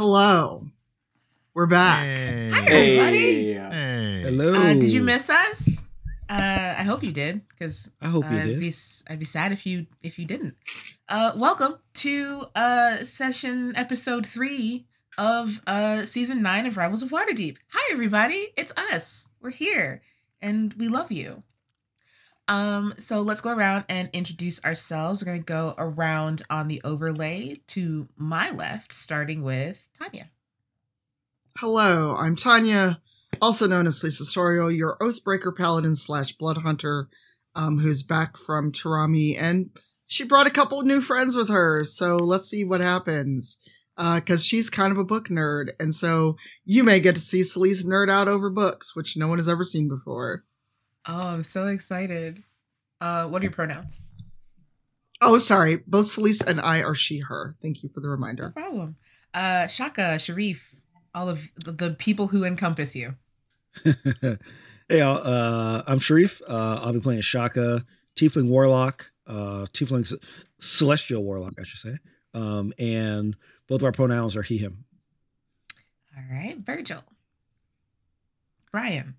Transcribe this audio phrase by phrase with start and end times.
[0.00, 0.64] Hello.
[1.52, 2.04] We're back.
[2.04, 2.48] Hey.
[2.54, 3.52] Hi, everybody.
[3.52, 4.22] Hey.
[4.24, 4.54] Hello.
[4.54, 5.76] Uh, did you miss us?
[6.26, 8.60] Uh, I hope you did, because I hope you I'd did.
[8.60, 10.54] be s- I'd be sad if you if you didn't.
[11.06, 14.86] Uh, welcome to uh session episode three
[15.18, 17.58] of uh season nine of Rivals of Waterdeep.
[17.68, 18.54] Hi, everybody.
[18.56, 19.28] It's us.
[19.42, 20.00] We're here,
[20.40, 21.42] and we love you.
[22.50, 25.22] Um, so let's go around and introduce ourselves.
[25.22, 30.30] We're gonna go around on the overlay to my left, starting with Tanya.
[31.58, 33.00] Hello, I'm Tanya,
[33.40, 37.08] also known as Lisa Sorio, your Oathbreaker Paladin slash Blood Hunter,
[37.54, 39.70] um, who's back from Tarami, and
[40.08, 41.84] she brought a couple new friends with her.
[41.84, 43.58] So let's see what happens.
[43.96, 47.42] Uh, cause she's kind of a book nerd, and so you may get to see
[47.42, 50.44] Celise nerd out over books, which no one has ever seen before.
[51.06, 52.42] Oh, I'm so excited.
[53.00, 54.00] Uh, what are your pronouns?
[55.22, 57.56] Oh, sorry, both Celise and I are she, her.
[57.60, 58.44] Thank you for the reminder.
[58.44, 58.96] No problem.
[59.34, 60.74] Uh, Shaka, Sharif,
[61.14, 63.16] all of the, the people who encompass you.
[63.84, 64.38] hey,
[64.98, 65.20] y'all.
[65.22, 66.40] Uh, I'm Sharif.
[66.48, 67.84] Uh, I'll be playing Shaka,
[68.16, 70.18] Tiefling Warlock, uh, Tiefling C-
[70.58, 71.98] Celestial Warlock, I should say.
[72.32, 73.36] Um, and
[73.68, 74.84] both of our pronouns are he, him.
[76.16, 77.02] All right, Virgil.
[78.72, 79.16] Brian.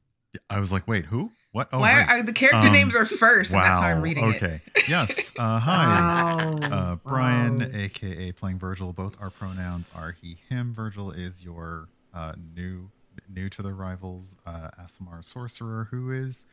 [0.50, 1.32] I was like, wait, who?
[1.52, 1.68] What?
[1.74, 2.10] Oh, Why right.
[2.10, 4.36] are the character Um, names are first, and that's how I'm reading it.
[4.42, 4.62] okay.
[4.88, 5.32] Yes.
[5.38, 5.86] Uh, hi.
[5.86, 6.58] Wow.
[6.72, 7.68] Uh, Brian, Wow.
[7.74, 8.94] aka playing Virgil.
[8.94, 10.74] Both our pronouns are he, him.
[10.74, 12.90] Virgil is your uh, new,
[13.30, 16.46] new to the rivals, uh, Aasimar sorcerer, who is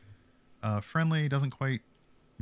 [0.63, 1.29] uh, friendly.
[1.29, 1.79] Doesn't quite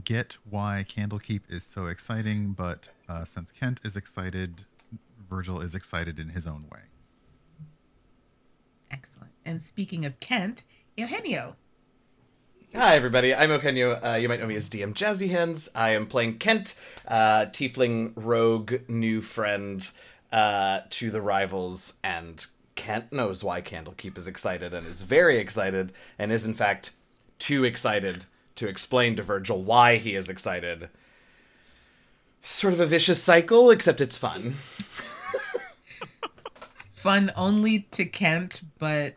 [0.03, 4.65] get why Candlekeep is so exciting, but uh, since Kent is excited,
[5.29, 6.81] Virgil is excited in his own way.
[8.89, 9.31] Excellent.
[9.45, 10.63] And speaking of Kent,
[10.95, 11.55] Eugenio.
[12.75, 13.33] Hi, everybody.
[13.33, 13.99] I'm Eugenio.
[14.03, 15.69] Uh, you might know me as DM Jazzy Hands.
[15.73, 19.89] I am playing Kent, uh, Tiefling Rogue, new friend
[20.31, 25.93] uh, to the rivals, and Kent knows why Candlekeep is excited and is very excited,
[26.19, 26.91] and is in fact
[27.39, 28.25] too excited
[28.57, 30.89] to explain to Virgil why he is excited.
[32.41, 34.55] Sort of a vicious cycle, except it's fun.
[36.93, 39.15] Fun only to Kent, but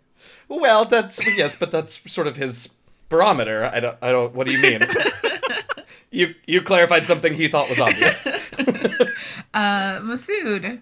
[0.49, 2.75] Well, that's yes, but that's sort of his
[3.11, 3.67] barometer.
[3.67, 3.99] I don't.
[4.01, 4.35] I don't.
[4.35, 4.81] What do you mean?
[6.11, 8.27] you you clarified something he thought was obvious.
[9.53, 10.81] uh, Masood.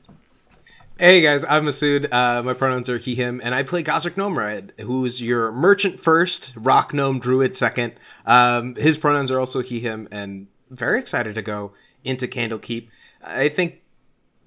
[1.00, 2.04] Hey guys, I'm Masood.
[2.12, 6.32] Uh, my pronouns are he, him, and I play Gosrick Gnomeride, who's your merchant first,
[6.56, 7.92] rock gnome druid second.
[8.26, 11.72] Um, his pronouns are also he, him, and very excited to go
[12.04, 12.88] into Candlekeep.
[13.24, 13.74] I think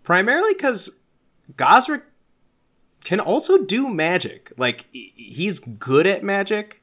[0.03, 0.79] primarily because
[1.57, 2.01] Gosrick
[3.07, 4.51] can also do magic.
[4.57, 6.80] Like he's good at magic,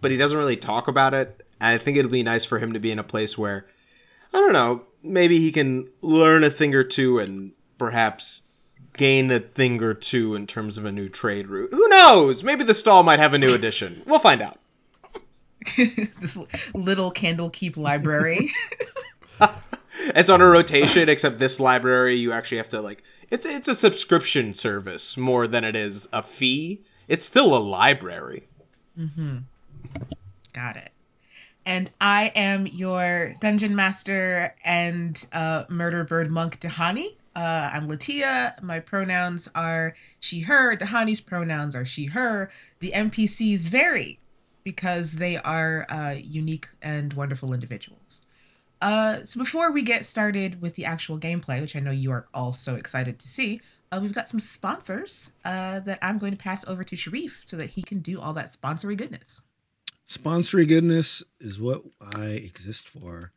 [0.00, 1.40] but he doesn't really talk about it.
[1.60, 3.66] And I think it'd be nice for him to be in a place where
[4.32, 8.22] I don't know, maybe he can learn a thing or two and perhaps
[8.98, 11.70] gain a thing or two in terms of a new trade route.
[11.72, 12.42] Who knows?
[12.42, 14.02] Maybe the stall might have a new edition.
[14.06, 14.58] We'll find out.
[15.76, 16.38] this
[16.74, 18.50] little Candlekeep library.
[20.14, 22.98] It's on a rotation, except this library you actually have to like.
[23.30, 26.82] It's it's a subscription service more than it is a fee.
[27.08, 28.48] It's still a library.
[28.98, 29.38] Mm-hmm.
[30.52, 30.92] Got it.
[31.66, 37.16] And I am your dungeon master and uh, murder bird monk Dahani.
[37.36, 38.60] Uh, I'm Latia.
[38.62, 40.76] My pronouns are she, her.
[40.76, 42.50] Dahani's pronouns are she, her.
[42.80, 44.18] The NPCs vary
[44.64, 48.22] because they are uh, unique and wonderful individuals.
[48.82, 52.26] Uh, so before we get started with the actual gameplay, which I know you are
[52.32, 53.60] all so excited to see,
[53.92, 57.56] uh, we've got some sponsors uh, that I'm going to pass over to Sharif so
[57.56, 59.42] that he can do all that sponsory goodness.
[60.10, 63.30] Sponsory goodness is what I exist for.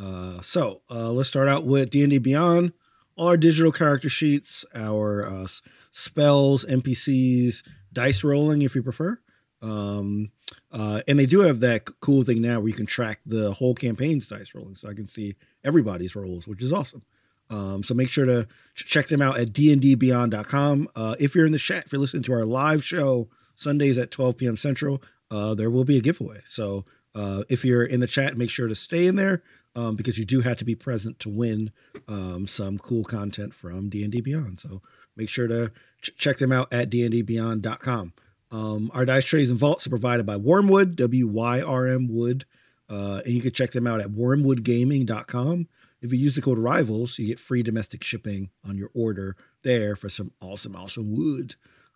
[0.00, 2.72] Uh, so uh, let's start out with D&D Beyond.
[3.16, 5.48] All our digital character sheets, our uh,
[5.90, 9.18] spells, NPCs, dice rolling if you prefer.
[9.62, 10.30] Um,
[10.70, 13.74] uh, and they do have that cool thing now where you can track the whole
[13.74, 15.34] campaign's dice rolling, so I can see
[15.64, 17.02] everybody's rolls, which is awesome.
[17.50, 18.46] Um, so make sure to
[18.76, 20.88] ch- check them out at dndbeyond.com.
[20.94, 24.12] Uh, if you're in the chat, if you're listening to our live show Sundays at
[24.12, 24.56] 12 p.m.
[24.56, 26.40] Central, uh, there will be a giveaway.
[26.46, 26.84] So
[27.14, 29.42] uh, if you're in the chat, make sure to stay in there
[29.74, 31.72] um, because you do have to be present to win
[32.06, 34.60] um, some cool content from D&D Beyond.
[34.60, 34.82] So
[35.16, 38.12] make sure to ch- check them out at dndbeyond.com.
[38.50, 42.44] Um, our dice trays and vaults are provided by Wyrmwood, W-Y-R-M Wood.
[42.90, 45.68] Uh, and you can check them out at wyrmwoodgaming.com.
[46.02, 49.96] If you use the code RIVALS, you get free domestic shipping on your order there
[49.96, 51.54] for some awesome, awesome wood.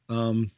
[0.08, 0.52] Um,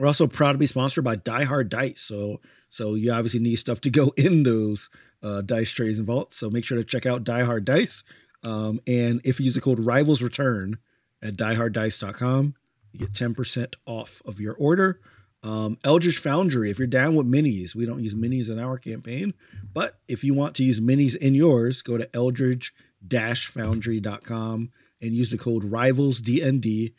[0.00, 2.00] we're also proud to be sponsored by Die Hard Dice.
[2.00, 4.88] So, so you obviously need stuff to go in those
[5.22, 6.36] uh, dice trays and vaults.
[6.36, 8.02] So make sure to check out Die Hard Dice.
[8.42, 10.78] Um, and if you use the code Rivals Return
[11.22, 12.54] at dieharddice.com,
[12.92, 14.98] You get 10% off of your order.
[15.42, 19.34] Um, Eldritch Foundry, if you're down with minis, we don't use minis in our campaign,
[19.72, 24.70] but if you want to use minis in yours, go to eldritch-foundry.com
[25.02, 26.92] and use the code RIVALSDND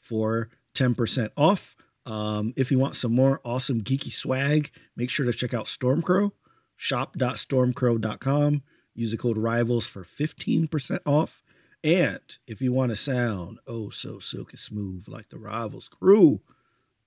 [0.00, 1.75] for 10% off.
[2.06, 6.30] Um, if you want some more awesome geeky swag, make sure to check out Stormcrow,
[6.76, 8.62] shop.stormcrow.com.
[8.94, 11.42] Use the code RIVALS for 15% off.
[11.84, 16.40] And if you want to sound oh so silky smooth like the Rivals crew,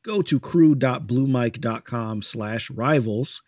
[0.04, 3.42] go to crew.bluemic.com slash rivals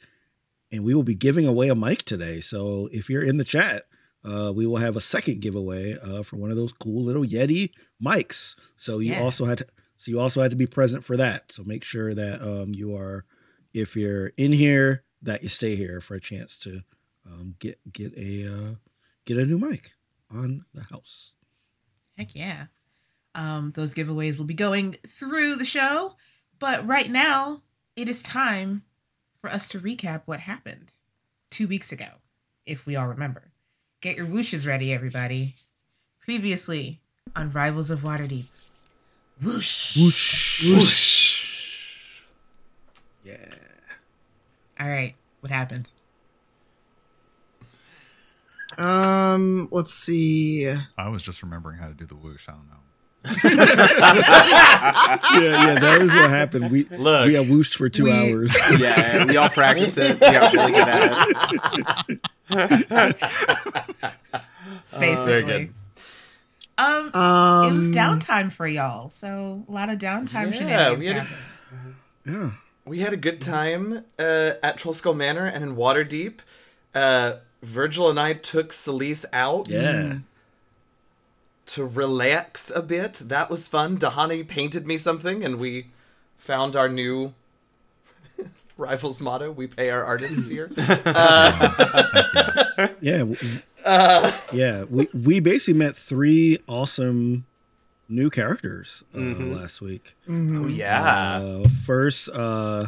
[0.71, 2.39] and we will be giving away a mic today.
[2.39, 3.83] So if you're in the chat,
[4.24, 7.71] uh, we will have a second giveaway uh, for one of those cool little Yeti
[8.04, 8.56] mics.
[8.77, 9.21] So you Yeah.
[9.21, 9.65] also had to,
[10.01, 11.51] so you also had to be present for that.
[11.51, 13.24] So make sure that um, you are,
[13.71, 16.81] if you're in here, that you stay here for a chance to
[17.24, 18.75] um, get get a uh,
[19.25, 19.92] get a new mic
[20.31, 21.33] on the house.
[22.18, 22.65] Heck yeah.
[23.36, 26.15] Um, those giveaways will be going through the show.
[26.57, 27.62] But right now,
[27.95, 28.81] it is time
[29.39, 30.94] for us to recap what happened
[31.51, 32.09] two weeks ago,
[32.65, 33.51] if we all remember.
[34.01, 35.54] Get your whooshes ready, everybody.
[36.21, 37.01] Previously
[37.36, 38.47] on Rivals of Waterdeep.
[39.44, 39.98] Whoosh.
[39.98, 40.66] Whoosh.
[40.66, 41.78] Whoosh.
[43.24, 43.36] Yeah.
[44.80, 45.90] All right, what happened?
[48.78, 50.68] Um, let's see.
[50.98, 52.48] I was just remembering how to do the whoosh.
[52.48, 52.78] I don't know.
[55.34, 56.72] Yeah, yeah, that is what happened.
[56.72, 57.28] We Look.
[57.28, 58.52] we have whooshed for two We- hours.
[58.80, 60.16] yeah, we all practiced it.
[60.16, 61.28] We got really good at
[62.10, 62.20] it.
[65.00, 65.26] Basically.
[65.26, 65.74] very good.
[66.77, 71.07] Um, Um, it was downtime for y'all, so a lot of downtime Yeah, shenanigans we
[71.07, 71.95] had a- happened.
[72.25, 72.51] Yeah.
[72.85, 76.39] We had a good time uh, at Trollskull Manor and in Waterdeep.
[76.95, 80.18] Uh, Virgil and I took Celise out Yeah.
[81.68, 83.21] to relax a bit.
[83.25, 83.97] That was fun.
[84.00, 85.88] Dahani painted me something, and we
[86.39, 87.33] found our new
[88.77, 89.51] rivals motto.
[89.51, 90.71] We pay our artists here.
[93.00, 93.25] Yeah.
[93.83, 94.83] W- yeah.
[94.89, 97.45] We we basically met three awesome
[98.10, 100.16] new characters uh, last week.
[100.30, 101.39] oh yeah.
[101.42, 102.88] Uh, first, uh,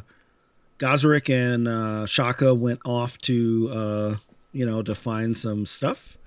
[0.80, 4.16] Gosrick and uh, Shaka went off to, uh,
[4.52, 6.18] you know, to find some stuff.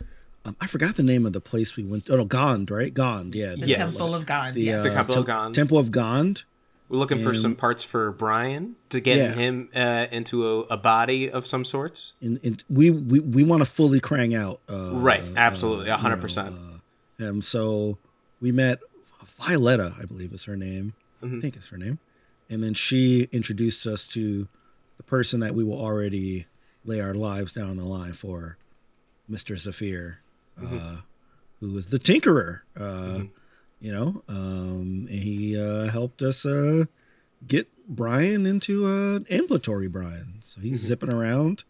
[0.47, 2.09] Um, I forgot the name of the place we went.
[2.09, 2.95] Oh, no, Gond, right?
[2.95, 3.55] Gond, yeah.
[3.59, 3.77] The Yeah.
[3.79, 4.55] Temple of Gond.
[4.55, 4.79] The, yeah.
[4.79, 5.55] uh, The Temple of Gond.
[5.55, 6.45] Temple of Gond.
[6.89, 9.35] We're looking for some parts for Brian to get Yeah.
[9.35, 11.99] him uh, into a, a body of some sorts.
[12.23, 14.61] And, and we we, we want to fully crank out.
[14.69, 16.35] Uh, Right, absolutely, uh, you 100%.
[16.37, 17.43] know, uh, him.
[17.43, 17.99] So
[18.41, 18.81] we met
[19.39, 20.95] Violetta, I believe is her name.
[21.23, 21.99] I think it's her name.
[22.49, 24.47] And then she introduced us to
[24.97, 26.47] the person that we will already
[26.85, 28.57] lay our lives down on the line for,
[29.31, 29.59] Mr.
[29.59, 30.21] Zafir,
[30.63, 30.99] uh,
[31.61, 32.61] who was the Tinkerer.
[32.79, 33.25] Uh,
[33.79, 36.85] You know, um, and he uh, helped us uh,
[37.47, 40.41] get Brian into uh, ambulatory Brian.
[40.43, 41.65] So he's zipping around.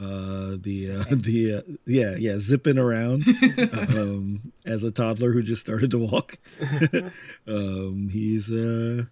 [0.00, 3.24] Uh, the uh, the uh, yeah yeah zipping around
[3.90, 6.38] um, as a toddler who just started to walk.
[7.46, 9.04] um, he's uh,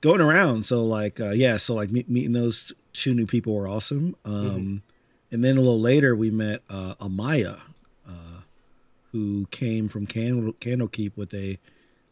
[0.00, 0.64] going around.
[0.66, 4.16] So like uh, yeah, so like me- meeting those two new people were awesome.
[4.24, 4.82] Um,
[5.30, 7.60] And then a little later we met uh, Amaya,
[8.08, 8.40] uh,
[9.12, 11.58] who came from Candle Candlekeep with a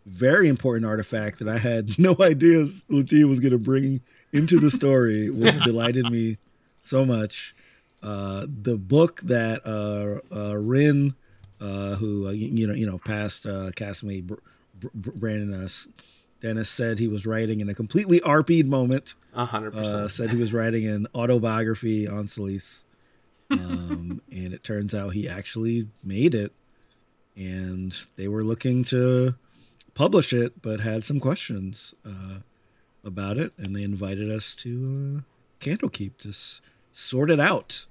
[0.05, 4.71] very important artifact that I had no idea Latia was going to bring into the
[4.71, 6.37] story, which delighted me
[6.83, 7.55] so much.
[8.07, 11.17] Uh, the book that uh, uh, Rin,
[11.61, 14.35] uh, who uh, you, know, you know, past uh, castmate Br-
[14.95, 15.69] Br- Brandon
[16.41, 19.15] Dennis said he was writing in a completely RP'd moment.
[19.35, 20.11] Hundred Uh, percent.
[20.13, 22.85] said he was writing an autobiography on Celise,
[23.51, 26.53] um, and it turns out he actually made it,
[27.37, 29.35] and they were looking to
[29.95, 32.39] publish it, but had some questions uh,
[33.03, 36.61] about it, and they invited us to uh, Candlekeep to s-
[36.93, 37.87] sort it out.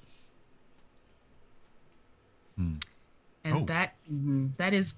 [2.58, 2.80] And
[3.46, 3.66] Oh.
[3.66, 3.96] that
[4.58, 4.94] that is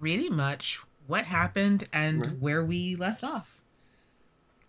[0.00, 3.60] pretty much what happened and where we left off.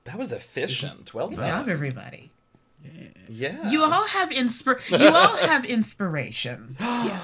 [0.05, 1.13] That was efficient.
[1.13, 1.49] Well Good done.
[1.65, 2.31] job, everybody.
[3.27, 3.69] Yeah.
[3.69, 4.79] You all have inspir.
[4.99, 6.77] You all have inspiration.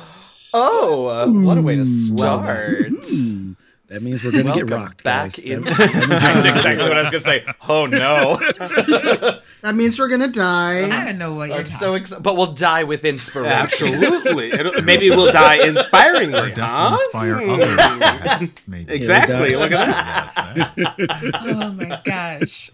[0.58, 2.88] Oh, uh, what a way to start.
[3.10, 3.54] Hmm.
[3.88, 5.40] That means we're gonna get rocked, back guys.
[5.40, 5.62] in.
[5.62, 7.46] That- that That's exactly what I was gonna say.
[7.68, 8.40] Oh no!
[9.62, 10.86] That means we're gonna die.
[10.86, 11.78] I don't know what you're I'm talking.
[11.80, 13.52] so excited, but we'll die with inspiration.
[13.52, 14.52] Absolutely.
[14.54, 16.90] It'll- maybe we'll die Or inspiringly, death huh?
[16.92, 18.52] will inspire others.
[18.68, 18.94] Maybe.
[18.96, 19.52] Exactly.
[19.52, 20.74] Yeah, Look at that.
[20.78, 22.70] Yes, that- oh my gosh.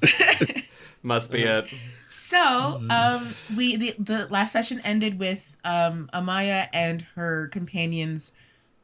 [1.03, 1.73] Must be it.
[2.09, 8.31] So, um, we the, the last session ended with um, Amaya and her companions,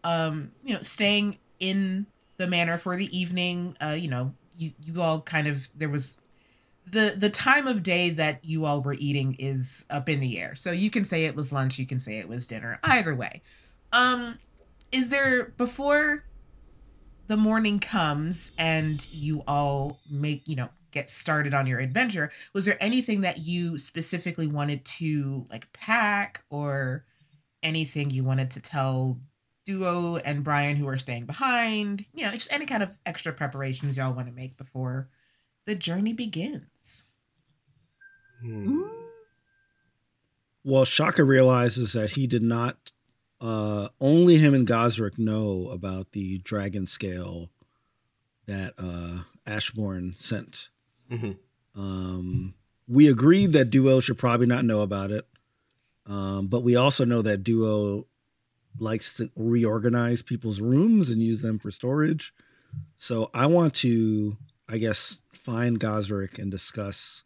[0.03, 2.07] um, you know, staying in
[2.37, 3.75] the manor for the evening.
[3.81, 6.17] Uh, you know, you you all kind of there was
[6.85, 10.55] the the time of day that you all were eating is up in the air.
[10.55, 12.79] So you can say it was lunch, you can say it was dinner.
[12.83, 13.41] Either way.
[13.91, 14.39] Um
[14.91, 16.23] is there before
[17.27, 22.63] the morning comes and you all make, you know, get started on your adventure, was
[22.65, 27.05] there anything that you specifically wanted to like pack or
[27.61, 29.19] anything you wanted to tell
[29.67, 32.05] Duo and Brian who are staying behind?
[32.13, 35.09] You know, just any kind of extra preparations y'all want to make before
[35.65, 37.07] the journey begins.
[38.41, 38.83] Hmm.
[40.63, 42.91] Well, Shaka realizes that he did not.
[43.39, 47.49] Uh, only him and Gosrick know about the dragon scale
[48.47, 50.69] that uh, Ashbourne sent.
[51.11, 51.37] Mhm.
[51.75, 52.55] Um,
[52.87, 55.27] we agreed that Duo should probably not know about it,
[56.07, 58.07] um, but we also know that Duo
[58.79, 62.33] likes to reorganize people's rooms and use them for storage.
[62.97, 64.37] So I want to,
[64.69, 67.23] I guess, find Gosrick and discuss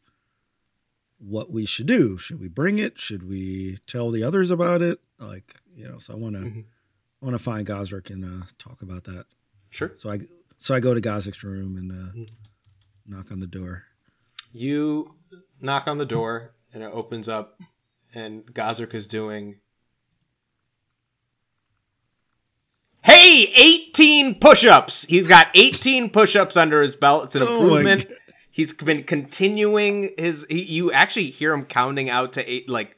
[1.19, 2.17] what we should do.
[2.17, 2.99] Should we bring it?
[2.99, 4.99] Should we tell the others about it?
[5.19, 6.65] Like, you know, so I want to Mhm.
[7.21, 9.25] I want to find Gosrick and uh, talk about that.
[9.69, 9.91] Sure.
[9.97, 10.19] So I
[10.57, 12.29] so I go to Gosrick's room and uh, Mhm.
[13.05, 13.83] knock on the door.
[14.51, 15.13] You
[15.59, 17.59] knock on the door and it opens up,
[18.13, 19.59] and Gosrick is doing.
[23.03, 23.29] Hey,
[23.97, 24.93] 18 push-ups.
[25.07, 27.25] He's got 18 push-ups under his belt.
[27.33, 28.05] It's an Oh improvement.
[28.51, 30.35] He's been continuing his.
[30.49, 32.89] He, you actually hear him counting out to eight, like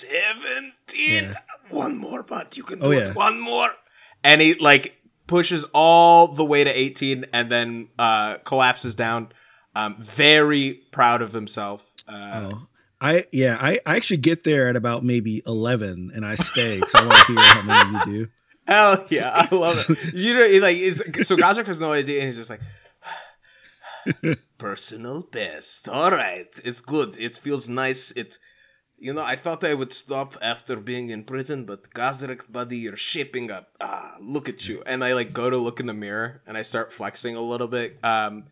[0.00, 1.24] seventeen.
[1.24, 1.34] Yeah.
[1.70, 2.98] One more, but You can do Oh, it.
[2.98, 3.12] yeah.
[3.12, 3.68] One more.
[4.24, 4.92] And he like
[5.28, 9.28] pushes all the way to 18, and then uh, collapses down.
[9.76, 11.80] Um, very proud of himself.
[12.08, 12.66] Uh, Oh,
[13.00, 16.94] I yeah, I, I actually get there at about maybe eleven, and I stay because
[16.96, 18.30] I want to hear how many you do.
[18.68, 19.98] Hell yeah, I love it.
[20.14, 25.88] You know, like it's, so Gosrick has no idea, and he's just like, personal best.
[25.90, 27.14] All right, it's good.
[27.18, 27.96] It feels nice.
[28.14, 28.30] It's,
[28.98, 32.98] you know, I thought I would stop after being in prison, but Gosrick, buddy, you're
[33.14, 33.68] shaping up.
[33.80, 34.82] Ah, look at you.
[34.84, 37.68] And I like go to look in the mirror, and I start flexing a little
[37.68, 37.98] bit.
[38.04, 38.44] Um,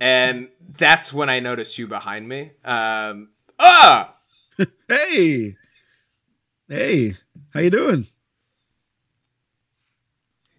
[0.00, 0.48] and
[0.78, 2.52] that's when I notice you behind me.
[2.64, 4.16] Um, ah.
[4.86, 5.56] Hey,
[6.68, 7.14] hey,
[7.54, 8.06] how you doing?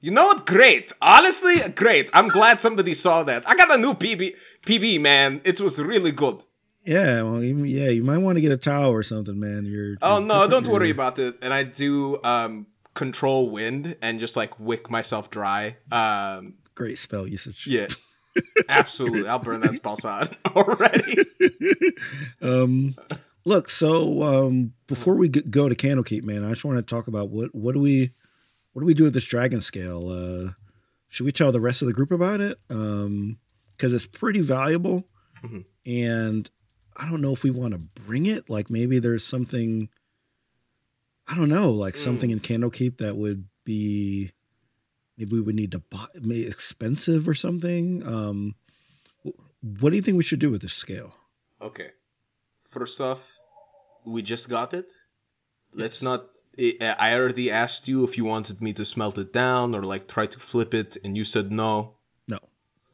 [0.04, 0.46] You know what?
[0.46, 0.88] Great.
[1.02, 2.10] Honestly, great.
[2.14, 3.48] I'm glad somebody saw that.
[3.48, 4.32] I got a new PB,
[4.68, 5.40] PB, man.
[5.46, 6.40] It was really good.
[6.84, 9.64] Yeah, well, yeah, you might want to get a towel or something, man.
[9.66, 9.96] You're.
[10.02, 11.36] Oh you're no, don't worry about it.
[11.42, 12.68] And I do um
[12.98, 15.78] control wind and just like wick myself dry.
[15.90, 17.66] Um Great spell usage.
[17.66, 17.88] yeah.
[18.68, 19.30] Absolutely.
[19.30, 21.16] I'll burn that spell out already.
[22.42, 22.96] um,
[23.46, 27.30] look, so um, before we go to Candlekeep, man, I just want to talk about
[27.30, 28.12] what what do we
[28.74, 30.10] what do we do with this dragon scale?
[30.10, 30.52] Uh,
[31.10, 32.60] should we tell the rest of the group about it?
[32.70, 33.38] Um,
[33.78, 35.08] because it's pretty valuable,
[35.44, 35.66] Mhm.
[35.86, 36.50] and
[36.96, 38.50] I don't know if we want to bring it.
[38.50, 39.90] Like maybe there's something.
[41.28, 44.32] I don't know, like something in Candlekeep that would be
[45.18, 48.06] maybe we would need to buy maybe expensive or something.
[48.06, 48.56] Um,
[49.62, 51.16] what do you think we should do with this scale?
[51.62, 51.92] Okay.
[52.74, 53.20] First off,
[54.06, 54.86] we just got it.
[55.74, 56.02] Let's Yes.
[56.02, 56.30] not.
[56.58, 60.28] I already asked you if you wanted me to smelt it down or like try
[60.28, 61.94] to flip it, and you said no.
[62.28, 62.38] No.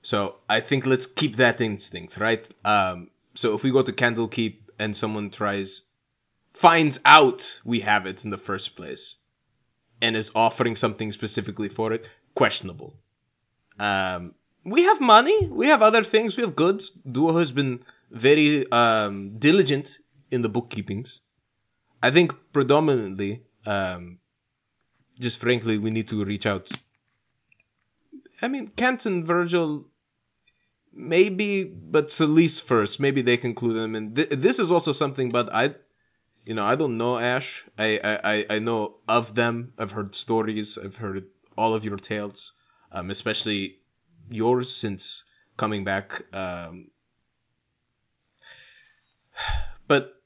[0.09, 2.39] So I think let's keep that instinct, right?
[2.63, 3.09] Um,
[3.41, 5.67] so if we go to Candlekeep and someone tries,
[6.61, 8.99] finds out we have it in the first place,
[10.01, 12.01] and is offering something specifically for it,
[12.35, 12.93] questionable.
[13.77, 14.35] Um,
[14.65, 16.81] we have money, we have other things, we have goods.
[17.09, 17.79] Duo has been
[18.11, 19.85] very um, diligent
[20.31, 21.07] in the bookkeepings.
[22.01, 24.19] I think predominantly, um,
[25.19, 26.63] just frankly, we need to reach out.
[28.41, 29.85] I mean, Kent and Virgil,
[30.93, 32.93] maybe, but Celise first.
[32.99, 34.15] Maybe they can clue them in.
[34.15, 35.67] Th- this is also something, but I,
[36.47, 37.45] you know, I don't know Ash.
[37.77, 39.73] I, I- I know of them.
[39.77, 40.67] I've heard stories.
[40.83, 41.25] I've heard
[41.57, 42.33] all of your tales,
[42.91, 43.75] um, especially
[44.29, 45.01] yours since
[45.59, 46.09] coming back.
[46.33, 46.87] Um,
[49.87, 50.18] but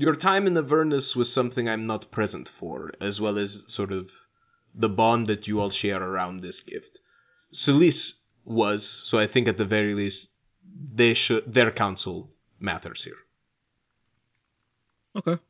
[0.00, 4.06] your time in Avernus was something I'm not present for, as well as sort of
[4.74, 6.92] the bond that you all share around this gift.
[7.66, 7.92] Celise
[8.44, 10.16] was, so I think at the very least,
[10.94, 13.20] they should their counsel matters here.
[15.16, 15.42] Okay.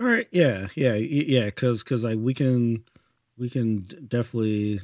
[0.00, 0.28] All right.
[0.30, 0.68] Yeah.
[0.74, 0.94] Yeah.
[0.94, 1.46] Yeah.
[1.46, 2.84] Because because like we can
[3.36, 4.80] we can definitely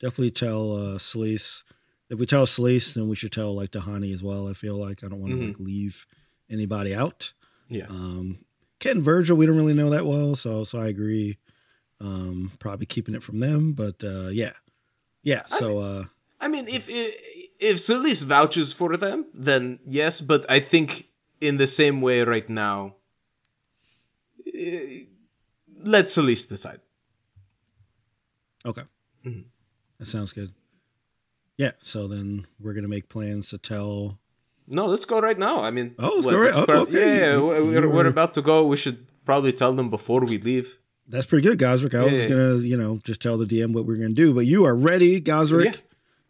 [0.00, 1.62] definitely tell uh Celise.
[2.10, 4.48] If we tell Celise, then we should tell like Dahani as well.
[4.48, 5.48] I feel like I don't want to Mhm.
[5.48, 6.06] like leave
[6.50, 7.32] anybody out.
[7.68, 7.86] Yeah.
[7.88, 8.38] Um,
[8.80, 11.38] Ken and Virgil, we don't really know that well, so so I agree.
[12.00, 14.52] Um, probably keeping it from them, but uh, yeah,
[15.22, 15.44] yeah.
[15.46, 16.04] So uh,
[16.40, 17.10] I mean, if i
[17.60, 20.12] if Celise vouches for them, then yes.
[20.26, 20.90] But I think
[21.40, 22.94] in the same way right now,
[24.46, 25.04] eh,
[25.84, 26.80] let Celise decide.
[28.64, 28.82] Okay.
[29.26, 29.44] Mhm.
[29.98, 30.52] That sounds good.
[31.56, 31.72] Yeah.
[31.80, 34.20] So then we're gonna make plans to tell.
[34.70, 35.60] No, let's go right now.
[35.62, 36.98] I mean, Oh, let's what- go right- oh, okay.
[36.98, 38.66] Yeah, yeah, You- we're, we're, about to go.
[38.66, 40.64] We should probably tell them before we leave.
[41.08, 41.94] That's pretty good, Gosrick.
[41.98, 42.28] I was Yeah.
[42.28, 45.20] gonna, you know, just tell the DM what we're gonna do, but you are ready,
[45.22, 45.64] Gosrick.
[45.64, 45.80] Yeah.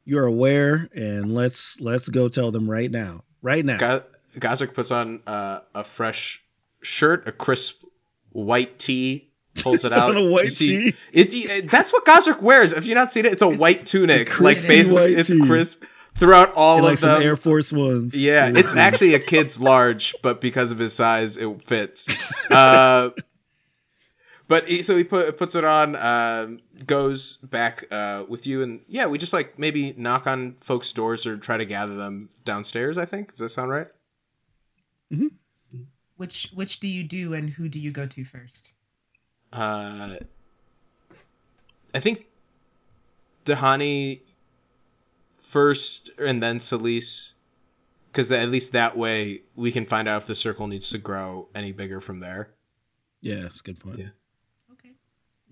[0.05, 3.23] You are aware, and let's let's go tell them right now.
[3.43, 3.79] Right now.
[3.79, 4.05] Ga-
[4.39, 6.17] Gosrick puts on uh, a fresh
[7.01, 7.63] shirt, a crisp
[8.31, 10.11] white tee, pulls it out.
[10.11, 10.95] On a white tee?
[11.13, 12.73] It, it- that's what Gosrick wears.
[12.77, 15.47] If you've not seen it, it's a white tunic, crispy like basically it's tee.
[15.47, 15.73] crisp
[16.19, 17.23] throughout all And of like some them.
[17.23, 18.15] Air Force Ones.
[18.15, 22.21] Yeah, it's actually a kid's large, but because of his size, it fits.
[22.51, 23.11] Uh,
[24.49, 28.81] but he, so he put, puts it on, um, goes back uh, with you, and
[28.89, 32.97] yeah, we just like maybe knock on folks' doors or try to gather them downstairs.
[32.99, 33.89] I think does that sound right?
[36.17, 38.73] Which which do you do and who do you go to first?
[39.53, 40.17] Uh,
[41.95, 42.27] I think
[43.47, 44.21] Dahani
[45.53, 45.81] first,
[46.19, 47.03] and then Celise,
[48.13, 51.49] because at least that way we can find out if the circle needs to grow
[51.55, 52.51] any bigger from there.
[53.21, 53.99] Yeah, that's a good point.
[53.99, 54.09] Yeah.
[54.73, 54.93] Okay.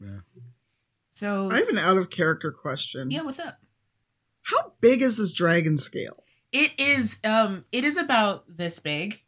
[0.01, 0.21] Yeah.
[1.15, 3.11] So I have an out of character question.
[3.11, 3.59] yeah, what's up?
[4.43, 6.25] How big is this dragon scale?
[6.53, 9.23] It is um it is about this big.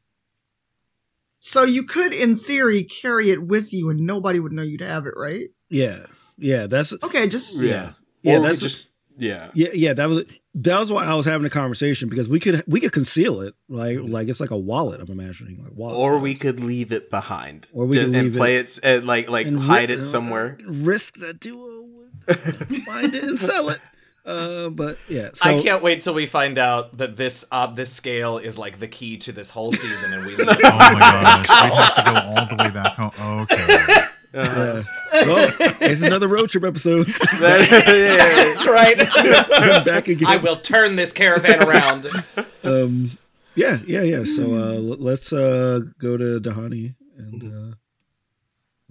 [1.41, 5.07] So you could, in theory, carry it with you and nobody would know you'd have
[5.07, 5.49] it, right?
[5.69, 6.07] Yeah.
[6.37, 6.67] Yeah.
[6.67, 7.93] That's Okay, just yeah.
[8.23, 8.37] Yeah.
[8.37, 8.88] Or we that's just
[9.19, 9.51] yeah.
[9.55, 9.69] yeah.
[9.75, 9.93] Yeah.
[9.95, 12.93] That was that was why I was having a conversation because we could we could
[12.93, 15.01] conceal it like like it's like a wallet.
[15.01, 15.97] I'm imagining like wallet.
[15.99, 17.67] Or we could leave it behind.
[17.73, 20.11] Or we Just- could and leave play it, uh, like like and hide ri- it
[20.13, 20.59] somewhere.
[20.67, 21.87] Risk that duo
[22.29, 22.39] would
[22.85, 23.81] find it and sell it.
[24.27, 25.31] Uh, but yeah.
[25.33, 28.79] So I can't wait till we find out that this uh, this scale is like
[28.79, 30.47] the key to this whole season, and we leave.
[30.49, 30.61] Oh my
[31.01, 33.41] gosh, we'd have to go all the way back home.
[33.51, 34.05] Okay.
[34.35, 34.83] Uh, Uh,
[35.27, 37.09] well, it's another road trip episode.
[37.41, 37.67] yeah.
[37.67, 38.97] That's right.
[39.85, 40.29] Back again.
[40.29, 42.07] I will turn this caravan around.
[42.65, 43.17] Um,
[43.55, 44.25] yeah, yeah, yeah.
[44.25, 47.75] So uh, l- let's uh, go to Dahani and uh,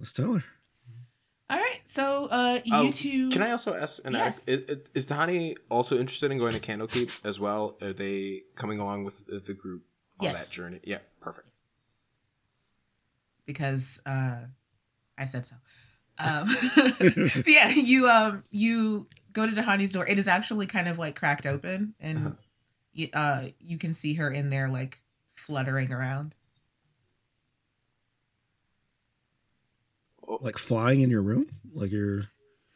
[0.00, 0.42] let's tell her.
[1.48, 1.80] All right.
[1.84, 3.92] So uh you Oh, two Can I also ask?
[4.04, 4.38] And Yes.
[4.40, 7.76] ask is, is- is Dahani also interested in going to Candlekeep as well?
[7.80, 9.82] Are they coming along with the the group
[10.20, 10.48] on Yes.
[10.48, 10.80] that journey?
[10.82, 11.46] Yeah, perfect.
[13.46, 14.46] because uh
[15.18, 15.56] I said so.
[16.18, 16.48] Um
[16.98, 20.06] but yeah, you um you go to Dahani's door.
[20.06, 22.36] It is actually kind of like cracked open and
[22.92, 24.98] you uh you can see her in there like
[25.34, 26.34] fluttering around.
[30.40, 32.24] Like flying in your room, like you're.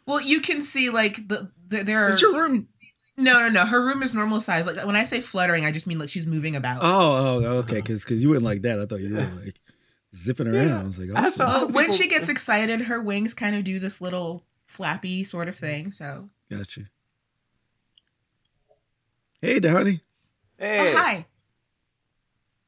[0.06, 2.68] Well, you can see like the, the there are Is your room
[3.16, 4.66] no no no her room is normal size.
[4.66, 6.78] Like when I say fluttering, I just mean like she's moving about.
[6.82, 7.82] Oh, oh, okay.
[7.82, 8.80] Because you went like that.
[8.80, 9.60] I thought you were like
[10.14, 10.70] zipping around.
[10.70, 11.46] I was like, awesome.
[11.46, 15.24] thought- Oh, when people- she gets excited, her wings kind of do this little flappy
[15.24, 15.92] sort of thing.
[15.92, 16.82] So, gotcha.
[19.40, 20.00] Hey, Dahani,
[20.58, 21.26] Hey, oh hi.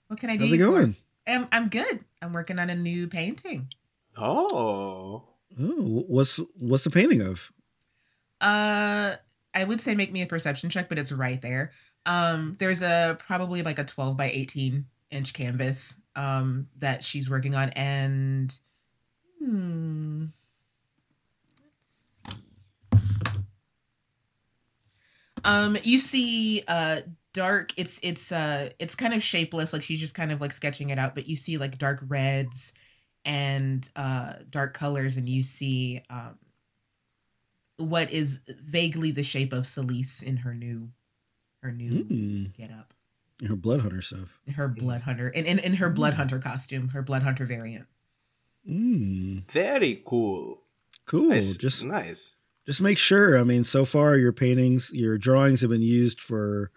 [0.09, 0.45] What can I do?
[0.45, 0.97] how's it going?
[1.27, 2.05] I'm I'm good.
[2.21, 3.69] I'm working on a new painting.
[4.17, 5.23] Oh,
[5.59, 7.53] Oh, what's what's the painting of?
[8.41, 9.15] Uh,
[9.55, 11.71] I would say make me a perception check, but it's right there.
[12.07, 17.55] Um, there's a probably like a 12 by 18 inch canvas um that she's working
[17.55, 18.55] on, and
[19.39, 20.27] hmm.
[25.45, 27.03] Um, you see, uh,
[27.35, 27.73] dark.
[27.77, 30.99] It's it's uh it's kind of shapeless, like she's just kind of like sketching it
[30.99, 31.15] out.
[31.15, 32.73] But you see like dark reds
[33.27, 36.39] and uh dark colors, and you see um
[37.77, 40.91] what is vaguely the shape of Celise in her new
[41.63, 42.94] her new Mm, get up.
[43.47, 44.39] Her blood hunter stuff.
[44.55, 47.87] Her blood hunter in, in, in her blood hunter costume, her blood hunter variant.
[48.69, 50.63] Mm, very cool.
[51.07, 51.29] cool.
[51.29, 51.57] Nice.
[51.57, 52.17] Just nice.
[52.67, 53.39] just make sure.
[53.39, 56.71] I mean, so far your paintings, your drawings have been used for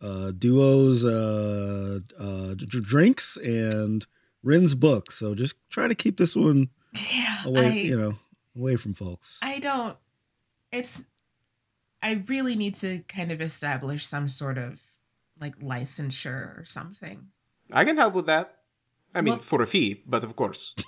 [0.00, 4.06] uh, duos, uh, uh, d- drinks, and
[4.42, 5.10] Rin's book.
[5.10, 6.68] So just try to keep this one
[7.12, 7.66] Yeah, away.
[7.66, 8.14] I, you know,
[8.56, 9.38] away from folks.
[9.42, 9.96] I don't.
[10.72, 11.02] It's.
[12.02, 14.80] I really need to kind of establish some sort of
[15.40, 17.28] like licensure or something.
[17.72, 18.54] I can help with that.
[19.14, 20.58] I mean, Well- for a fee, but of course.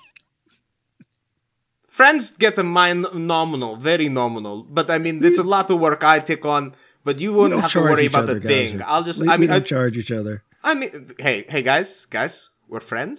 [1.96, 4.62] Friends get a mine nominal, very nominal.
[4.62, 6.74] But I mean, there's a lot of work I take on.
[7.04, 8.78] But you we wouldn't have to charge worry each about other, a thing.
[8.78, 8.86] guys.
[8.86, 9.18] I'll just.
[9.18, 10.44] we, I we mean, don't I, charge each other.
[10.62, 12.30] I mean, hey, hey, guys, guys,
[12.68, 13.18] we're friends.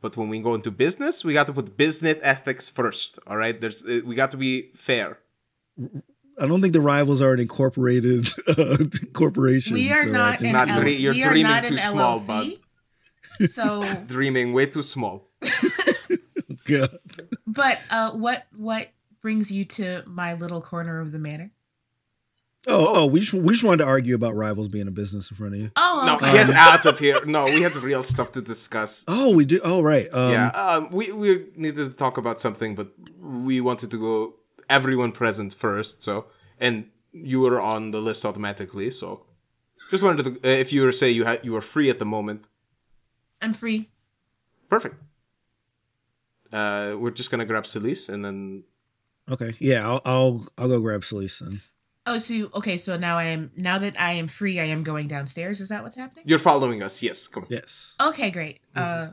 [0.00, 2.98] But when we go into business, we got to put business ethics first.
[3.26, 5.18] All right, there's uh, we got to be fair.
[6.38, 8.76] I don't think the rivals are an incorporated uh,
[9.14, 9.74] corporation.
[9.74, 11.78] We are so not an Not L- dream- you're we are dreaming not an too
[11.78, 12.58] small, LLC.
[13.50, 15.28] so, Dreaming way too small.
[16.66, 16.98] God.
[17.46, 18.88] but uh, what what
[19.22, 21.50] brings you to my little corner of the manor?
[22.68, 25.36] Oh, oh, we just we just wanted to argue about rivals being a business in
[25.36, 25.70] front of you.
[25.76, 26.32] Oh, No, okay.
[26.32, 27.24] get out of here.
[27.24, 28.90] No, we have real stuff to discuss.
[29.06, 29.60] Oh, we do.
[29.62, 30.08] Oh, right.
[30.12, 32.88] Um, yeah, um, we we needed to talk about something, but
[33.20, 34.34] we wanted to go
[34.70, 35.90] everyone present first.
[36.04, 36.26] So,
[36.60, 38.92] and you were on the list automatically.
[39.00, 39.22] So,
[39.90, 42.04] just wanted to uh, if you were say you had you were free at the
[42.04, 42.42] moment,
[43.40, 43.88] I'm free.
[44.68, 44.96] perfect.
[46.52, 48.62] Uh, we're just gonna grab Celise and then
[49.28, 49.52] Okay.
[49.58, 51.60] Yeah, I'll I'll, I'll go grab Celise then.
[52.08, 52.76] Oh, so you- okay.
[52.76, 55.60] So now I am now that I am free, I am going downstairs.
[55.60, 56.24] Is that what's happening?
[56.28, 56.92] you're following us.
[57.00, 57.48] Yes, come on.
[57.50, 57.94] Yes.
[58.00, 58.60] Okay, great.
[58.76, 59.08] Uh,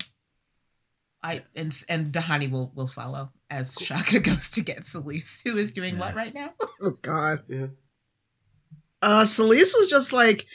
[1.24, 5.72] I and and Dahani will will follow as Shaka goes to get Celise, who is
[5.72, 6.54] doing what right now?
[6.82, 7.44] Oh God.
[7.48, 7.68] Yeah.
[9.02, 10.48] Uh, Celise was just like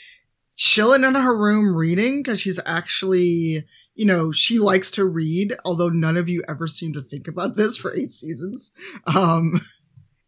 [0.55, 5.89] chilling in her room reading because she's actually, you know, she likes to read, although
[5.89, 8.71] none of you ever seem to think about this for eight seasons.
[9.07, 9.65] Um,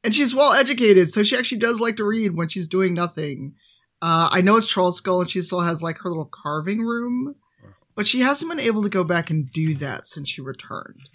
[0.04, 3.54] and she's well educated, so she actually does like to read when she's doing nothing.
[4.02, 7.36] Uh, I know it's Trollskull and she still has like her little carving room,
[7.94, 11.10] but she hasn't been able to go back and do that since she returned,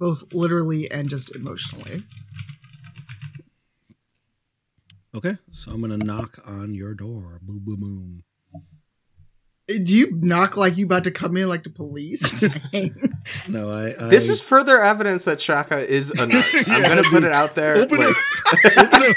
[0.00, 2.02] both literally and just emotionally.
[5.14, 5.36] Okay.
[5.52, 7.38] So I'm gonna knock on your door.
[7.42, 8.24] Boom, boom, boom.
[9.84, 12.44] Do you knock like you about to come in like the police?
[13.48, 13.94] No, I.
[14.06, 16.44] I This is further evidence that Shaka is a nut.
[16.66, 17.76] I'm gonna put it out there.
[17.76, 18.16] Open like-
[18.76, 19.16] Open up.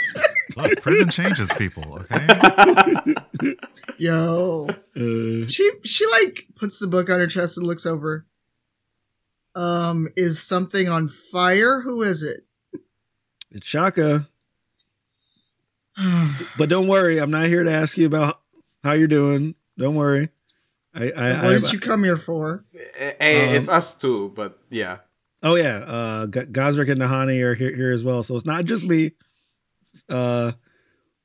[0.58, 2.00] Look, prison changes people.
[2.12, 2.28] Okay.
[3.98, 4.67] Yo.
[4.96, 8.28] Uh, She she like puts the book on her chest and looks over.
[9.56, 11.82] Um, is something on fire?
[11.82, 12.46] Who is it?
[13.52, 14.28] it's Shaka.
[16.58, 18.42] But don't worry, I'm not here to ask you about
[18.84, 19.54] how you're doing.
[19.78, 20.30] Don't worry.
[20.96, 22.66] I, I, what I did you come here for?
[22.72, 24.98] Hey, Um, it's us too, but yeah.
[25.42, 28.66] oh yeah, uh, G- Gosrick and Dahani are here, here as well, so it's not
[28.66, 29.12] just me.
[30.10, 30.54] Uh,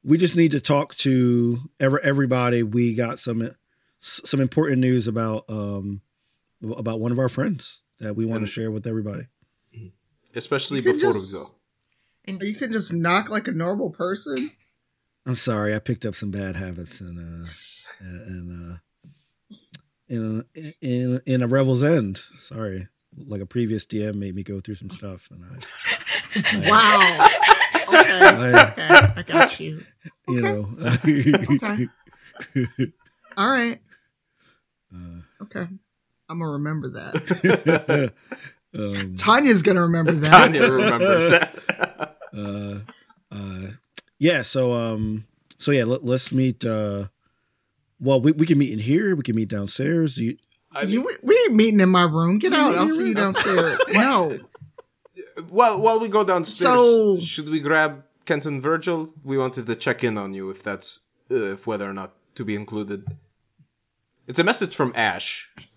[0.05, 2.63] we just need to talk to every, everybody.
[2.63, 3.51] We got some
[4.01, 6.01] some important news about um
[6.63, 9.25] about one of our friends that we want to share with everybody.
[10.35, 11.47] Especially before just- we go.
[12.27, 14.51] And You can just knock like a normal person.
[15.27, 17.49] I'm sorry, I picked up some bad habits and uh
[18.01, 18.77] and uh
[20.09, 20.45] in
[20.83, 22.21] in in a Revel's End.
[22.39, 27.29] Sorry, like a previous DM made me go through some stuff, and I, Wow.
[27.89, 28.21] Okay.
[28.21, 29.13] I Okay.
[29.17, 29.81] I got you.
[30.29, 31.89] you know, Okay.
[33.39, 33.81] All right.
[34.95, 35.67] uh, Okay.
[36.29, 38.13] I'm gonna remember that.
[38.75, 40.31] um, Tanya's gonna remember that.
[40.31, 42.17] Tanya remembers that.
[42.37, 42.79] uh,
[43.33, 43.67] uh,
[44.19, 44.43] yeah.
[44.43, 45.25] So um,
[45.57, 46.65] so yeah, let, let's meet.
[46.65, 47.09] Uh,
[48.01, 49.17] well, we we can meet in here.
[49.17, 50.15] We can meet downstairs.
[50.15, 50.37] Do you?
[50.73, 52.39] I mean, You, we ain't meeting in my room.
[52.39, 52.77] Get out.
[52.77, 53.79] I'll see you downstairs.
[53.89, 54.39] No.
[55.49, 59.09] while while we go downstairs, So should we grab Kenton Virgil?
[59.25, 60.85] We wanted to check in on you if that's
[61.31, 63.05] uh, if whether or not to be included.
[64.27, 65.23] It's a message from Ash,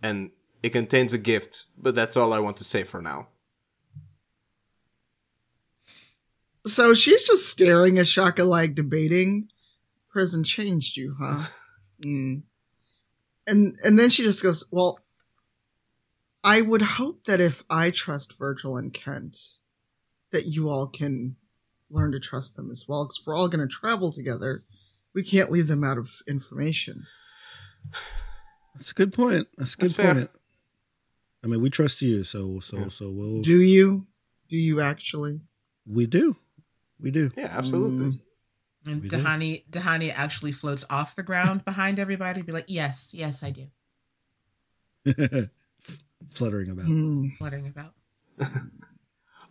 [0.04, 0.30] and
[0.64, 3.28] it contains a gift, but that's all I want to say for now.
[6.66, 9.50] So she's just staring at Shaka like debating.
[10.10, 11.48] Prison changed you, huh?
[12.04, 12.42] Mm.
[13.46, 14.98] And and then she just goes, Well,
[16.44, 19.38] I would hope that if I trust Virgil and Kent,
[20.32, 21.36] that you all can
[21.92, 23.06] learn to trust them as well.
[23.06, 24.64] Because we're all gonna travel together.
[25.14, 27.06] We can't leave them out of information.
[28.74, 29.48] That's a good point.
[29.60, 30.14] That's a good That's fair.
[30.16, 30.32] point.
[31.44, 32.88] I mean, we trust you, so so Yeah.
[32.90, 34.08] so we'll Do you?
[34.50, 35.42] Do you actually?
[35.86, 36.36] we do,
[37.00, 37.32] we do.
[37.36, 38.06] Yeah, absolutely.
[38.06, 38.20] Mm.
[38.86, 39.18] and We do.
[39.18, 42.42] Dahani Dahani actually floats off the ground behind everybody.
[42.44, 43.68] Be like, yes, yes, I do.
[46.30, 46.86] Fluttering about.
[46.86, 47.38] Mm.
[47.38, 47.94] Fluttering about.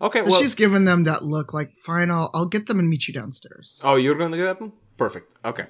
[0.02, 2.88] Okay, So well, she's giving them that look like, fine, I'll, I'll get them and
[2.88, 3.82] meet you downstairs.
[3.84, 4.72] oh, you're gonna get them?
[4.96, 5.30] Perfect.
[5.44, 5.64] Okay,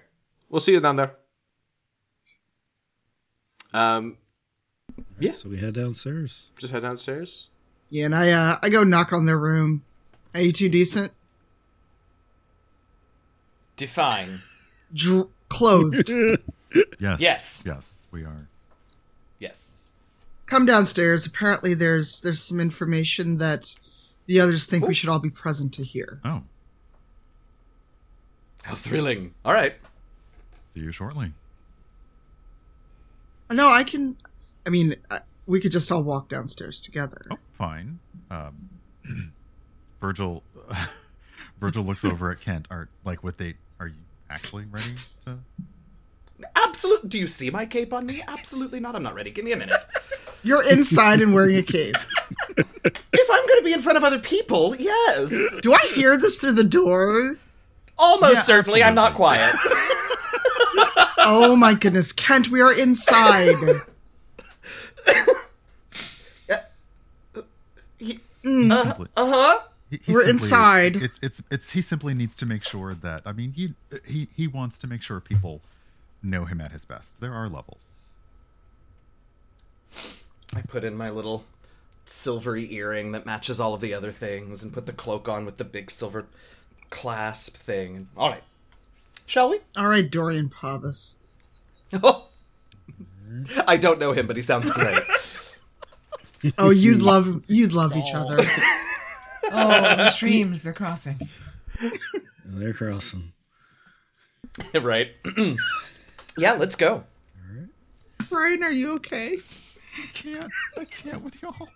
[0.49, 1.17] we'll see you down there.
[3.75, 4.19] Um,
[5.21, 5.33] Yeah.
[5.33, 6.47] So we head downstairs.
[6.59, 7.29] just head downstairs.
[7.91, 9.83] Yeah, and I uh, I go knock on their room.
[10.35, 11.13] Are you two decent?
[13.77, 14.43] Define.
[14.95, 16.11] Dr- clothed.
[17.01, 17.19] Yes.
[17.21, 17.65] Yes.
[17.67, 18.47] Yes, we are.
[19.41, 19.75] Yes.
[20.47, 21.27] Come downstairs.
[21.27, 23.75] Apparently, there's there's some information that
[24.27, 26.21] the others think we should all be present to hear.
[26.25, 26.43] Oh,
[28.63, 29.35] How thrilling.
[29.45, 29.75] All right.
[30.73, 31.33] see you shortly.
[33.51, 34.17] No, I can.
[34.67, 37.23] I mean, uh, we could just all walk downstairs together.
[37.31, 37.99] Oh, fine.
[38.31, 38.69] Um,
[40.01, 40.43] Virgil,
[41.61, 42.69] Virgil looks over at Kent.
[42.71, 43.95] Are like what they are you
[44.29, 44.95] actually ready
[45.27, 45.39] to?
[46.57, 47.09] Absolute.
[47.09, 48.23] Do you see my cape on me?
[48.27, 48.95] Absolutely not.
[48.95, 49.31] I'm not ready.
[49.31, 49.85] Give me a minute.
[50.43, 51.97] You're inside and wearing a cape.
[52.57, 55.35] if I'm going to be in front of other people, yes.
[55.61, 57.37] Do I hear this through the door?
[57.99, 58.83] Almost Yeah, certainly.
[58.83, 59.55] I'm not quiet.
[61.23, 63.55] Oh my goodness, Kent, we are inside.
[67.99, 68.85] He Mm.
[68.87, 69.61] simply- Uh huh.
[69.91, 70.97] he- he We're simply- inside.
[70.97, 73.75] It's it's it's he simply needs to make sure that I mean he
[74.07, 75.61] he he wants to make sure people
[76.23, 77.21] know him at his best.
[77.21, 77.85] There are levels.
[80.55, 81.45] I put in my little
[82.07, 85.59] silvery earring that matches all of the other things and put the cloak on with
[85.59, 86.25] the big silver
[86.89, 88.09] clasp thing.
[88.17, 88.43] All right.
[89.27, 89.61] Shall we?
[89.77, 91.15] All right, Dorian Pavus.
[93.67, 95.03] I don't know him, but he sounds great.
[96.57, 98.39] Oh, you'd love you'd love each other.
[99.53, 101.29] Oh, the streams, they're crossing.
[102.45, 103.33] They're crossing.
[104.81, 105.09] right?
[106.39, 107.03] yeah, let's go.
[108.29, 109.37] Brian, are you okay?
[109.99, 111.69] I can't I can't with y'all.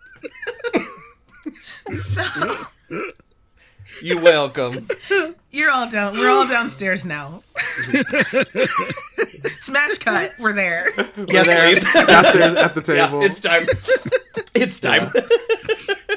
[4.01, 4.87] You're welcome.
[5.51, 6.13] You're all down.
[6.13, 7.43] We're all downstairs now.
[9.61, 10.33] Smash cut.
[10.39, 10.85] We're there.
[11.27, 11.67] yes, there.
[11.67, 11.83] please.
[11.93, 13.23] Downstairs at the yeah, table.
[13.23, 13.67] it's time.
[14.53, 15.11] It's time.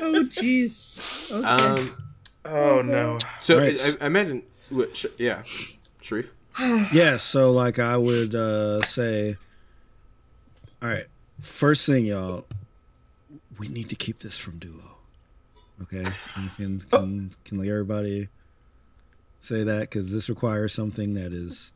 [0.00, 1.32] Oh, jeez.
[1.32, 1.44] Okay.
[1.46, 1.96] um,
[2.44, 3.18] oh no.
[3.48, 3.96] so Right.
[4.00, 4.42] I, I imagine.
[4.70, 5.42] what, sh- Yeah,
[6.02, 6.26] Sharif.
[6.92, 9.36] Yeah, so like I would uh, say,
[10.80, 11.06] all right,
[11.40, 12.44] first thing, y'all,
[13.58, 14.96] we need to keep this from duo.
[15.82, 18.28] Okay, can can can, can like everybody
[19.40, 21.72] say that because this requires something that is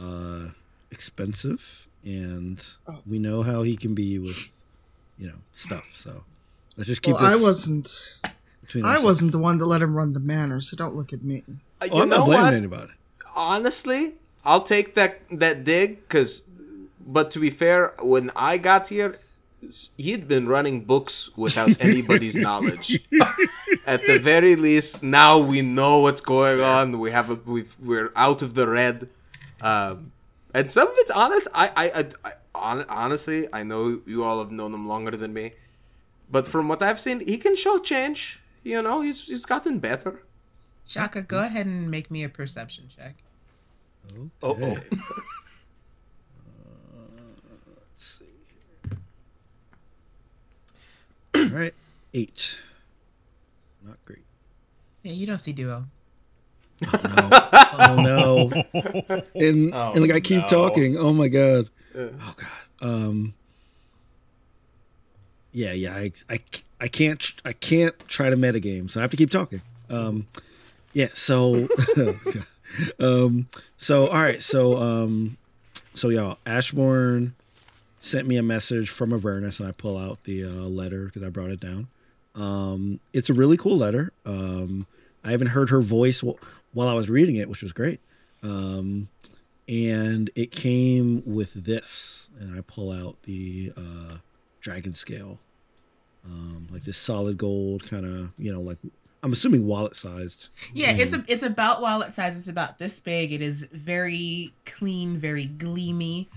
[0.00, 0.48] uh,
[0.90, 2.62] expensive, and
[3.06, 4.50] we know how he can be with
[5.18, 5.88] you know stuff.
[5.94, 6.24] So
[6.76, 7.14] let's just keep.
[7.14, 8.16] well, I wasn't.
[8.62, 11.22] between I wasn't the one to let him run the manor, so don't look at
[11.22, 11.42] me.
[11.80, 12.54] Uh, Oh, I'm not blaming what?
[12.54, 12.92] anybody.
[13.34, 16.28] Honestly, I'll take that that dig because.
[17.10, 19.18] But to be fair, when I got here,
[19.96, 23.00] he'd been running books without anybody's knowledge.
[23.86, 26.98] At the very least, now we know what's going on.
[27.00, 29.08] We have a we've, we're out of the red,
[29.62, 30.12] um,
[30.54, 31.46] and some of it's honest.
[31.54, 35.32] I I, I, I hon- honestly I know you all have known him longer than
[35.32, 35.52] me,
[36.30, 38.18] but from what I've seen, he can show change.
[38.64, 40.22] You know, he's he's gotten better.
[40.86, 43.16] Shaka, go ahead and make me a perception check.
[44.42, 44.76] Oh, oh.
[46.40, 47.00] Uh,
[47.76, 48.26] let's see.
[51.34, 51.74] All right,
[52.14, 52.60] eight.
[53.86, 54.24] Not great.
[55.02, 55.84] Yeah, you don't see duo.
[56.92, 58.50] Oh no!
[59.34, 60.46] And Oh, and like I keep no.
[60.46, 60.96] talking.
[60.96, 61.68] Oh my god!
[61.96, 62.46] Oh god!
[62.80, 63.34] Um.
[65.52, 65.94] Yeah, yeah.
[65.94, 66.40] I, I,
[66.80, 69.62] I can't I can't try to metagame, so I have to keep talking.
[69.90, 70.26] Um.
[70.92, 71.08] Yeah.
[71.12, 71.68] So.
[73.00, 73.48] um.
[73.76, 74.40] So all right.
[74.42, 75.36] So um.
[75.94, 77.34] So y'all, Ashbourne
[78.00, 81.28] sent me a message from Avernus, and I pull out the uh, letter because I
[81.28, 81.88] brought it down.
[82.36, 84.12] Um, it's a really cool letter.
[84.24, 84.86] Um,
[85.24, 86.38] I haven't heard her voice wh-
[86.72, 88.00] while I was reading it, which was great.
[88.42, 89.08] Um,
[89.68, 94.18] and it came with this, and I pull out the uh,
[94.60, 95.38] dragon scale,
[96.24, 98.78] um, like this solid gold kind of, you know, like
[99.22, 100.48] I'm assuming wallet sized.
[100.72, 102.36] Yeah, it's a, it's about wallet size.
[102.38, 103.32] It's about this big.
[103.32, 106.28] It is very clean, very gleamy,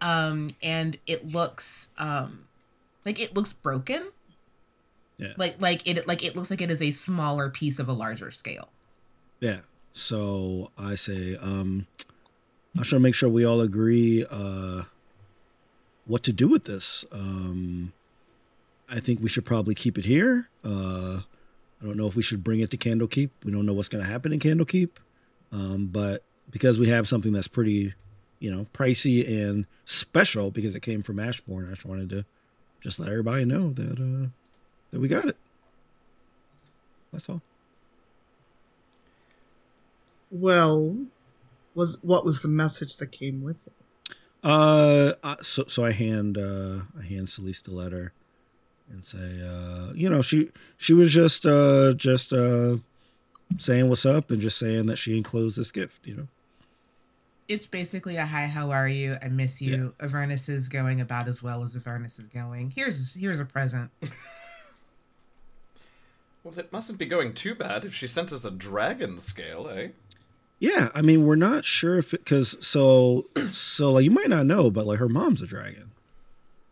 [0.00, 2.46] um, and it looks um,
[3.04, 4.12] like it looks broken.
[5.18, 5.32] Yeah.
[5.36, 8.30] Like like it like it looks like it is a smaller piece of a larger
[8.30, 8.68] scale.
[9.40, 9.60] Yeah.
[9.92, 11.86] So I say, um,
[12.76, 14.82] I'm trying to make sure we all agree uh,
[16.06, 17.04] what to do with this.
[17.12, 17.92] Um,
[18.88, 20.48] I think we should probably keep it here.
[20.64, 21.20] Uh,
[21.80, 23.30] I don't know if we should bring it to Candlekeep.
[23.44, 24.90] We don't know what's going to happen in Candlekeep.
[25.52, 27.94] Um, but because we have something that's pretty,
[28.38, 32.24] you know, pricey and special because it came from Ashbourne, I just wanted to
[32.80, 34.28] just let everybody know that uh,
[34.90, 35.36] that we got it.
[37.12, 37.42] That's all.
[40.30, 40.96] Well,
[41.74, 43.72] was what was the message that came with it?
[44.42, 48.12] Uh, uh, so so I hand uh I hand Celise the letter
[48.90, 52.76] and say uh you know she she was just uh just uh
[53.56, 56.28] saying what's up and just saying that she enclosed this gift you know
[57.48, 59.16] It's basically a hi, how are you?
[59.22, 59.94] I miss you.
[60.00, 62.70] Avernus is going about as well as Avernus is going.
[62.76, 63.90] Here's here's a present.
[66.44, 69.88] Well, it mustn't be going too bad if she sent us a dragon scale, eh?
[70.58, 74.70] Yeah I mean we're not sure if because so so like you might not know
[74.70, 75.90] but like her mom's a dragon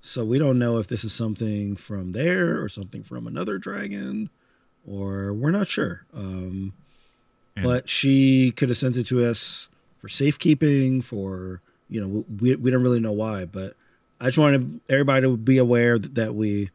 [0.00, 4.30] so we don't know if this is something from there or something from another dragon
[4.86, 6.72] or we're not sure um
[7.56, 9.68] And- but she could have sent it to us
[9.98, 11.00] for safekeeping.
[11.00, 13.72] For you know, we we don't really know why, but
[14.20, 16.68] I just wanted everybody to be aware that, that we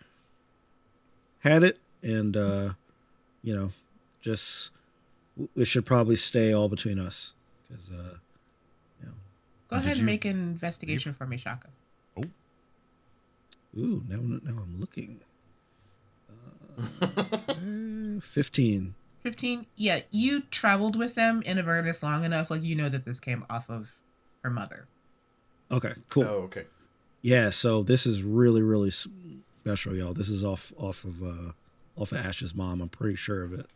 [1.42, 2.70] had it, and uh,
[3.44, 3.72] you know,
[4.22, 4.72] just
[5.56, 7.34] it should probably stay all between us
[7.70, 8.18] because uh,
[9.70, 11.70] Go Did ahead you- and make an investigation for me, Shaka.
[12.18, 12.24] Oh.
[13.80, 15.22] Ooh, now now I'm looking.
[17.02, 18.96] Uh, Fifteen.
[19.24, 23.20] 15 yeah you traveled with them in avernus long enough like you know that this
[23.20, 23.94] came off of
[24.44, 24.88] her mother
[25.72, 26.24] Okay, cool.
[26.24, 26.66] Oh, okay.
[27.22, 30.14] Yeah, so this is really really special, y'all.
[30.14, 31.52] This is off off of uh
[31.96, 32.82] off of Ash's mom.
[32.82, 33.68] I'm pretty sure of it.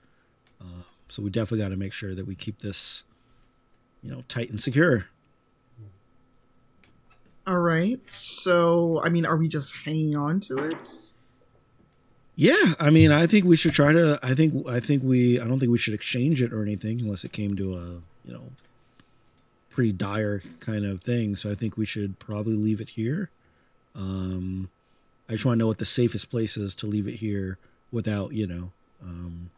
[0.60, 3.04] Uh, so we definitely got to make sure that we keep this,
[4.02, 5.08] you know, tight and secure.
[7.48, 8.00] All right.
[8.08, 10.89] So, I mean, are we just hanging on to it?
[12.36, 14.20] Yeah, I mean, I think we should try to.
[14.22, 15.39] I think I think we.
[15.39, 17.86] I don't think we should exchange it or anything unless it came to a
[18.26, 18.50] you know
[19.70, 21.36] pretty dire kind of thing.
[21.36, 23.30] So I think we should probably leave it here.
[23.96, 24.70] Um,
[25.30, 27.58] I just want to know what the safest place is to leave it here
[27.89, 29.50] without you know um,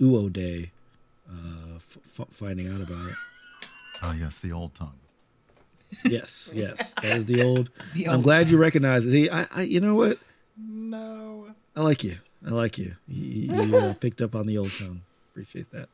[0.00, 0.70] Uo Day
[1.28, 3.16] uh, f- f- finding out about it.
[4.02, 4.98] Oh yes, the old tongue.
[6.04, 7.70] Yes, yes, that is the old.
[7.94, 9.12] The I'm old glad you recognize it.
[9.12, 10.18] See, I, I, you know what?
[10.58, 11.54] No.
[11.76, 12.16] I like you.
[12.46, 12.94] I like you.
[13.08, 15.02] You, you uh, picked up on the old tongue.
[15.32, 15.88] Appreciate that.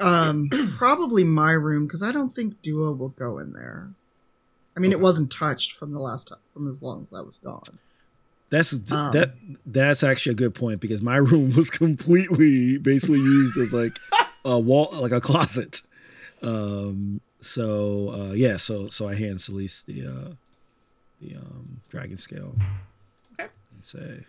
[0.00, 3.88] Um, probably my room because I don't think Duo will go in there.
[4.76, 7.38] I mean, it wasn't touched from the last time, from as long as I was
[7.38, 7.78] gone.
[8.50, 9.12] That's Um.
[9.12, 9.34] that.
[9.66, 13.96] That's actually a good point because my room was completely, basically used as like
[14.44, 15.82] a wall, like a closet.
[16.42, 17.20] Um.
[17.40, 18.56] So uh, yeah.
[18.56, 20.30] So so I hand Celeste the uh,
[21.20, 22.54] the um, dragon scale
[23.38, 23.48] Okay.
[23.74, 24.24] and say,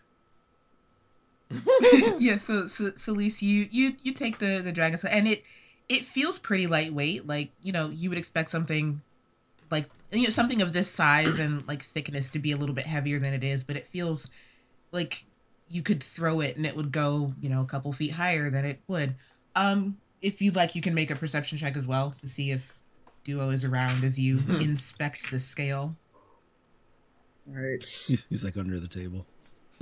[2.19, 5.43] yeah so so Celeste, you you you take the the dragon scale and it
[5.88, 9.01] it feels pretty lightweight like you know you would expect something
[9.71, 12.85] like you know something of this size and like thickness to be a little bit
[12.85, 14.29] heavier than it is but it feels
[14.91, 15.25] like
[15.69, 18.65] you could throw it and it would go you know a couple feet higher than
[18.65, 19.15] it would
[19.55, 22.77] um if you'd like you can make a perception check as well to see if
[23.23, 25.95] duo is around as you inspect the scale
[27.47, 27.83] All right.
[27.83, 29.25] he's, he's like under the table.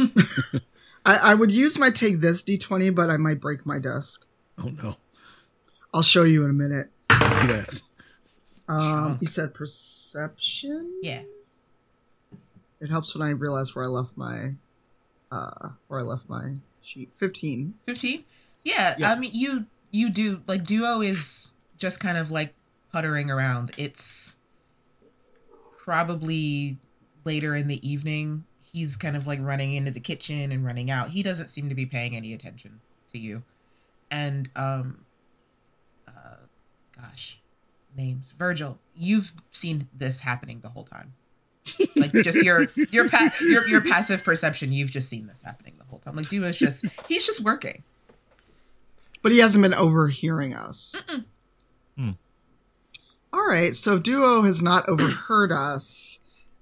[1.05, 4.25] I, I would use my take this d20, but I might break my desk.
[4.57, 4.97] Oh no.
[5.93, 6.89] I'll show you in a minute.
[7.09, 7.65] Yeah.
[8.67, 10.93] Um, you said perception.
[11.01, 11.21] yeah
[12.82, 14.53] It helps when I realize where I left my,
[15.32, 17.10] uh, where I left my sheet.
[17.17, 17.75] Fifteen.
[17.86, 18.23] 15
[18.63, 19.12] yeah, Yeah.
[19.12, 22.53] i mean you you do like duo is just kind of like
[22.91, 24.36] puttering around it's
[25.77, 26.77] probably
[27.23, 31.10] later in the evening he's kind of like running into the kitchen and running out
[31.12, 32.80] he doesn't seem to be paying any attention
[33.13, 33.43] to you
[34.12, 35.06] and um
[36.08, 36.36] uh
[36.99, 37.39] gosh
[37.97, 41.13] names virgil you've seen this happening the whole time
[41.97, 45.83] like just your your pa- your your passive perception you've just seen this happening the
[45.86, 47.83] whole time like duo's just he's just working
[49.23, 50.95] But he hasn't been overhearing us.
[51.97, 52.12] Hmm.
[53.33, 56.19] All right, so Duo has not overheard us.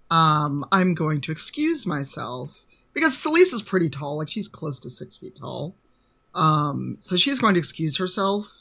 [0.10, 2.52] Um, I'm going to excuse myself
[2.94, 5.76] because Celeste is pretty tall, like she's close to six feet tall.
[6.34, 8.52] Um, so she's going to excuse herself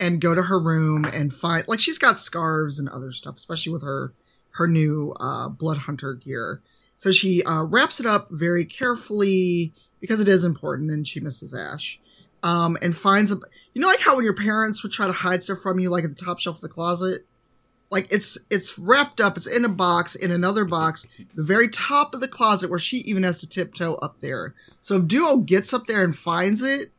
[0.00, 3.72] and go to her room and find like she's got scarves and other stuff, especially
[3.72, 4.12] with her
[4.52, 6.62] her new uh, blood hunter gear.
[6.96, 11.54] So she uh, wraps it up very carefully because it is important, and she misses
[11.54, 12.00] Ash
[12.42, 13.36] um, and finds a,
[13.74, 16.04] you know, like how when your parents would try to hide stuff from you, like
[16.04, 17.22] at the top shelf of the closet,
[17.90, 22.14] like it's it's wrapped up, it's in a box, in another box, the very top
[22.14, 24.54] of the closet where she even has to tiptoe up there.
[24.80, 26.92] So if Duo gets up there and finds it,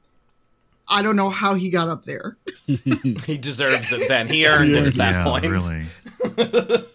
[0.91, 2.37] I don't know how he got up there.
[2.67, 4.27] He deserves it then.
[4.29, 5.45] He earned it at that yeah, point.
[5.45, 5.85] really.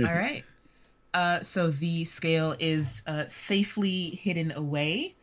[0.00, 0.44] All right.
[1.12, 5.14] Uh, so the scale is uh, safely hidden away.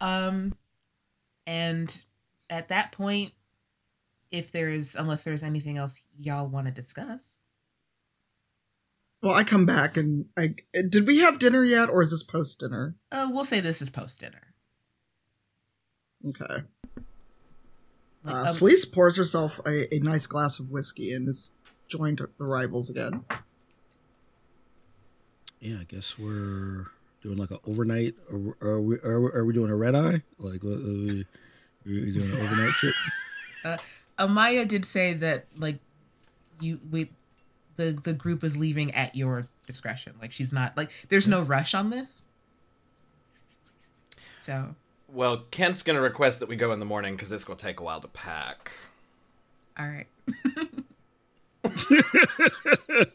[0.00, 0.54] Um,
[1.46, 2.00] and
[2.50, 3.32] at that point,
[4.30, 7.22] if there's, unless there's anything else y'all want to discuss,
[9.22, 10.54] Well, I come back and I
[10.88, 12.94] did we have dinner yet, or is this post dinner?
[13.12, 14.54] uh, we'll say this is post dinner.
[16.28, 16.64] Okay.
[18.24, 21.52] Like, Uh, um, Celeste pours herself a, a nice glass of whiskey and is
[21.88, 23.24] joined the rivals again.
[25.60, 26.86] Yeah, I guess we're
[27.22, 28.14] doing like an overnight.
[28.30, 28.96] Or are we?
[29.00, 30.22] Are we, are we doing a red eye?
[30.38, 31.26] Like, what, are we, are
[31.86, 32.94] we doing an overnight trip?
[33.64, 33.76] Uh,
[34.20, 35.80] Amaya did say that like
[36.60, 37.10] you we
[37.76, 40.14] the the group is leaving at your discretion.
[40.20, 42.22] Like she's not like there's no rush on this.
[44.38, 44.76] So
[45.10, 47.82] Well, Kent's gonna request that we go in the morning because this will take a
[47.82, 48.72] while to pack.
[49.78, 50.06] All right.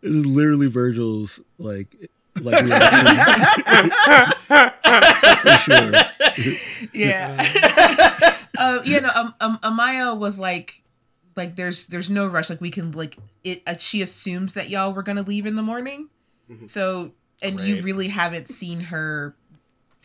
[0.00, 2.08] This is literally Virgil's like
[2.40, 2.66] like
[5.64, 5.92] sure.
[6.92, 8.36] Yeah.
[8.58, 9.00] um, yeah.
[9.00, 9.10] No.
[9.14, 10.82] Um, um, Amaya was like,
[11.36, 12.48] like, there's, there's no rush.
[12.48, 13.62] Like, we can, like, it.
[13.66, 16.08] Uh, she assumes that y'all were gonna leave in the morning.
[16.66, 19.34] So, and you really haven't seen her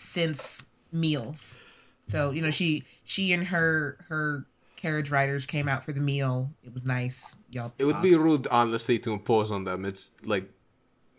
[0.04, 1.56] since meals.
[2.08, 4.46] So, you know, she, she and her, her
[4.76, 6.52] carriage riders came out for the meal.
[6.64, 7.36] It was nice.
[7.52, 7.74] Y'all.
[7.78, 9.86] It would be rude, honestly, to impose on them.
[9.86, 10.50] It's like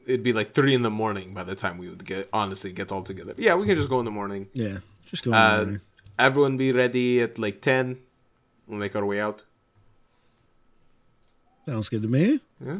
[0.06, 2.92] it'd be like three in the morning by the time we would get honestly get
[2.92, 3.34] all together.
[3.38, 4.48] Yeah, we can just go in the morning.
[4.52, 5.30] Yeah, just go.
[5.30, 5.82] in Uh, there.
[6.18, 7.96] everyone be ready at like ten.
[8.66, 9.40] We'll make our way out.
[11.66, 12.40] Sounds good to me.
[12.64, 12.78] Yeah,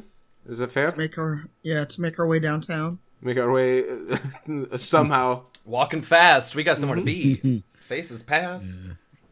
[0.49, 0.91] is that fair?
[0.93, 2.99] To Make our yeah to make our way downtown.
[3.23, 3.85] Make our way
[4.91, 5.45] somehow.
[5.65, 6.55] Walking fast.
[6.55, 7.63] We got somewhere to be.
[7.81, 8.81] Faces pass.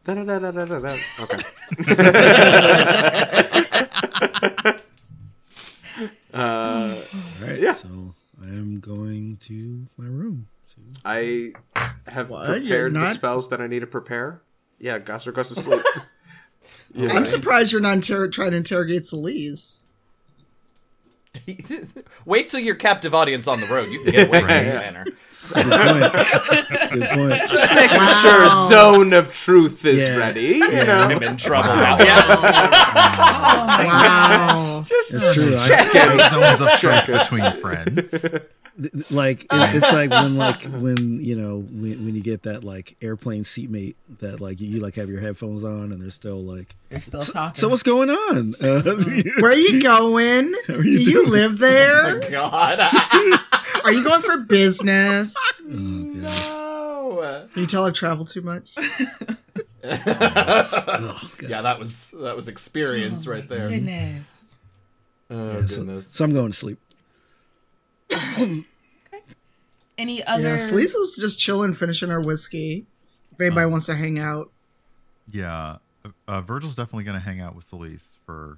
[0.07, 0.23] Okay.
[4.63, 4.77] uh,
[6.33, 6.89] All
[7.47, 7.73] right, Yeah.
[7.73, 10.47] so I am going to my room.
[11.05, 11.53] I
[12.07, 12.63] have What?
[12.63, 14.41] You're prepared the spells that I need to prepare.
[14.79, 15.81] Yeah, Gosser goes to sleep.
[16.93, 17.13] Yeah.
[17.13, 19.91] I'm surprised you're not inter- trying to interrogate Celise.
[22.25, 23.89] Wait till your captive audience on the road.
[23.91, 24.57] You can get away with Right.
[24.65, 25.05] any manner.
[25.05, 26.91] Good point.
[26.93, 27.29] good point.
[27.75, 28.69] Making Wow.
[28.69, 30.17] sure zone of truth is Yeah.
[30.17, 30.41] ready.
[30.41, 30.83] You Yeah.
[30.85, 30.93] know.
[31.15, 31.97] I'm in trouble now.
[31.99, 32.23] Yeah.
[32.27, 34.85] Oh my Wow.
[35.09, 35.55] That's true.
[35.57, 38.11] I, Zones of truth between friends.
[38.11, 38.21] th-
[38.91, 42.95] th- like it's like when like when you know when, when you get that like
[43.01, 46.75] airplane seatmate that like you, you like have your headphones on and they're still like
[46.93, 47.59] They're still talking.
[47.59, 48.81] so what's going on uh,
[49.39, 50.53] Where are you going?
[50.69, 52.23] are Do you you live there?
[52.23, 52.79] Oh God.
[53.83, 55.35] Are you going for business?
[55.65, 56.13] Oh, God.
[56.13, 57.47] no.
[57.53, 58.71] Can you tell I've traveled too much?
[58.77, 58.89] Oh,
[61.41, 63.67] Yeah, that was that was experience right there.
[63.69, 64.55] Goodness.
[65.31, 66.07] Oh Yeah, so, goodness.
[66.07, 66.77] so I'm going to sleep
[68.13, 68.63] okay.
[69.97, 70.43] Any other?
[70.43, 72.85] Yeah, Celise is just chilling, finishing her whiskey.
[73.31, 74.51] If anybody wants to hang out.
[75.31, 75.77] Yeah,
[76.27, 78.57] uh, Virgil's definitely going to hang out with Celise for,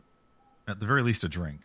[0.68, 1.61] at the very least, a drink.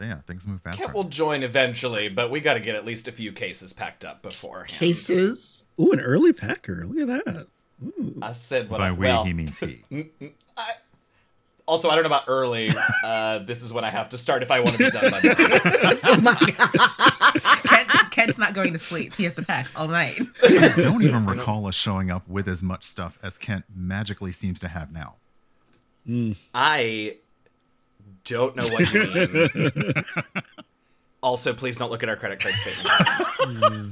[0.00, 0.78] Yeah, things move fast.
[0.78, 1.10] Kent right will now.
[1.10, 4.64] join eventually, but we got to get at least a few cases packed up before.
[4.64, 5.66] Cases.
[5.80, 7.46] Ooh, an early packer look at that
[8.22, 9.24] I said what By I we, well.
[9.24, 9.84] he means he.
[11.66, 12.70] Also, I don't know about early.
[13.04, 15.20] Uh, this is when I have to start if I want to be done by
[15.20, 16.54] morning.
[16.54, 17.12] Kent,
[18.28, 19.14] Kent's not going to sleep.
[19.14, 20.20] He has to pack all night.
[20.42, 24.60] I don't even recall us showing up with as much stuff as Kent magically seems
[24.60, 25.16] to have now.
[26.04, 26.32] Hmm.
[26.54, 27.16] I
[28.24, 30.04] don't know what you mean.
[31.22, 33.02] also, please don't look at our credit card statements.
[33.40, 33.88] Hmm.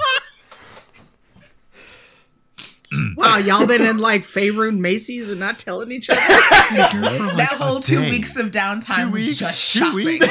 [3.16, 6.20] Wow, y'all been in like Faerun Macy's and not telling each other?
[6.20, 8.10] that whole two day.
[8.10, 10.04] weeks of downtime Two was weeks, just two shopping.
[10.04, 10.26] weeks.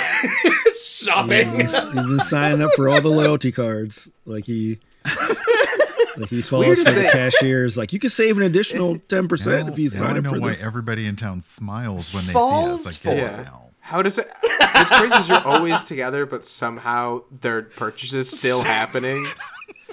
[1.05, 1.59] Shopping.
[1.59, 4.79] he's, he's signing up for all the loyalty cards like he
[6.17, 7.09] like he falls Weird for the thing.
[7.09, 10.55] cashiers like you can save an additional 10% if you Now sign I know why
[10.63, 13.05] everybody in town smiles when they Falls see us.
[13.05, 13.43] I for- Yeah.
[13.43, 13.61] now.
[13.81, 14.27] How does it?
[14.41, 19.27] What's crazy you're always together, but somehow their purchases still happening.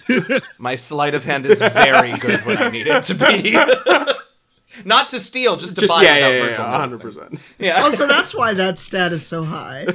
[0.59, 3.57] My sleight of hand is very good when I need it to be.
[4.87, 7.13] Not to steal, just to buy yeah, without yeah, yeah, Virgil yeah, hundred noticing.
[7.29, 7.41] percent.
[7.59, 9.85] Yeah, oh, so that's why that stat is so high.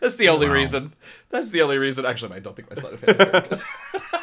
[0.00, 0.52] that's the only Wow.
[0.52, 0.92] reason.
[1.30, 2.04] That's the only reason.
[2.04, 3.60] Actually, I don't think my sleight of hand is very good.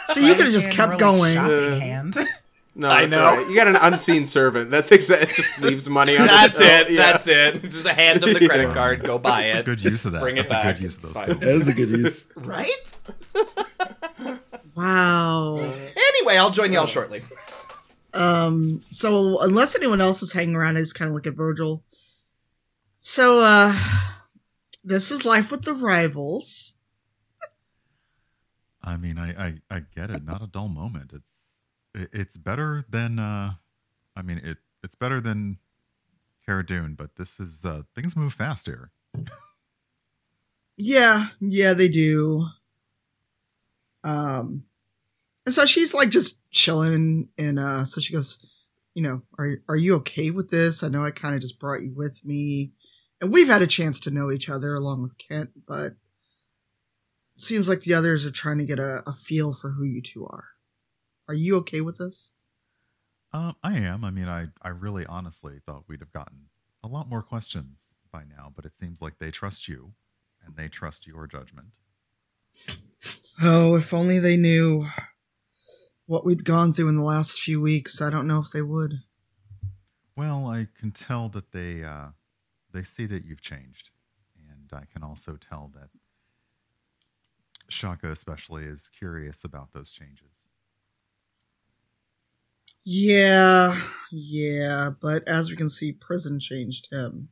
[0.08, 1.36] So you could have just kept really going.
[1.36, 2.18] Shopping Uh, hand.
[2.78, 3.24] No, I know.
[3.26, 3.48] all right.
[3.50, 4.70] You got an unseen servant.
[4.70, 5.28] That's exactly.
[5.28, 6.28] It just leaves money on.
[6.28, 6.92] That's the it.
[6.92, 7.02] Yeah.
[7.12, 7.62] That's it.
[7.64, 8.74] Just hand them the credit Yeah.
[8.74, 9.04] card.
[9.06, 9.66] Go buy it.
[9.66, 10.22] Good use of that.
[10.22, 10.76] Bring it That's a back.
[10.76, 11.40] good use of those skills.
[11.40, 12.96] that is a good use Right?
[14.76, 15.58] Wow.
[15.60, 17.24] Anyway, I'll join y'all shortly.
[18.14, 21.84] Um, so unless anyone else is hanging around, I just kind of look at Virgil.
[23.00, 23.78] So, uh,
[24.84, 26.76] this is life with the rivals.
[28.84, 30.24] I mean, I, I, I get it.
[30.26, 31.12] Not a dull moment.
[31.14, 31.22] It's it,
[31.96, 33.54] it's better than uh,
[34.16, 35.58] I mean it it's better than
[36.46, 38.92] Cara Dune, but this is uh things move fast here.
[40.78, 42.48] Yeah, yeah, they do.
[44.04, 44.66] Um,
[45.46, 48.40] and so she's like just chilling, and uh, so she goes,
[48.94, 50.84] you know, are are you okay with this?
[50.84, 52.72] I know I kind of just brought you with me,
[53.22, 55.94] and we've had a chance to know each other along with Kent, but
[57.38, 60.26] seems like the others are trying to get a, a feel for who you two
[60.26, 60.55] are.
[61.28, 62.32] Are you okay with this?
[63.34, 64.06] Um, I am.
[64.06, 66.50] I mean, I I really honestly thought we'd have gotten
[66.84, 67.80] a lot more questions
[68.12, 69.94] by now, but it seems like they trust you,
[70.46, 71.68] and they trust your judgment.
[73.42, 74.88] Oh, if only they knew
[76.06, 78.02] what we'd gone through in the last few weeks.
[78.02, 79.02] I don't know if they would.
[80.16, 82.10] Well, I can tell that they uh,
[82.72, 83.90] they see that you've changed,
[84.50, 85.90] and I can also tell that
[87.68, 90.35] Shaka especially is curious about those changes.
[92.86, 93.82] Yeah,
[94.12, 97.30] yeah, but as we can see, prison changed him.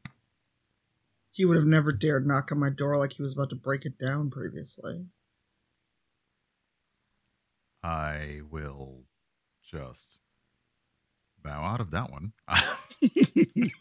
[1.31, 3.85] He would have never dared knock on my door like he was about to break
[3.85, 5.05] it down previously.
[7.83, 9.03] I will
[9.69, 10.17] just
[11.43, 12.33] bow out of that one.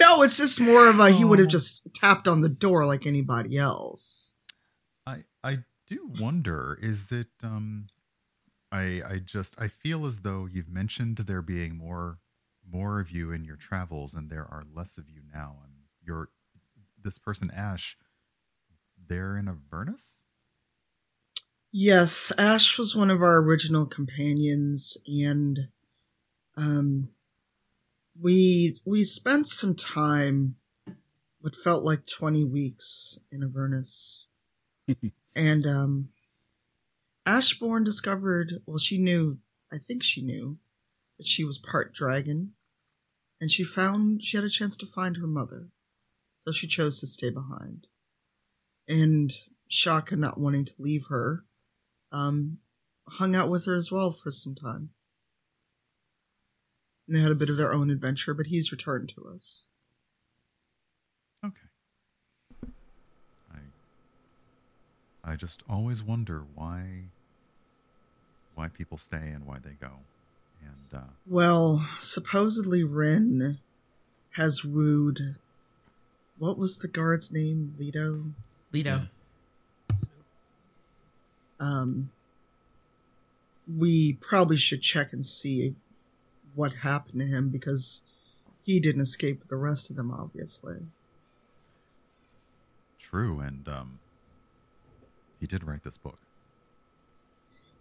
[0.00, 1.50] No, it's just more of a he would have Oh.
[1.50, 4.34] just tapped on the door like anybody else.
[5.06, 7.86] I I do wonder is it um
[8.74, 12.18] I I just I feel as though you've mentioned there being more
[12.68, 15.72] more of you in your travels and there are less of you now and
[16.02, 16.28] you're
[17.02, 17.96] this person Ash
[19.08, 20.22] they're in Avernus?
[21.72, 25.68] Yes, Ash was one of our original companions, and
[26.56, 27.08] um,
[28.20, 30.54] we we spent some time,
[31.40, 34.26] what felt like twenty weeks in Avernus,
[35.34, 36.10] and um,
[37.26, 38.54] Ashbourne discovered.
[38.66, 39.38] Well, she knew.
[39.72, 40.58] I think she knew
[41.18, 42.52] that she was part dragon,
[43.40, 45.68] and she found she had a chance to find her mother,
[46.44, 47.86] so she chose to stay behind.
[48.88, 49.32] And
[49.68, 51.44] Shaka, not wanting to leave her,
[52.12, 52.58] um,
[53.08, 54.90] hung out with her as well for some time.
[57.06, 59.64] And they had a bit of their own adventure, but he's returned to us.
[61.44, 61.56] Okay.
[63.52, 63.58] I
[65.32, 67.08] I just always wonder why
[68.54, 69.90] why people stay and why they go.
[70.62, 73.58] And uh Well, supposedly Ren
[74.32, 75.36] has wooed.
[76.38, 77.74] What was the guard's name?
[77.78, 78.24] Leto?
[78.72, 79.06] Lido.
[81.60, 82.10] Um,
[83.72, 85.74] we probably should check and see
[86.54, 88.02] what happened to him because
[88.64, 90.86] he didn't escape with the rest of them, obviously.
[92.98, 93.98] true and um
[95.38, 96.18] he did write this book.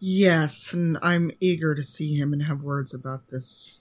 [0.05, 3.79] Yes, and I'm eager to see him and have words about this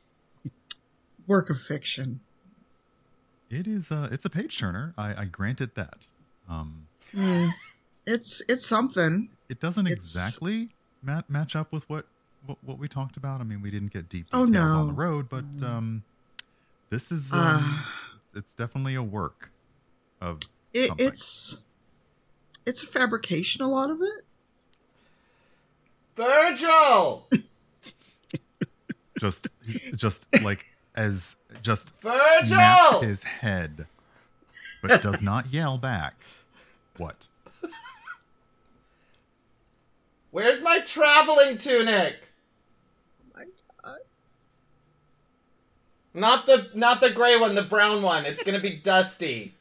[1.27, 2.20] work of fiction.
[3.51, 4.95] It is uh it's a page turner.
[4.97, 5.25] I, I
[5.61, 5.99] it that.
[6.49, 7.49] Um Hmm.
[8.07, 9.31] It's it's something.
[9.49, 10.68] it doesn't It's- exactly
[11.03, 12.07] mat- match up with what,
[12.47, 13.41] what what we talked about.
[13.41, 16.05] I mean, we didn't get deep Oh, details on the road, but um
[16.91, 17.93] this is um, Ah.
[18.37, 19.51] it's definitely a work
[20.20, 20.39] of
[20.73, 21.62] It, it's
[22.64, 23.61] it's a fabrication.
[23.62, 24.25] A lot of it.
[26.15, 27.29] Virgil!
[29.21, 29.49] just
[29.97, 32.45] just like as just Virgil!
[32.47, 33.87] snaps his head,
[34.83, 36.15] but does not yell back.
[36.97, 37.27] What?
[40.31, 42.17] Where's my traveling tunic?
[43.37, 43.45] Oh my
[43.85, 43.99] God.
[46.15, 48.27] Not the not the gray one, the brown one.
[48.27, 49.55] It's gonna be dusty.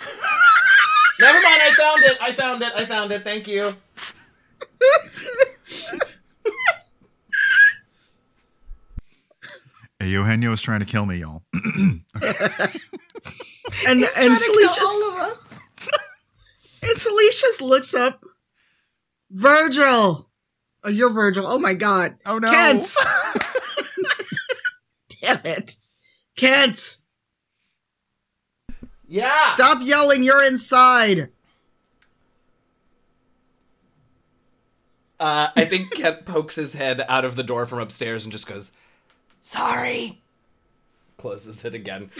[1.20, 2.16] Never mind, I found it.
[2.20, 2.72] I found it.
[2.74, 3.22] I found it.
[3.22, 3.76] Thank you.
[10.00, 11.44] Hey, Eugenio is trying to kill me, y'all.
[13.86, 15.58] And and Trying to kill Salacious all of us.
[16.82, 18.24] and Salacious looks up.
[19.30, 20.28] Virgil.
[20.84, 21.46] Oh, you're Virgil.
[21.46, 22.16] Oh my God.
[22.26, 22.50] Oh no!
[22.50, 22.94] Kent.
[25.20, 25.76] Damn it,
[26.36, 26.98] Kent.
[29.08, 29.46] Yeah.
[29.46, 30.22] Stop yelling.
[30.22, 31.30] You're inside.
[35.20, 38.46] Uh, I think Kent pokes his head out of the door from upstairs and just
[38.46, 38.72] goes,
[39.40, 40.20] "Sorry."
[41.18, 42.10] Closes it again.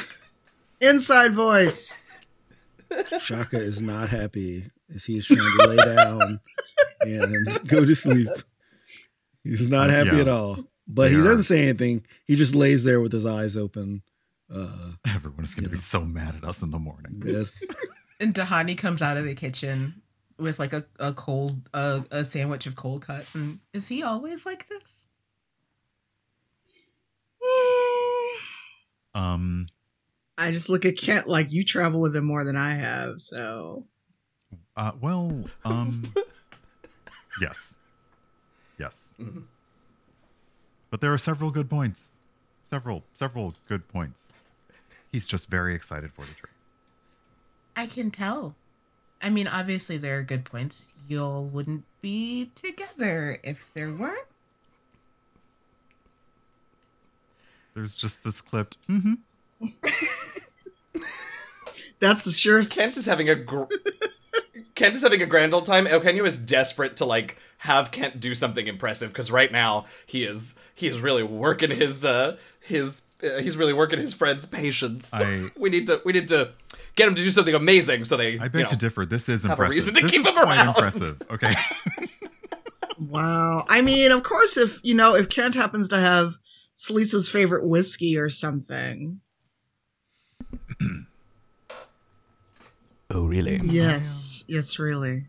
[0.81, 1.97] Inside voice.
[3.19, 6.41] Shaka is not happy as he's trying to lay down
[7.01, 8.29] and go to sleep.
[9.43, 10.23] He's not happy Yeah.
[10.23, 10.65] at all.
[10.87, 11.25] But he They are.
[11.25, 12.05] doesn't say anything.
[12.27, 14.03] He just lays there with his eyes open.
[14.55, 17.19] Uh, Everyone is going to be so mad at us in the morning.
[17.19, 17.51] good.
[18.21, 20.03] And Dahani comes out of the kitchen
[20.39, 24.45] with like a, a cold uh, a sandwich of cold cuts and is he always
[24.47, 25.07] like this?
[29.17, 29.67] Um,
[30.37, 33.87] I just look at Kent like you travel with him more than I have, so
[34.77, 36.13] uh, well, um,
[37.41, 37.75] yes,
[38.77, 39.45] yes, Mhm.
[40.91, 42.11] but there are several good points.
[42.69, 44.25] Several, several good points.
[45.13, 46.51] He's just very excited for the trip.
[47.77, 48.57] I can tell.
[49.25, 50.93] I mean, obviously there are good points.
[51.09, 54.29] Y'all wouldn't be together if there weren't.
[57.75, 58.77] There's just this clipped.
[58.87, 59.15] Mm-hmm.
[62.01, 62.75] that's the surest.
[62.77, 63.65] Kent is having a gr-
[64.75, 65.87] Kent is having a grand old time.
[65.87, 70.55] Eugenio is desperate to like have Kent do something impressive because right now he is
[70.75, 75.13] he is really working his uh his uh, he's really working his friend's patience.
[75.15, 76.51] I- we need to we need to
[76.97, 79.07] get him to do something amazing so they I you beg know, to differ.
[79.07, 79.71] This is have a impressive.
[79.73, 80.69] reason to this keep is him quite around.
[80.69, 81.23] impressive.
[81.31, 81.55] Okay.
[82.97, 83.65] Wow.
[83.69, 86.37] I mean, of course, if you know, if Kent happens to have
[86.77, 89.21] Selisa's favorite whiskey or something.
[93.11, 93.61] Oh really?
[93.63, 94.45] Yes.
[94.49, 95.27] Yes, really.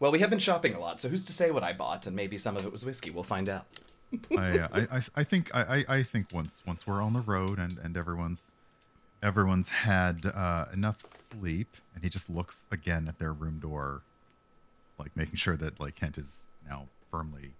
[0.00, 2.06] Well, we have been shopping a lot, so who's to say what I bought?
[2.06, 3.10] And maybe some of it was whiskey.
[3.10, 3.66] We'll find out.
[4.36, 7.58] I, uh, I, I, I think I, I- think once once we're on the road
[7.58, 8.50] and, and everyone's
[9.22, 10.98] everyone's had uh, enough
[11.30, 14.02] sleep, and he just looks again at their room door,
[14.98, 17.52] like making sure that like Kent is now firmly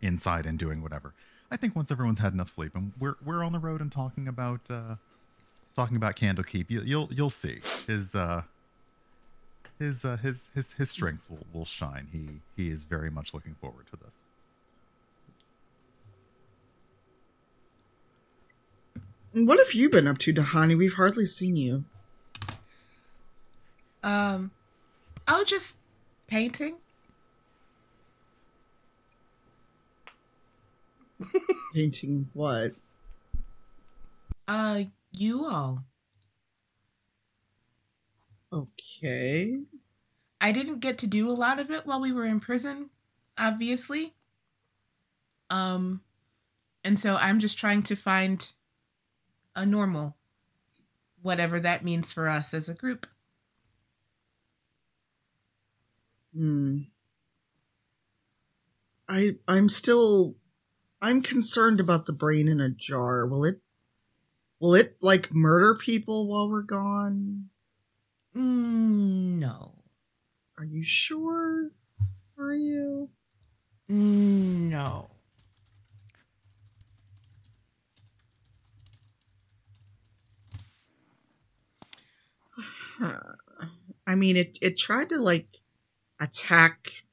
[0.00, 1.14] inside and doing whatever.
[1.50, 4.28] I think once everyone's had enough sleep and we're we're on the road and talking
[4.28, 4.96] about uh,
[5.76, 8.42] talking about Candlekeep, you, you'll you'll see his uh,
[9.78, 12.08] his uh, his his his strengths will, will shine.
[12.10, 14.14] He he is very much looking forward to this.
[19.32, 20.76] What have you been up to, Dahani?
[20.76, 21.84] We've hardly seen you.
[24.02, 24.50] Um,
[25.26, 25.78] oh, just
[26.26, 26.76] painting.
[31.74, 32.72] Painting what?
[34.46, 35.84] Uh, you all.
[38.52, 39.60] Okay.
[40.40, 42.90] I didn't get to do a lot of it while we were in prison,
[43.38, 44.12] obviously.
[45.48, 46.02] Um,
[46.84, 48.50] and so I'm just trying to find
[49.54, 50.16] a normal,
[51.20, 53.06] whatever that means for us as a group.
[56.34, 56.82] Hmm.
[59.08, 60.36] I I'm still
[61.00, 63.26] I'm concerned about the brain in a jar.
[63.26, 63.60] Will it
[64.60, 67.50] will it like murder people while we're gone?
[68.36, 69.74] Mm, no.
[70.58, 71.70] Are you sure?
[72.38, 73.10] Are you?
[73.90, 75.11] Mm, No.
[84.06, 85.60] I mean it it tried to like
[86.20, 87.04] attack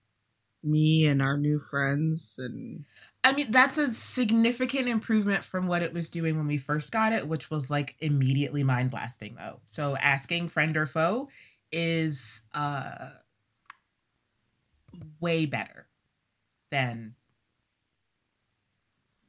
[0.64, 2.86] me and our new friends and
[3.24, 7.12] I mean, that's a significant improvement from what it was doing when we first got
[7.12, 9.60] it, which was like immediately mind blasting though.
[9.68, 11.30] So asking friend or foe
[11.72, 13.10] is uh
[15.20, 15.88] way better
[16.72, 17.16] than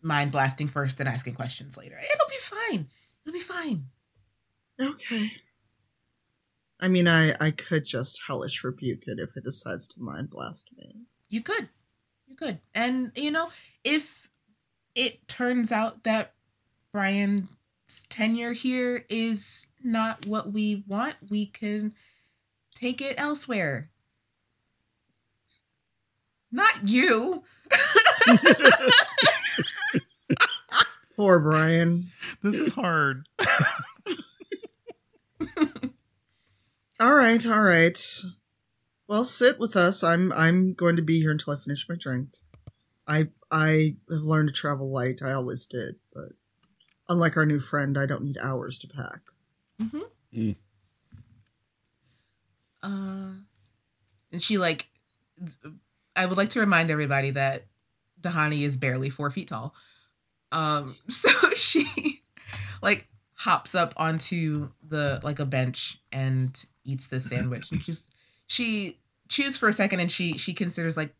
[0.02, 1.98] mind blasting first and asking questions later.
[1.98, 2.88] It'll be fine.
[3.24, 3.86] It'll be fine.
[4.80, 5.32] Okay.
[6.81, 10.70] I mean I I could just hellish rebuke it if it decides to mind blast
[10.76, 10.97] me.
[11.28, 11.68] You could.
[12.26, 12.61] You could.
[12.74, 13.51] And you know,
[13.85, 14.28] if
[14.95, 16.35] it turns out that
[16.93, 17.49] Brian's
[18.09, 21.95] tenure here is not what we want, we can
[22.74, 23.91] take it elsewhere.
[26.53, 27.45] Not you.
[31.16, 32.11] Poor Brian.
[32.43, 33.28] This is hard.
[37.11, 38.22] All right, all right.
[39.08, 40.04] Well, sit with us.
[40.04, 42.36] I'm I'm going to be here until I finish my drink.
[43.04, 45.20] I I have learned to travel light.
[45.20, 46.28] I always did, but
[47.08, 49.22] unlike our new friend, I don't need hours to pack.
[49.82, 50.50] Mm-hmm.
[52.80, 53.32] Uh,
[54.30, 54.86] and she like,
[56.14, 57.66] I would like to remind everybody that
[58.22, 59.74] Dahani is barely four feet tall.
[60.52, 62.22] Um, so she
[62.80, 67.70] like hops up onto the like a bench and eats the sandwich.
[67.70, 68.07] And she's
[68.47, 71.14] she chews for a second and she she considers like,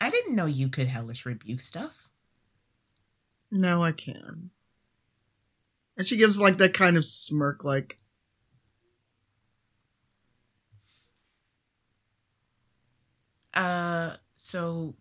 [0.00, 2.08] I didn't know you could hellish rebuke stuff.
[3.50, 4.50] No, I can.
[5.96, 8.00] And she gives like that kind of smirk, like,
[13.54, 14.96] Uh, so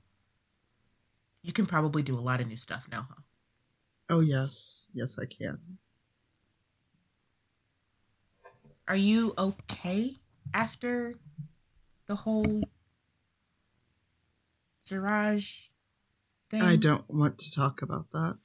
[1.41, 3.21] you can probably do a lot of new stuff now, huh?
[4.09, 5.79] "Oh yes, yes, I can."
[8.87, 10.17] Are you okay
[10.53, 11.15] after
[12.07, 12.63] the whole
[14.83, 15.69] Siraj
[16.49, 16.61] thing?
[16.61, 18.37] I don't want to talk about that.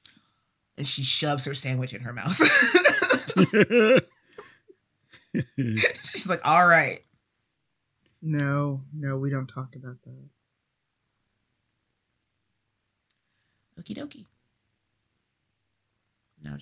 [0.77, 2.37] And she shoves her sandwich in her mouth.
[6.03, 7.01] She's like, all right.
[8.21, 10.29] No, no, we don't talk about that.
[13.79, 14.25] Okie dokie.
[16.41, 16.57] Now,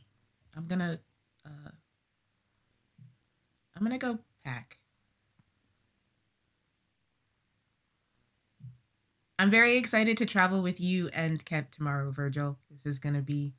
[0.56, 1.00] I'm gonna,
[1.46, 1.70] uh,
[3.78, 4.80] I'm gonna go pack.
[9.38, 12.58] I'm very excited to travel with you and Kent tomorrow, Virgil.
[12.72, 13.54] This is gonna be,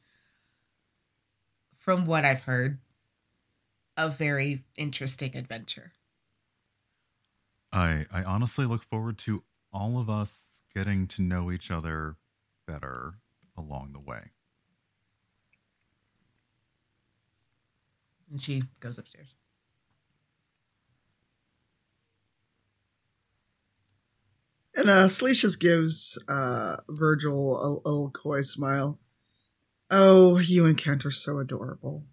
[1.77, 2.79] from what I've heard,
[3.97, 5.93] a very interesting adventure.
[7.73, 12.17] I I honestly look forward to all of us getting to know each other
[12.67, 13.15] better
[13.57, 14.33] along the way.
[18.29, 19.38] And she goes upstairs.
[24.79, 29.01] And uh, Salicious gives uh, Virgil a, a little coy smile.
[29.91, 32.05] Oh, you and Kent are so adorable.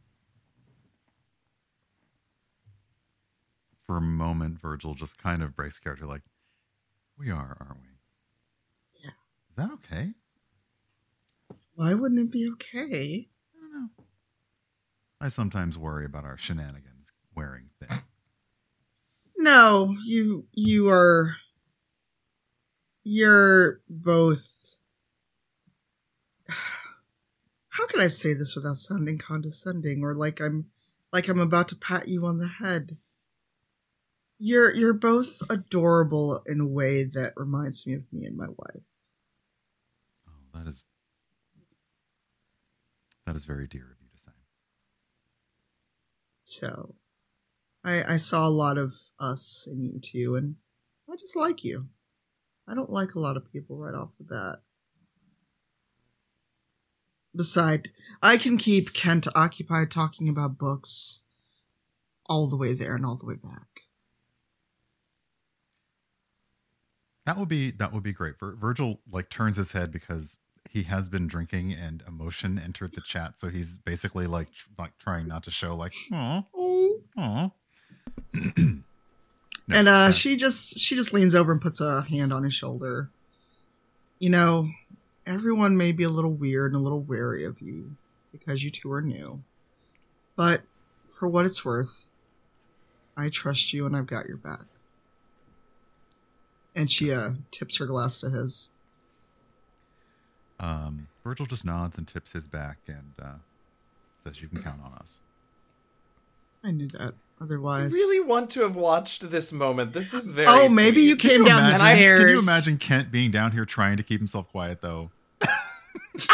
[3.86, 6.24] For a moment, Virgil just kind of breaks character, like,
[7.20, 9.12] "We are, aren't we?" Yeah.
[9.52, 10.14] Is that okay?
[11.76, 13.28] Why wouldn't it be okay?
[13.54, 14.06] I don't know.
[15.22, 18.00] I sometimes worry about our shenanigans wearing thin.
[19.38, 21.36] No, you you are
[23.06, 24.52] you're both
[27.70, 30.66] How can I say this without sounding condescending or like I'm
[31.14, 32.98] like I'm about to pat you on the head?
[34.40, 38.88] You're you're both adorable in a way that reminds me of me and my wife.
[40.28, 40.84] Oh, that is
[43.26, 44.32] that is very dear of you to say.
[46.44, 46.96] So
[47.84, 50.56] I I saw a lot of us in you too and
[51.10, 51.90] I just like you.
[52.68, 54.60] I don't like a lot of people right off the bat.
[57.36, 57.92] Beside,
[58.24, 61.22] I can keep Kent occupied talking about books
[62.28, 63.68] all the way there and all the way back.
[67.26, 68.40] That would be that would be great.
[68.40, 70.38] Vir- Virgil like turns his head because
[70.70, 75.28] he has been drinking and emotion entered the chat, so he's basically like like trying
[75.28, 76.44] not to show like, oh,
[77.18, 77.52] oh.
[79.72, 83.10] and uh she just she just leans over and puts a hand on his shoulder.
[84.20, 84.70] You know,
[85.26, 87.96] everyone may be a little weird and a little wary of you
[88.32, 89.44] because you two are new.
[90.36, 90.62] But
[91.18, 92.06] for what it's worth,
[93.16, 94.66] I trust you and I've got your back.
[96.76, 98.70] And she uh tips her glass to his.
[100.60, 103.36] Um, Virgil just nods and tips his back and uh,
[104.24, 105.16] says, "You can count on us."
[106.64, 107.14] I knew that.
[107.40, 109.94] I really want to have watched this moment.
[109.94, 110.48] This is very.
[110.50, 111.08] Oh, maybe sweet.
[111.08, 112.20] you came Can you down the stairs.
[112.20, 115.12] Can you imagine Kent being down here trying to keep himself quiet though?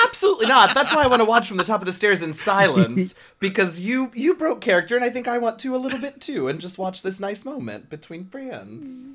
[0.06, 0.76] Absolutely not.
[0.76, 3.80] That's why I want to watch from the top of the stairs in silence because
[3.80, 6.62] you you broke character, and I think I want to a little bit too, and
[6.62, 9.08] just watch this nice moment between friends.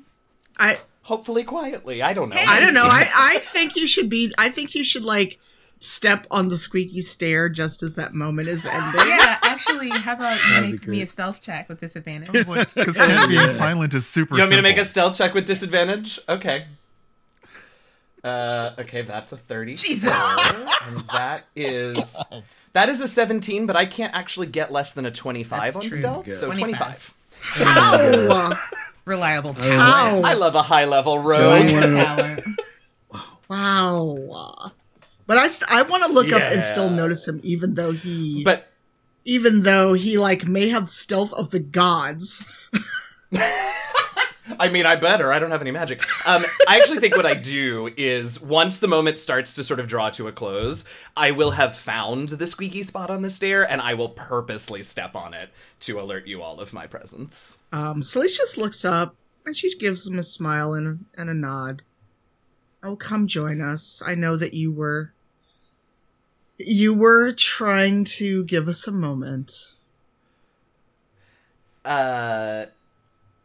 [0.57, 2.01] I Hopefully, quietly.
[2.01, 2.35] I don't know.
[2.37, 2.83] I don't know.
[2.85, 4.33] I I think you should be.
[4.37, 5.39] I think you should like
[5.79, 9.01] step on the squeaky stair just as that moment is ending.
[9.07, 11.09] Yeah, actually, how about you That'd make me a great.
[11.09, 12.31] stealth check with disadvantage?
[12.31, 14.35] Because Kent being silent is super.
[14.35, 14.89] You want me to make a simple.
[15.13, 16.19] stealth check with disadvantage?
[16.29, 16.65] Okay.
[18.23, 19.75] Uh, okay, that's a thirty.
[19.75, 20.03] Jesus.
[20.11, 22.21] and that is
[22.73, 25.89] that is a seventeen, but I can't actually get less than a twenty-five That's on
[25.89, 25.97] true.
[25.97, 26.25] stealth.
[26.25, 26.35] Good.
[26.35, 27.15] So 25.
[27.55, 27.67] twenty-five.
[27.67, 28.53] Ow!
[29.05, 29.61] Reliable Oh.
[29.61, 30.25] talent.
[30.25, 31.73] I love a high-level Don't rogue.
[31.73, 32.43] wanna-
[33.49, 34.71] Wow.
[35.27, 35.47] But I,
[35.79, 38.69] I want to look up and still notice him, even though he, But
[39.25, 42.45] even though he like may have stealth of the gods.
[44.59, 45.31] I mean, I better.
[45.31, 46.01] I don't have any magic.
[46.25, 49.87] Um, I actually think what I do is once the moment starts to sort of
[49.87, 50.85] draw to a close,
[51.17, 55.15] I will have found the squeaky spot on the stair, and I will purposely step
[55.15, 55.49] on it
[55.81, 57.59] to alert you all of my presence.
[57.73, 59.15] Um, Salicious looks up
[59.45, 61.81] and she gives him a smile and, and a nod.
[62.81, 64.01] Oh, come join us.
[64.05, 65.11] I know that you were,
[66.57, 69.73] you were trying to give us a moment.
[71.85, 72.65] Uh,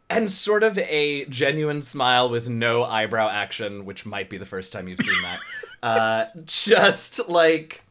[0.09, 4.73] and sort of a genuine smile with no eyebrow action, which might be the first
[4.73, 5.39] time you've seen that.
[5.83, 7.83] uh, just like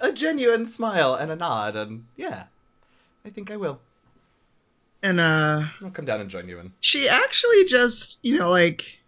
[0.00, 2.44] a genuine smile and a nod, and yeah,
[3.24, 3.80] I think I will.
[5.02, 6.72] And uh, I'll come down and join you in.
[6.80, 8.99] she actually just you know like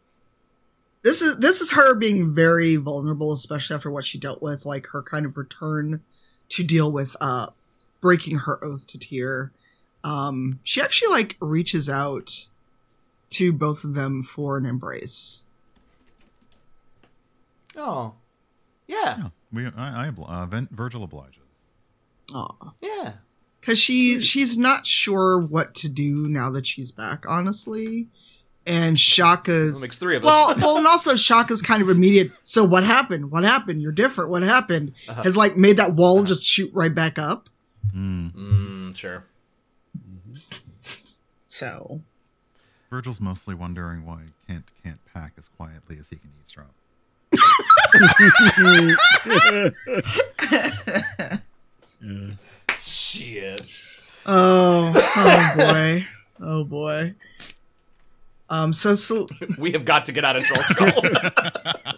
[1.02, 4.86] this is this is her being very vulnerable especially after what she dealt with like
[4.88, 6.00] her kind of return
[6.48, 7.46] to deal with uh
[8.00, 9.52] breaking her oath to Tyr.
[10.04, 12.46] um she actually like reaches out
[13.30, 15.42] to both of them for an embrace
[17.76, 18.14] Oh,
[18.86, 19.66] yeah, Yeah, we.
[19.66, 20.08] I.
[20.08, 21.38] I uh, Virgil obliges.
[22.34, 23.14] Oh, yeah.
[23.60, 28.08] because she she's not sure what to do now that she's back honestly
[28.66, 30.26] and shaka's That makes three of us.
[30.26, 32.32] well, well, and also Shaka's kind of immediate.
[32.44, 33.30] So what happened?
[33.30, 33.82] What happened?
[33.82, 34.30] You're different.
[34.30, 34.92] What happened?
[35.08, 35.22] Uh-huh.
[35.24, 37.48] Has like made that wall just shoot right back up.
[37.94, 38.32] Mm.
[38.32, 39.24] Mm, sure.
[41.48, 42.00] So
[42.90, 46.70] Virgil's mostly wondering why Kent can't pack as quietly as he can eavesdrop.
[52.80, 53.62] Shit.
[54.26, 56.06] oh oh boy
[56.40, 57.14] oh boy.
[58.52, 59.28] Um, so Cel-
[59.58, 60.92] We have got to get out of Troll Skull.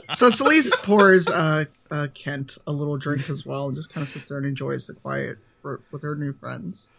[0.14, 4.09] so Celeste pours uh, uh, Kent a little drink as well, and just kind of
[4.09, 6.90] sits there and enjoys the quiet for, with her new friends.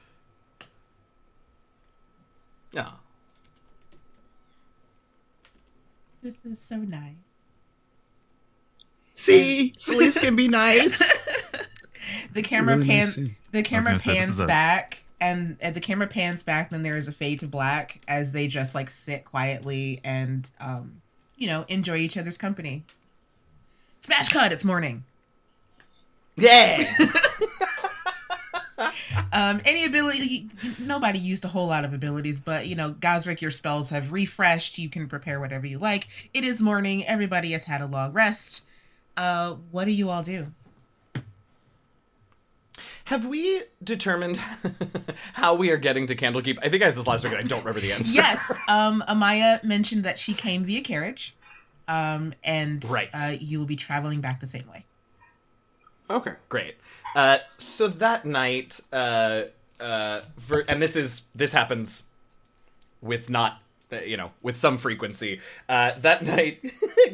[2.74, 2.92] yeah.
[6.22, 7.14] This is so nice.
[9.14, 11.00] See, Celeste can be nice.
[12.34, 13.16] The camera Really pans.
[13.16, 13.36] scene.
[13.52, 16.70] the camera gonna say, this pans a- back, and the camera pans back.
[16.70, 21.02] Then there is a fade to black as they just like sit quietly and, um,
[21.38, 22.84] you know, enjoy each other's company.
[24.02, 24.54] Smash cut.
[24.54, 25.04] It's morning.
[26.36, 26.84] Yeah.
[29.32, 30.48] Um, any ability,
[30.80, 34.78] nobody used a whole lot of abilities, but you know, Gosrick, your spells have refreshed.
[34.78, 36.08] You can prepare whatever you like.
[36.34, 37.06] It is morning.
[37.06, 38.64] Everybody has had a long rest.
[39.18, 40.48] Uh, what do you all do?
[43.06, 44.40] Have we determined
[45.34, 46.58] how we are getting to Candlekeep?
[46.64, 48.14] I think I asked this last week and I don't remember the answer.
[48.14, 51.36] Yes, um, Amaya mentioned that she came via carriage,
[51.88, 53.10] um, and Right.
[53.14, 54.86] uh, you will be traveling back the same way.
[56.10, 56.34] Okay.
[56.50, 56.76] Great.
[57.16, 59.44] Uh, so that night, uh,
[59.80, 62.04] uh, ver- and this is this happens
[63.02, 65.40] with not uh, you know with some frequency.
[65.70, 66.64] Uh, that night,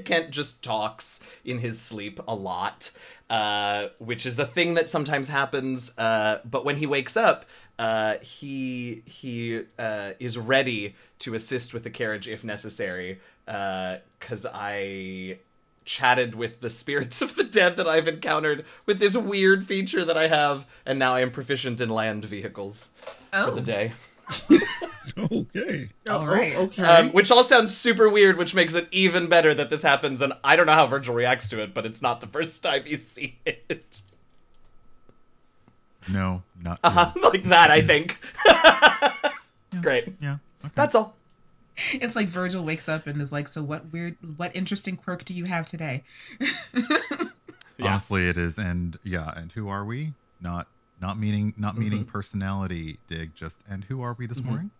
[0.05, 2.91] Kent just talks in his sleep a lot,
[3.31, 5.97] uh, which is a thing that sometimes happens.
[5.97, 7.45] Uh, but when he wakes up,
[7.79, 13.19] uh, he he uh, is ready to assist with the carriage if necessary.
[13.45, 15.39] Because I
[15.85, 20.17] chatted with the spirits of the dead that I've encountered with this weird feature that
[20.17, 22.91] I have, and now I am proficient in land vehicles
[23.31, 23.93] for the day.
[25.17, 25.89] Okay.
[26.09, 26.53] All right.
[26.55, 26.83] Oh, okay.
[26.83, 30.31] Um, which all sounds super weird, which makes it even better that this happens, and
[30.43, 33.05] I don't know how Virgil reacts to it, but it's not the first time he's
[33.05, 34.01] seen it.
[36.07, 38.17] No, not Uh-huh, like that, I think.
[39.81, 40.13] Great.
[40.21, 40.37] yeah.
[40.63, 40.71] Okay.
[40.75, 41.15] That's all.
[41.93, 45.33] It's like Virgil wakes up and is like, "So what weird, what interesting quirk do
[45.33, 46.03] you have today?"
[47.77, 47.87] Yeah.
[47.93, 50.13] Honestly, it is, and yeah, and who are we?
[50.39, 50.67] Not
[51.01, 51.83] not meaning not mm-hmm.
[51.83, 52.99] meaning personality.
[53.07, 54.49] Dig just and who are we this mm-hmm.
[54.49, 54.71] morning?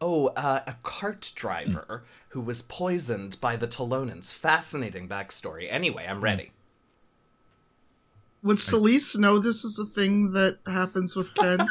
[0.00, 4.32] Oh, uh, a cart driver who was poisoned by the Talonans.
[4.32, 5.68] Fascinating backstory.
[5.70, 6.24] Anyway, I'm mm.
[6.24, 6.52] ready.
[8.42, 11.70] Would Celeste know this is a thing that happens with Kent?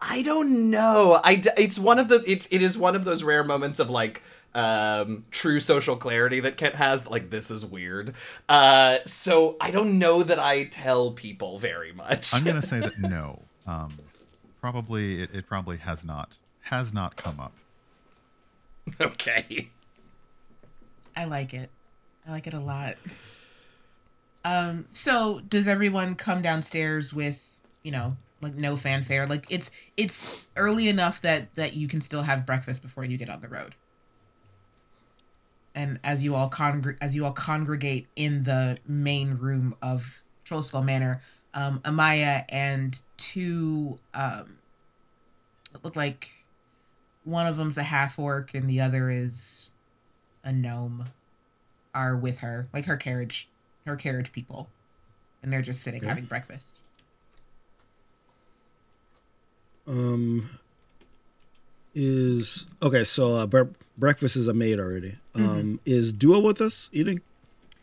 [0.00, 1.20] I don't know.
[1.24, 3.90] I d- it's one of the it's it is one of those rare moments of
[3.90, 4.22] like
[4.54, 8.14] um true social clarity that Kent has like this is weird.
[8.48, 12.34] Uh so I don't know that I tell people very much.
[12.34, 13.42] I'm gonna say that no.
[13.66, 13.96] Um,
[14.60, 17.52] probably it, it probably has not has not come up.
[19.00, 19.70] okay.
[21.16, 21.70] I like it.
[22.26, 22.96] I like it a lot.
[24.44, 29.26] Um, so does everyone come downstairs with, you know, like no fanfare?
[29.26, 33.28] Like it's it's early enough that that you can still have breakfast before you get
[33.28, 33.74] on the road.
[35.74, 40.84] And as you all congr- as you all congregate in the main room of Trollskull
[40.84, 41.22] Manor,
[41.54, 44.58] um, Amaya and two um,
[45.82, 46.30] look like
[47.24, 49.70] one of them's a half orc and the other is
[50.42, 51.04] a gnome
[51.94, 53.48] are with her, like her carriage,
[53.86, 54.68] her carriage people,
[55.42, 56.80] and they're just sitting having breakfast.
[59.86, 60.48] Um,
[61.94, 63.04] is okay.
[63.04, 65.16] So uh, bre- breakfast is a maid already.
[65.34, 67.20] Um, is Duo with us eating,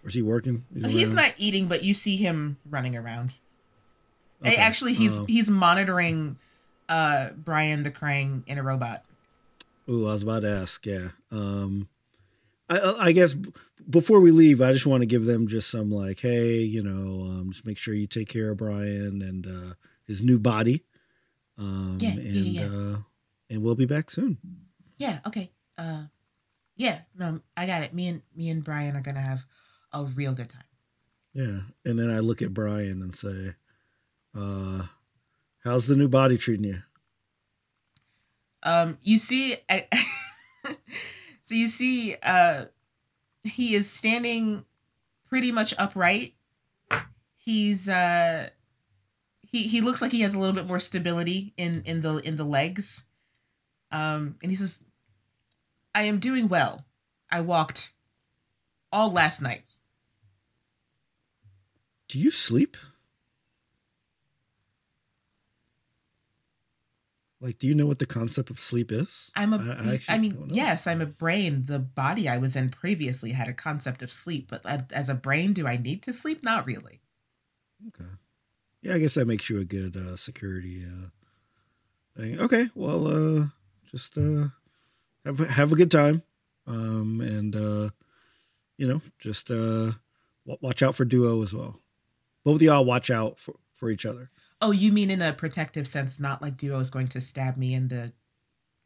[0.03, 0.65] or is he working?
[0.73, 1.15] He's around?
[1.15, 3.35] not eating, but you see him running around.
[4.43, 5.25] Hey, actually, he's Oh.
[5.25, 6.37] he's monitoring
[6.89, 9.03] uh Brian the Krang in a robot.
[9.89, 10.85] Ooh, I was about to ask.
[10.85, 11.09] Yeah.
[11.31, 11.87] Um,
[12.69, 13.33] I I I guess
[13.89, 17.23] before we leave, I just want to give them just some like, hey, you know,
[17.25, 19.73] um, just make sure you take care of Brian and uh,
[20.05, 20.83] his new body.
[21.57, 22.67] Um, Yeah, and yeah, yeah.
[22.67, 22.97] uh,
[23.49, 24.37] and we'll be back soon.
[24.97, 25.19] Yeah.
[25.25, 25.51] Okay.
[25.77, 26.05] Uh,
[26.75, 27.01] yeah.
[27.17, 27.93] No, I got it.
[27.93, 29.45] Me and me and Brian are gonna have
[29.93, 30.63] a real good time.
[31.33, 31.61] Yeah.
[31.85, 33.55] And then I look at Brian and say,
[34.35, 34.83] uh,
[35.63, 36.81] "How's the new body treating you?"
[38.63, 39.87] Um, you see, I,
[41.45, 42.65] so you see, uh,
[43.43, 44.65] he is standing
[45.29, 46.33] pretty much upright.
[47.37, 48.49] He's uh,
[49.41, 52.35] he he looks like he has a little bit more stability in in the in
[52.35, 53.05] the legs.
[53.91, 54.79] Um, and he says,
[55.95, 56.85] "I am doing well.
[57.31, 57.93] I walked
[58.91, 59.63] all last night.
[62.07, 62.77] Do you sleep?
[67.39, 69.31] Like, do you know what the concept of sleep is?
[69.35, 69.57] I'm a.
[69.57, 71.65] I- I mean, yes, I'm a brain.
[71.65, 75.13] The body I was in previously had a concept of sleep, but as, as a
[75.13, 76.43] brain, do I need to sleep?
[76.43, 77.01] Not really.
[77.89, 78.09] Okay.
[78.81, 81.09] Yeah, I guess that makes you a good uh, security uh,
[82.19, 82.39] thing.
[82.39, 83.45] Okay, well, uh,
[83.91, 84.47] just uh,
[85.25, 86.23] have have a good time,
[86.65, 87.89] um, and uh,
[88.77, 89.91] you know, just uh,
[90.45, 91.79] watch out for duo as well.
[92.43, 94.29] Both of y'all watch out for for each other.
[94.61, 97.75] Oh, you mean in a protective sense, not like Duo is going to stab me
[97.75, 98.11] in the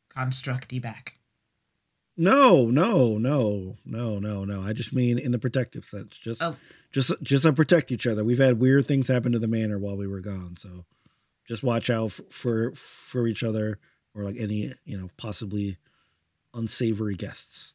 [0.09, 1.15] constructy back.
[2.17, 4.61] No, no, no, no, no, no.
[4.61, 6.17] I just mean in the protective sense.
[6.17, 6.57] Just, Oh.
[6.91, 8.23] just, just to protect each other.
[8.25, 10.83] We've had weird things happen to the manor while we were gone, so
[11.47, 13.79] just watch out for for each other
[14.13, 15.77] or like any you know possibly
[16.53, 17.73] unsavory guests.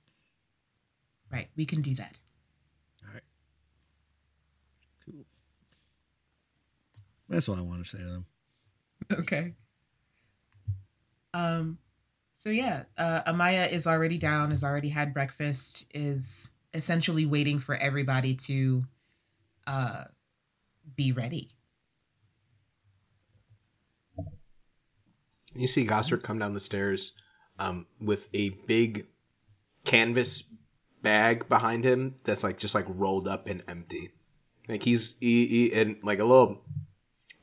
[1.30, 2.18] Right, we can do that.
[3.07, 3.22] All right,
[5.05, 5.24] cool.
[7.28, 8.26] That's all I want to say to them.
[9.12, 9.55] Okay.
[11.34, 11.78] Um
[12.39, 17.74] so yeah, uh Amaya is already down, has already had breakfast, is essentially waiting for
[17.74, 18.84] everybody to
[19.66, 20.05] uh
[20.95, 21.51] be ready.
[25.59, 27.00] You see Gosrick come down the stairs
[27.59, 29.07] um, with a big
[29.90, 30.28] canvas
[31.02, 34.11] bag behind him that's like just like rolled up and empty.
[34.68, 36.62] Like he's he, he and like a little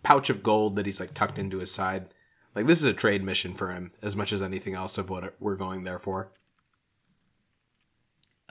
[0.03, 2.07] pouch of gold that he's like tucked into his side.
[2.55, 5.23] Like this is a trade mission for him as much as anything else of what
[5.39, 6.31] we're going there for.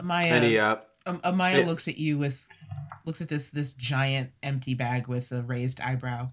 [0.01, 2.49] Amaya he uh, um, Amaya it- looks at you with
[3.05, 6.31] looks at this this giant empty bag with a raised eyebrow.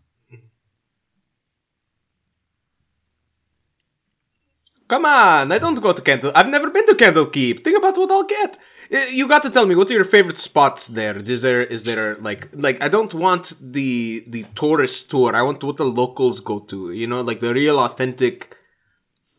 [4.89, 6.31] Come on, I don't go to Candle.
[6.35, 7.63] I've never been to Candlekeep.
[7.63, 8.57] Think about what I'll get.
[8.91, 11.17] Uh, You got to tell me what are your favorite spots there.
[11.19, 15.35] Is there is there like like I don't want the the tourist tour.
[15.35, 16.91] I want what the locals go to.
[16.91, 18.35] You know, like the real authentic.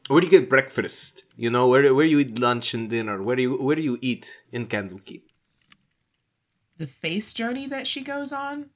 [0.09, 0.95] Where do you get breakfast?
[1.37, 3.21] You know, where where you eat lunch and dinner.
[3.23, 5.23] Where do you where do you eat in Candlekeep?
[6.81, 8.71] the face journey that she goes on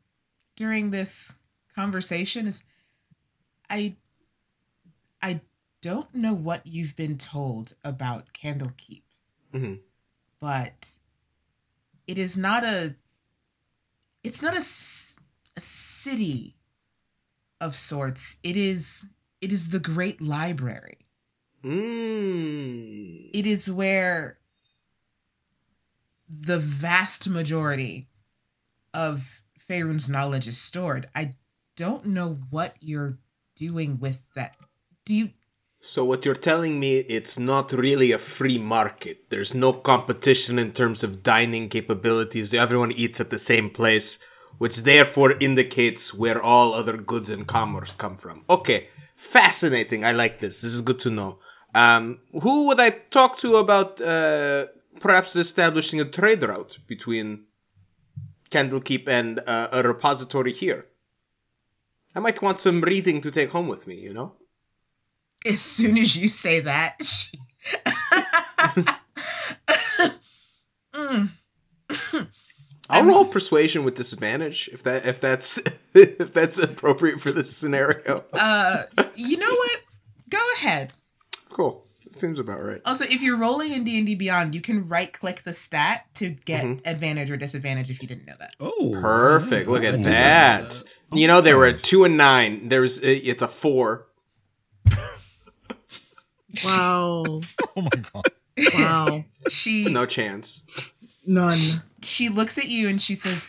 [0.57, 1.37] during this
[1.75, 2.63] conversation is
[3.71, 3.97] I
[5.23, 5.41] I
[5.85, 9.03] don't know what you've been told about Candlekeep,
[9.53, 9.81] Mhm.
[10.41, 10.97] but
[12.07, 12.97] it is not a
[14.23, 14.65] it's not a,
[15.59, 16.57] a city
[17.61, 18.39] of sorts.
[18.43, 19.07] It is
[19.43, 21.07] it is the great library.
[21.63, 23.29] Mmm.
[23.35, 24.39] It is where
[26.27, 28.09] the vast majority
[28.95, 31.11] of Faerun's knowledge is stored.
[31.15, 31.35] I
[31.77, 33.19] don't know what you're
[33.55, 34.57] doing with that.
[35.05, 35.31] Do you
[35.95, 39.19] So what you're telling me, it's not really a free market.
[39.31, 42.49] There's no competition in terms of dining capabilities.
[42.53, 44.03] Everyone eats at the same place,
[44.59, 48.43] which therefore indicates where all other goods and commerce come from.
[48.51, 48.89] Okay,
[49.33, 50.05] fascinating.
[50.05, 50.53] I like this.
[50.61, 51.39] This is good to know.
[51.77, 54.71] Um, who would I talk to about uh,
[55.01, 57.45] perhaps establishing a trade route between
[58.53, 60.87] Candlekeep and uh, a repository here?
[62.17, 64.33] I might want some reading to take home with me, you know?
[65.45, 67.39] As soon as you say that, she...
[70.95, 71.31] Mm.
[72.91, 75.43] I'll I'm- roll persuasion with disadvantage if that if that's
[75.95, 78.17] if that's appropriate for this scenario.
[78.33, 78.85] Uh,
[79.15, 79.81] you know what?
[80.31, 80.93] Go ahead.
[81.55, 81.85] Cool.
[82.21, 82.81] Seems about right.
[82.85, 86.07] Also, if you're rolling in D and D Beyond, you can right click the stat
[86.15, 86.87] to get Mhm.
[86.87, 88.55] advantage or disadvantage if you didn't know that.
[88.61, 89.69] Oh, Perfect.
[89.69, 90.69] Look at did not know that.
[90.69, 90.85] that.
[91.13, 92.69] You know they were a two and nine.
[92.69, 94.07] There's uh, it's a four.
[96.65, 97.41] Wow.
[97.77, 98.25] Oh my god.
[98.75, 99.25] Wow.
[99.49, 100.47] She No chance.
[101.27, 101.59] None.
[102.03, 103.43] she looks at you and she says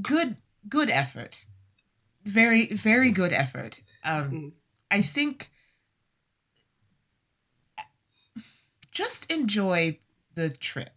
[0.00, 0.36] good
[0.68, 1.44] good effort
[2.24, 4.52] very very good effort um
[4.90, 5.50] i think
[8.90, 9.98] just enjoy
[10.34, 10.92] the trip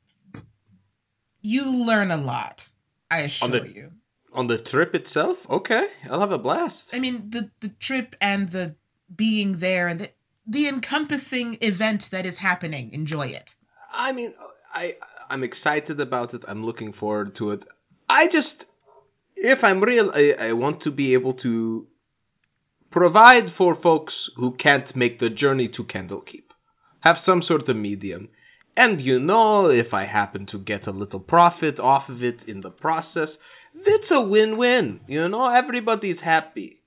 [1.42, 2.70] you learn a lot
[3.12, 3.92] i assure the- you
[4.38, 6.76] On the trip itself, okay, I'll have a blast.
[6.94, 8.66] i mean the the trip and the
[9.24, 10.10] being there and the,
[10.46, 13.50] the encompassing event that is happening enjoy it
[13.98, 14.34] I mean,
[14.74, 14.92] I
[15.30, 16.42] I'm excited about it.
[16.48, 17.62] I'm looking forward to it.
[18.10, 18.64] I just,
[19.36, 21.88] if I'm real, I, I want to be able to
[22.92, 26.46] provide for folks who can't make the journey to Candlekeep.
[27.02, 28.30] Have some sort of medium.
[28.78, 32.62] And you know, if I happen to get a little profit off of it in
[32.62, 33.30] the process,
[33.86, 35.02] it's a win-win.
[35.08, 36.78] You know, everybody's happy.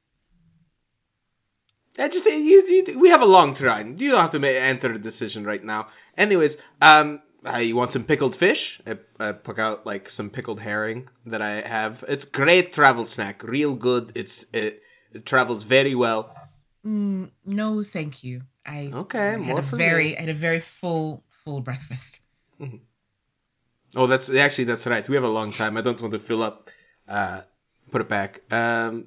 [1.99, 3.97] I just you, you, we have a long time.
[3.99, 5.89] You don't have to ma- enter a decision right now.
[6.17, 8.59] Anyways, um, uh, you want some pickled fish?
[8.87, 8.93] I,
[9.29, 11.97] I pick out like some pickled herring that I have.
[12.09, 14.13] It's great travel snack, real good.
[14.15, 14.81] It's it,
[15.13, 16.35] it travels very well.
[16.87, 18.43] Mm, no, thank you.
[18.65, 20.17] I Okay, had more a very you.
[20.17, 22.21] I had a very full full breakfast.
[23.97, 25.05] Oh, that's actually that's right.
[25.09, 25.77] We have a long time.
[25.77, 26.69] I don't want to fill up.
[27.11, 27.41] Uh,
[27.91, 28.41] put it back.
[28.53, 29.07] Um,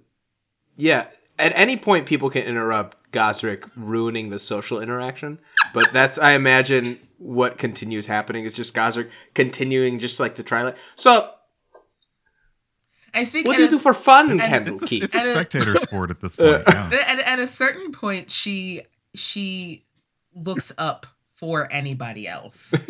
[0.75, 1.03] yeah.
[1.39, 2.97] At any point, people can interrupt.
[3.13, 5.37] Gosrick ruining the social interaction.
[5.73, 10.63] But that's I imagine what continues happening is just Gosrick continuing just like to try
[10.63, 10.75] like
[11.05, 11.11] so
[13.13, 15.03] I think what do you a do for fun, and- Kendall It's a, Keith?
[15.03, 16.63] it's a And it- spectator sport at this point.
[16.67, 16.89] Yeah.
[17.07, 18.81] at, at a certain point she
[19.13, 19.83] she
[20.33, 21.05] looks up
[21.43, 22.73] for anybody else.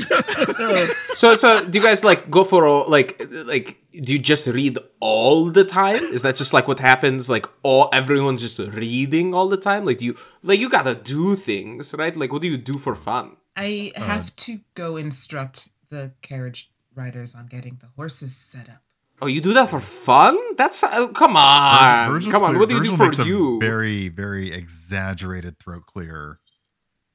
[1.21, 3.09] So so do you guys like go for a, like
[3.53, 5.95] like do you just read all the time?
[6.17, 7.27] Is that just like what happens?
[7.29, 9.85] Like all everyone's just reading all the time?
[9.85, 12.15] Like do you like you gotta do things, right?
[12.21, 13.37] Like what do you do for fun?
[13.55, 18.81] I have to go instruct the carriage riders on getting the horses set up.
[19.21, 20.35] Oh, you do that for fun?
[20.57, 22.49] That's uh, come on, Virgil come on.
[22.51, 23.59] clear- What do you Virgil do makes for a you?
[23.61, 26.39] Very, very exaggerated throat clear.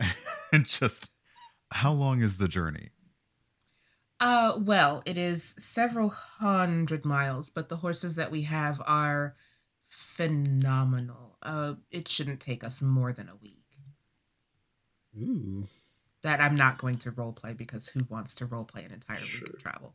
[0.53, 1.11] and just
[1.71, 2.91] how long is the journey?
[4.21, 9.37] Uh, well, it is several hundred miles, but the horses that we have are
[9.87, 11.39] phenomenal.
[11.43, 13.65] Uh, it shouldn't take us more than a week.
[15.17, 15.69] Ooh.
[16.23, 19.63] That I'm not going to roleplay because who wants to roleplay an entire week of
[19.63, 19.95] travel?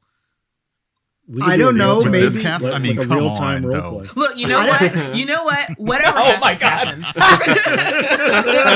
[1.26, 3.72] We I do don't know, real-time- maybe- cast, I mean, like a come real-time on,
[3.72, 4.08] role though.
[4.08, 4.24] play.
[4.28, 5.16] Look, you know what?
[5.16, 5.70] You know what?
[5.78, 7.00] Whatever Oh my God.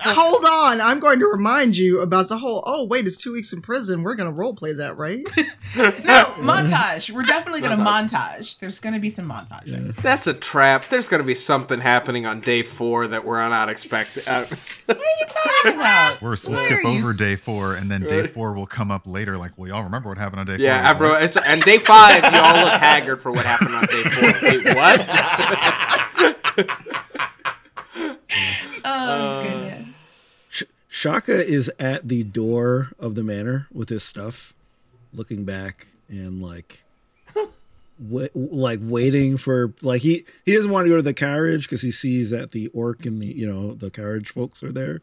[0.00, 2.62] Hold on, I'm going to remind you about the whole.
[2.66, 4.02] Oh wait, it's two weeks in prison.
[4.02, 5.24] We're gonna role play that, right?
[5.76, 7.10] no, montage.
[7.10, 8.58] We're definitely going to montage.
[8.58, 9.94] There's going to be some montage.
[10.02, 10.84] That's a trap.
[10.90, 14.22] There's gonna be something happening on day four that we're not expecting.
[14.26, 14.44] Uh,
[14.86, 16.22] What are you talking about?
[16.22, 18.66] We're, we'll Why skip are you over s- day four, and then day four will
[18.66, 19.36] come up later.
[19.36, 20.64] Like, well, y'all remember what happened on day four?
[20.64, 21.14] yeah, Like, bro.
[21.22, 24.32] It's, and day five, you all look haggard for what happened on day four.
[24.42, 25.00] Wait, what?
[28.86, 29.88] Oh, uh, goodness.
[30.48, 34.52] Sh- Shaka is at the door of the manor with his stuff,
[35.12, 36.82] looking back and like,
[37.98, 41.82] wa- like waiting for like he he doesn't want to go to the carriage because
[41.82, 45.00] he sees that the orc and the you know the carriage folks are there,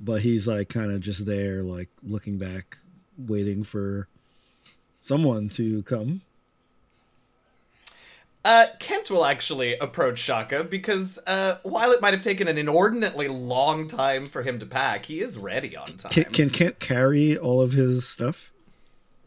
[0.00, 2.78] but he's like kind of just there like looking back,
[3.18, 4.08] waiting for
[5.02, 6.22] someone to come.
[8.44, 13.28] Uh, Kent will actually approach Shaka because uh, while it might have taken an inordinately
[13.28, 16.10] long time for him to pack, he is ready on time.
[16.10, 18.50] Can, can Kent carry all of his stuff,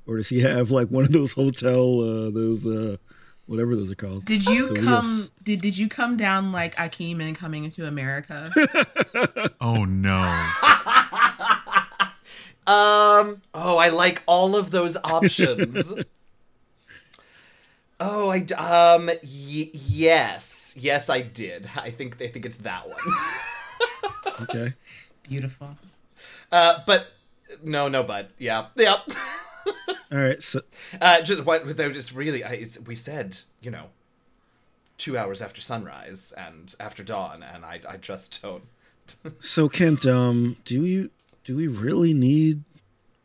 [0.05, 2.97] or does he have like one of those hotel uh, those uh,
[3.45, 4.25] whatever those are called?
[4.25, 5.05] Did you The come?
[5.05, 5.31] wheels.
[5.41, 8.51] Did Did you come down like Akeem and coming into America?
[9.61, 10.49] Oh no!
[12.67, 13.41] Um.
[13.53, 15.93] Oh, I like all of those options.
[17.99, 19.07] oh, I um.
[19.07, 21.69] Y- yes, yes, I did.
[21.75, 22.99] I think I think it's that one.
[24.41, 24.73] Okay.
[25.23, 25.77] Beautiful.
[26.51, 27.07] Uh, but
[27.63, 28.27] no, no, bud.
[28.37, 28.99] Yeah, yep.
[30.11, 30.41] All right.
[30.43, 30.59] So
[30.99, 31.77] Uh, just what?
[31.77, 33.85] Though, just really, I, it's, we said, you know,
[34.97, 38.63] two hours after sunrise and after dawn, and I, I just don't.
[39.39, 41.11] so Kent, um, do you
[41.45, 42.63] do we really need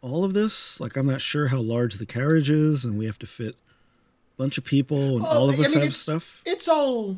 [0.02, 0.78] all of this?
[0.80, 4.36] Like, I'm not sure how large the carriage is, and we have to fit a
[4.36, 6.42] bunch of people, and all of I us mean, have it's- stuff.
[6.46, 7.16] It's all,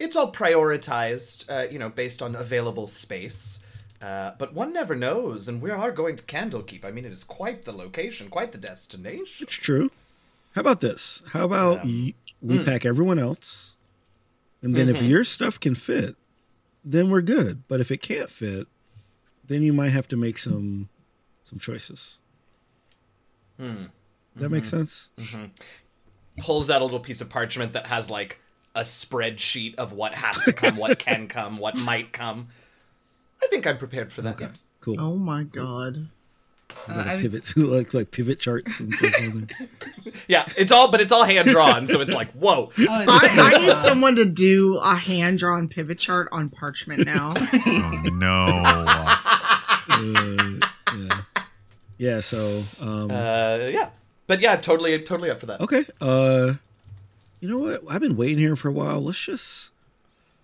[0.00, 3.60] it's all prioritized, uh, you know, based on available space.
[4.00, 6.84] Uh, but one never knows, and we are going to Candlekeep.
[6.84, 9.44] I mean, it is quite the location, quite the destination.
[9.44, 9.90] It's true.
[10.54, 11.22] How about this?
[11.32, 13.74] How about y- we pack everyone else,
[14.62, 16.14] and then if your stuff can fit,
[16.84, 17.64] then we're good.
[17.66, 18.68] But if it can't fit,
[19.48, 20.88] then you might have to make some
[21.44, 22.18] some choices.
[23.58, 24.76] Does that makes mm-hmm.
[24.76, 25.10] sense?
[25.18, 25.44] Mm-hmm.
[26.42, 28.38] Pulls out a little piece of parchment that has like
[28.74, 32.48] a spreadsheet of what has to come, what can come, what might come.
[33.42, 34.40] I think I'm prepared for that.
[34.40, 34.50] yeah.
[34.80, 35.00] Cool.
[35.00, 36.08] Oh my god.
[36.88, 39.34] like pivot, like like pivot charts and stuff.
[39.34, 39.52] like.
[40.26, 42.70] Yeah, it's all, but it's all hand drawn, so it's like, whoa.
[42.78, 47.04] Oh, I, I need uh, someone to do a hand drawn pivot chart on parchment
[47.04, 47.34] now.
[47.36, 49.17] Oh no!
[49.98, 51.22] Yeah,
[51.98, 52.20] yeah.
[52.20, 53.90] So, um, Uh, yeah,
[54.26, 55.60] but yeah, totally, totally up for that.
[55.60, 55.84] okay.
[56.00, 56.54] Uh,
[57.40, 57.82] you know what?
[57.88, 59.02] I've been waiting here for a while.
[59.02, 59.70] Let's just,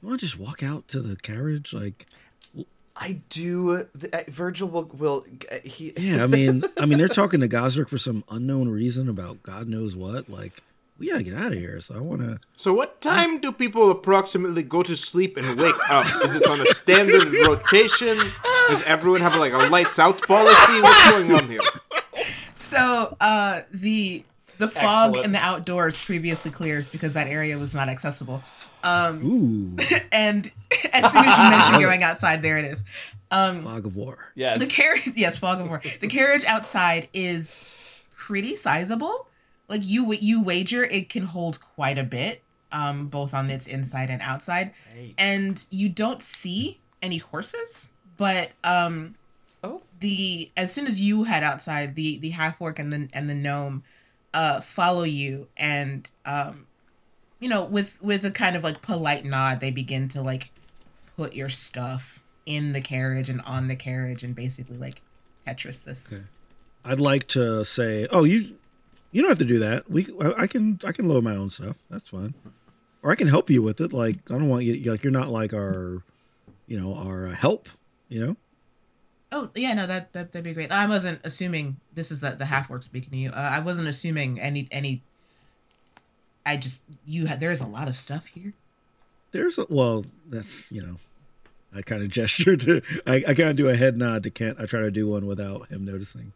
[0.02, 1.72] want to just walk out to the carriage?
[1.72, 2.06] Like,
[2.97, 3.86] I do.
[3.98, 5.93] th- uh, Virgil will will uh, he.
[5.97, 6.22] yeah.
[6.22, 9.97] I mean, I mean, they're talking to Gosrick for some unknown reason about God knows
[9.97, 10.28] what.
[10.28, 10.62] Like,
[10.99, 11.81] we gotta get out of here.
[11.81, 12.39] So I want to.
[12.62, 16.07] So what time do people approximately go to sleep and wake up?
[16.07, 18.16] Is it on a standard rotation?
[18.69, 20.81] Does everyone have like a lights out policy?
[20.81, 21.61] What's going on here?
[22.57, 24.25] So uh the
[24.59, 25.27] the fog Excellent.
[25.27, 28.43] in the outdoors previously clears because that area was not accessible.
[28.83, 29.77] Um Ooh,
[30.12, 30.51] and
[30.93, 32.85] as soon as you mention going outside, there it is.
[33.31, 34.33] Um fog of war.
[34.35, 34.59] Yes.
[34.59, 35.83] the carriage yes, fog of war.
[36.01, 39.27] The carriage outside is pretty sizable.
[39.69, 42.43] Like you you wager it can hold quite a bit,
[42.73, 44.73] um, both on its inside and outside.
[44.97, 45.15] Right.
[45.19, 49.15] And you don't see any horses, but um,
[49.62, 49.81] Oh.
[50.01, 53.35] the as soon as you head outside, the the half orc and the and the
[53.35, 53.82] gnome
[54.35, 56.66] uh follow you and um
[57.41, 60.51] you know with with a kind of like polite nod they begin to like
[61.16, 65.01] put your stuff in the carriage and on the carriage and basically like
[65.47, 66.12] Tetris this.
[66.12, 66.23] Okay.
[66.85, 68.57] I'd like to say, oh, you
[69.15, 69.89] you don't have to do that.
[69.89, 71.77] We I, I can I can load my own stuff.
[71.89, 72.35] That's fine.
[73.01, 73.93] Or I can help you with it.
[73.93, 76.03] Like I don't want you like you're not like our,
[76.66, 77.69] you know, our uh, help.
[78.09, 78.36] You know.
[79.31, 80.73] Oh yeah, no, that that that'd be great.
[80.73, 83.31] I wasn't assuming this is the the half orc speaking to you.
[83.31, 85.03] Uh, I wasn't assuming any any.
[86.45, 88.53] I just you had there's a lot of stuff here.
[89.31, 90.97] There's a well, that's you know,
[91.73, 94.59] I kind of gesture to I, I kind of do a head nod to Kent.
[94.59, 96.32] I try to do one without him noticing.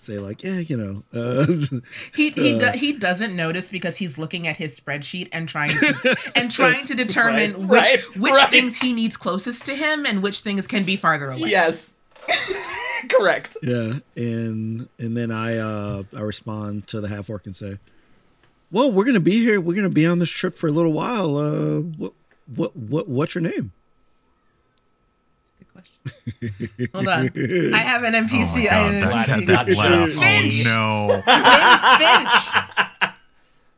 [0.00, 1.44] Say like, yeah, you know, uh,
[2.14, 2.72] He he Uh.
[2.72, 6.84] do, he doesn't notice because he's looking at his spreadsheet and trying to and trying
[6.86, 8.48] to determine Right, which right, which right.
[8.50, 11.48] things he needs closest to him and which things can be farther away.
[11.50, 11.94] Yes.
[13.08, 13.56] Correct.
[13.62, 17.78] yeah, and and then I uh I respond to the half orc and say,
[18.70, 19.60] well, we're gonna be here.
[19.60, 21.36] We're gonna be on this trip for a little while.
[21.36, 22.12] Uh, what
[22.54, 23.72] what what what's your name?
[25.78, 26.90] Good question.
[26.94, 28.54] Hold on, I have an Oh NPC.
[28.54, 29.34] my I have an God, Glad that, NPC.
[29.36, 30.06] he's that not laugh.
[30.08, 30.66] just Finch.
[30.66, 33.12] Oh His name's Finch.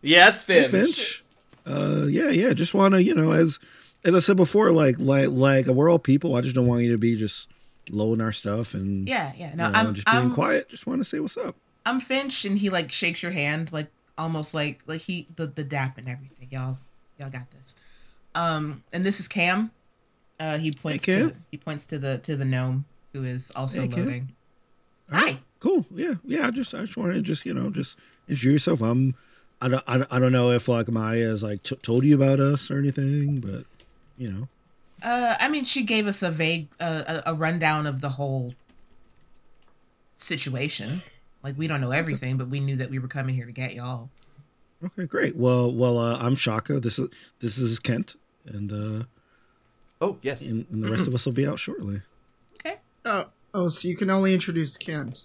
[0.03, 0.71] Yes, Hey, Finch.
[0.97, 1.25] Finch.
[1.67, 2.53] Uh, yeah, yeah.
[2.53, 3.59] Just want to, you know, as
[4.05, 6.37] as I said before, like like like we're all people.
[6.37, 7.49] I just don't want you to be just
[7.91, 9.51] loading our stuff and Yeah, yeah.
[9.51, 10.69] you No, know, I'm just being I'm quiet.
[10.69, 11.55] Just want to say what's up.
[11.85, 15.65] I'm Finch, and he like shakes your hand, like almost like like he the the
[15.65, 16.49] dap and everything.
[16.51, 16.79] Y'all,
[17.19, 17.75] y'all got this.
[18.35, 19.71] Um, and this is Cam.
[20.41, 21.31] Uh, he points Cam.
[21.31, 24.33] to he points to the to the gnome who is also Hey, loading.
[25.11, 25.39] Right, Hi.
[25.61, 25.85] cool.
[25.95, 26.47] Yeah, yeah.
[26.47, 27.99] I just I just want to just you know just
[28.29, 28.81] introduce yourself.
[28.83, 29.15] I'm.
[29.63, 32.15] I don't, I don't, I don't know if like Maya has like t- told you
[32.15, 33.67] about us or anything, but
[34.17, 34.49] you know,
[35.03, 38.55] Uh, I mean, she gave us a vague uh, a, a rundown of the whole
[40.17, 41.03] situation.
[41.43, 43.75] Like we don't know everything, but we knew that we were coming here to get
[43.75, 44.09] y'all.
[44.85, 45.37] okay, great.
[45.37, 46.81] Well, well, uh, I'm Shaka.
[46.81, 47.11] This is
[47.41, 49.05] this is Kent, and uh,
[50.01, 50.47] Oh, yes.
[50.47, 52.01] and, and the rest of us will be out shortly.
[52.55, 52.77] Okay.
[53.05, 55.23] Oh, oh, so you can only introduce Kent.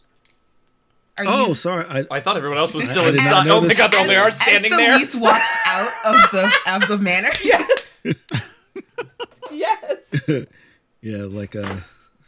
[1.18, 1.56] Are Oh, you?
[1.56, 1.86] sorry.
[1.88, 3.48] I, I thought everyone else was I- still I did inside.
[3.48, 5.00] Oh my god, there only are standing as there.
[5.00, 7.32] Celeste walks out of the of the manor.
[7.44, 8.04] Yes.
[9.52, 10.22] yes.
[11.02, 11.82] Yeah, like uh,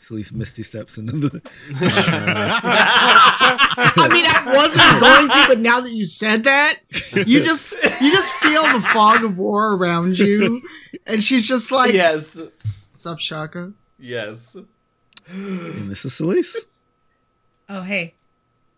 [0.08, 1.42] uh Celeste Misty steps into the
[3.90, 6.80] I mean, I wasn't going to, but now that you said that,
[7.26, 10.62] you just you just feel the fog of war around you,
[11.06, 12.40] and she's just like, yes.
[12.92, 14.56] "What's up, Shaka?" Yes.
[15.30, 16.66] and this is Celeste.
[17.70, 18.14] Oh, hey.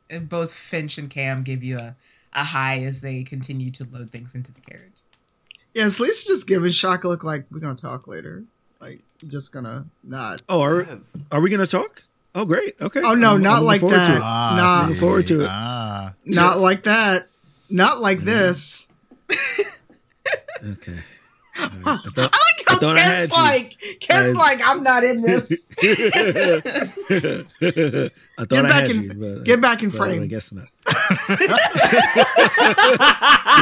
[0.09, 1.95] And both Finch and Cam give you a,
[2.33, 5.03] a hi as they continue to load things into the carriage.
[5.75, 8.45] Yeah, so Lisa's just giving Shaka look like we're gonna talk later.
[8.81, 10.41] Like, just gonna nod.
[10.47, 11.17] Oh, are Yes.
[11.31, 12.03] are we gonna talk?
[12.35, 12.75] Oh great.
[12.81, 13.01] Okay.
[13.03, 14.17] Oh, no, I'm- not I'm like that.
[14.17, 14.21] it.
[14.23, 14.87] Ah, Nah.
[14.93, 14.99] see.
[14.99, 15.47] Forward to it.
[15.49, 16.13] Ah.
[16.25, 17.27] Not like that.
[17.69, 18.87] Not like this.
[20.73, 20.97] Okay.
[21.57, 21.81] All right.
[21.85, 23.37] I I like how I thought I Kent's you.
[23.41, 25.69] like, Kent's I- like, I'm not in this.
[25.81, 25.83] I
[28.37, 30.21] thought Get I back had in- you, but get back in frame.
[30.21, 30.67] I guess not.
[30.85, 31.39] get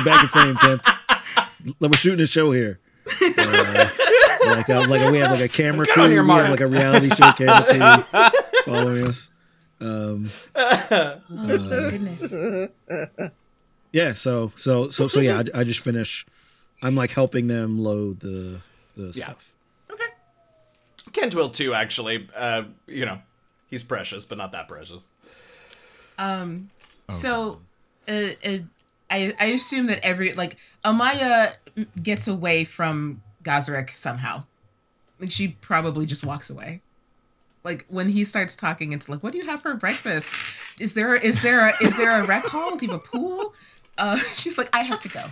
[0.06, 0.82] back in frame, Kent.
[1.80, 2.80] Like, We're shooting a show here.
[3.22, 3.90] Uh,
[4.50, 6.04] like, uh, like we have like a camera Get crew.
[6.04, 8.32] on We have like a reality show camera team
[8.66, 9.30] following us.
[9.80, 12.34] Um, Oh, Uh, goodness.
[13.92, 14.14] yeah.
[14.14, 15.44] So so so so yeah.
[15.54, 16.26] I, I just finish.
[16.82, 18.62] I'm like helping them load the
[18.96, 19.26] the Yeah.
[19.26, 19.54] stuff.
[19.92, 20.04] Okay.
[21.14, 22.28] Kent will too, actually.
[22.36, 23.20] Uh, you know,
[23.68, 25.10] he's precious, but not that precious.
[26.18, 26.70] Um,
[27.10, 27.62] Oh, so,
[28.10, 28.12] uh,
[28.46, 28.58] uh,
[29.10, 31.54] I, I assume that every, like, Amaya
[32.04, 34.44] gets away from Gosrick somehow.
[35.20, 36.82] Like, she probably just walks away.
[37.64, 40.32] Like, when he starts talking, it's like, what do you have for breakfast?
[40.80, 42.76] Is there, is there, a, is there a rec hall?
[42.76, 43.54] Do you have a pool?
[43.98, 45.26] Uh, she's like, I have to go.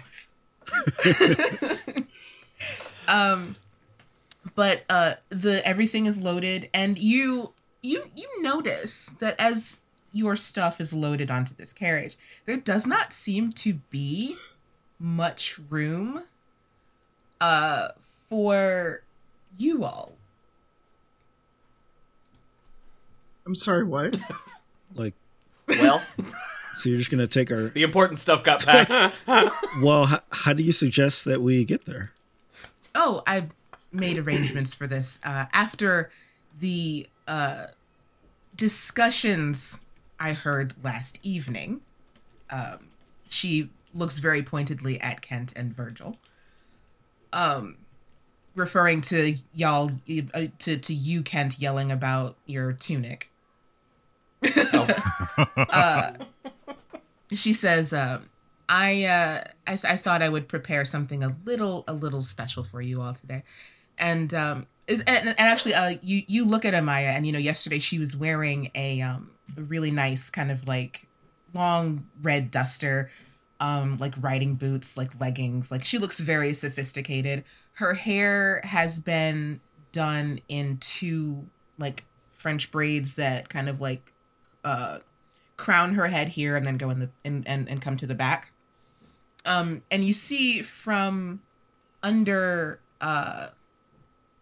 [3.07, 3.55] um,
[4.55, 9.77] but uh, the everything is loaded, and you you you notice that as
[10.11, 14.37] your stuff is loaded onto this carriage, there does not seem to be
[14.99, 16.23] much room
[17.41, 17.89] uh
[18.29, 19.01] for
[19.57, 20.13] you all.
[23.45, 24.17] I'm sorry, what?
[24.95, 25.13] Like,
[25.67, 26.01] Well,
[26.77, 27.67] so you're just gonna take our.
[27.67, 29.13] the important stuff got packed.
[29.81, 32.13] Well, how, how do you suggest that we get there?
[32.93, 33.47] Oh, I
[33.91, 36.09] made arrangements for this uh, after
[36.61, 37.65] the uh,
[38.55, 39.79] discussions
[40.17, 41.81] I heard last evening.
[42.49, 42.87] Um,
[43.27, 46.17] she looks very pointedly at Kent and Virgil.
[47.35, 47.77] Um,
[48.55, 49.91] referring to y'all
[50.33, 53.29] uh, to to you Kent yelling about your tunic.
[55.57, 56.13] uh,
[57.31, 58.29] she says, um,
[58.69, 62.63] "I uh, I, th- I thought I would prepare something a little a little special
[62.63, 63.43] for you all today,
[63.97, 67.39] and um, is- and, and actually, uh, you you look at Amaya, and you know,
[67.39, 71.07] yesterday she was wearing a um a really nice kind of like
[71.53, 73.09] long red duster,
[73.59, 75.71] um, like riding boots, like leggings.
[75.71, 77.43] Like she looks very sophisticated.
[77.73, 79.61] Her hair has been
[79.91, 84.13] done in two like French braids that kind of like
[84.63, 84.99] uh
[85.57, 88.15] crown her head here and then go in the and and, and come to the
[88.15, 88.51] back.
[89.45, 91.41] Um, and you see from
[92.03, 93.47] under uh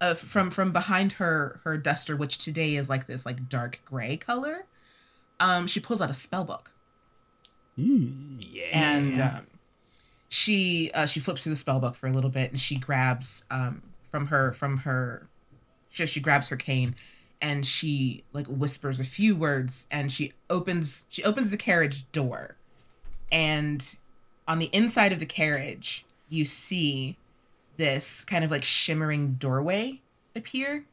[0.02, 4.18] uh, from from behind her her duster, which today is like this like dark gray
[4.18, 4.65] color.
[5.40, 6.72] Um, she pulls out a spell book
[7.75, 8.69] Yeah.
[8.71, 9.47] and um,
[10.29, 13.43] she uh, she flips through the spell book for a little bit and she grabs
[13.49, 13.81] um,
[14.11, 15.27] from her from her
[15.89, 16.95] she, she grabs her cane
[17.41, 22.57] and she like whispers a few words and she opens she opens the carriage door
[23.31, 23.95] and
[24.47, 27.17] on the inside of the carriage you see
[27.77, 29.99] this kind of like shimmering doorway
[30.35, 30.85] appear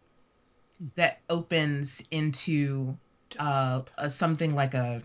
[0.97, 2.97] that opens into
[3.39, 5.03] uh, a, something like a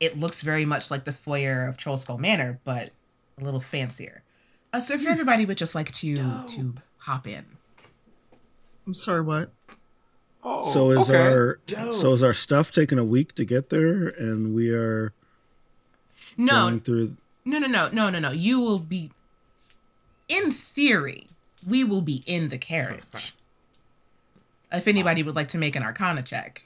[0.00, 2.90] it looks very much like the foyer of Trollskull Manor, but
[3.40, 4.22] a little fancier.
[4.72, 6.16] Uh, so if you're everybody would just like to
[6.46, 7.44] to hop in.
[8.86, 9.50] I'm sorry, what?
[10.42, 11.18] Oh, so is okay.
[11.18, 11.94] our Dope.
[11.94, 15.12] so is our stuff taking a week to get there, and we are
[16.36, 17.16] No, going through.
[17.46, 18.30] no, no, no, no, no, no.
[18.30, 19.10] You will be,
[20.28, 21.28] in theory,
[21.66, 23.34] we will be in the carriage.
[24.70, 26.64] If anybody would like to make an Arcana check,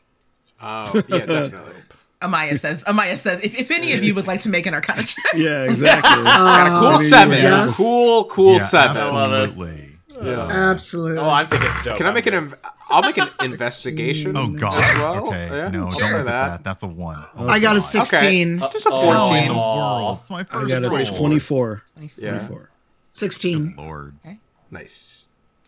[0.61, 1.75] Oh, yeah, definitely.
[2.21, 2.83] Amaya says.
[2.85, 5.65] Amaya says, if, if any of you would like to make an Arcana check, Yeah,
[5.71, 6.11] exactly.
[6.27, 7.31] Uh, cool seven.
[7.37, 8.97] we have- Cool, cool yeah, seven.
[8.97, 9.51] love it.
[9.51, 9.85] absolutely.
[10.21, 10.49] Yeah.
[10.51, 11.19] absolutely.
[11.19, 11.99] Oh, I think it's dope.
[11.99, 12.35] Can I make an?
[12.35, 12.59] I'm Inv-
[12.91, 14.37] I'll make an investigation.
[14.37, 14.75] Oh god.
[14.99, 15.29] well.
[15.29, 15.47] Okay.
[15.49, 16.01] Yeah, no, sure.
[16.01, 16.49] don't look at that.
[16.49, 16.65] that.
[16.65, 17.25] That's a one.
[17.37, 18.61] Oh, I got a 16.
[18.63, 18.73] Okay.
[18.73, 19.57] Just a Oh, in the 14.
[19.57, 20.19] World?
[20.23, 21.05] It's my I got a roll.
[21.05, 21.83] 24.
[22.17, 22.31] Yeah.
[22.39, 22.71] 24.
[23.13, 23.75] 16.
[23.79, 24.17] Lord.
[24.73, 24.89] Nice.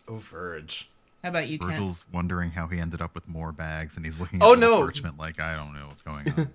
[0.08, 0.88] Oh, Verge.
[1.22, 1.72] How about you, Kent?
[1.72, 4.60] Virgil's wondering how he ended up with more bags, and he's looking Oh, at the
[4.66, 4.76] no.
[4.78, 6.50] parchment like I don't know what's going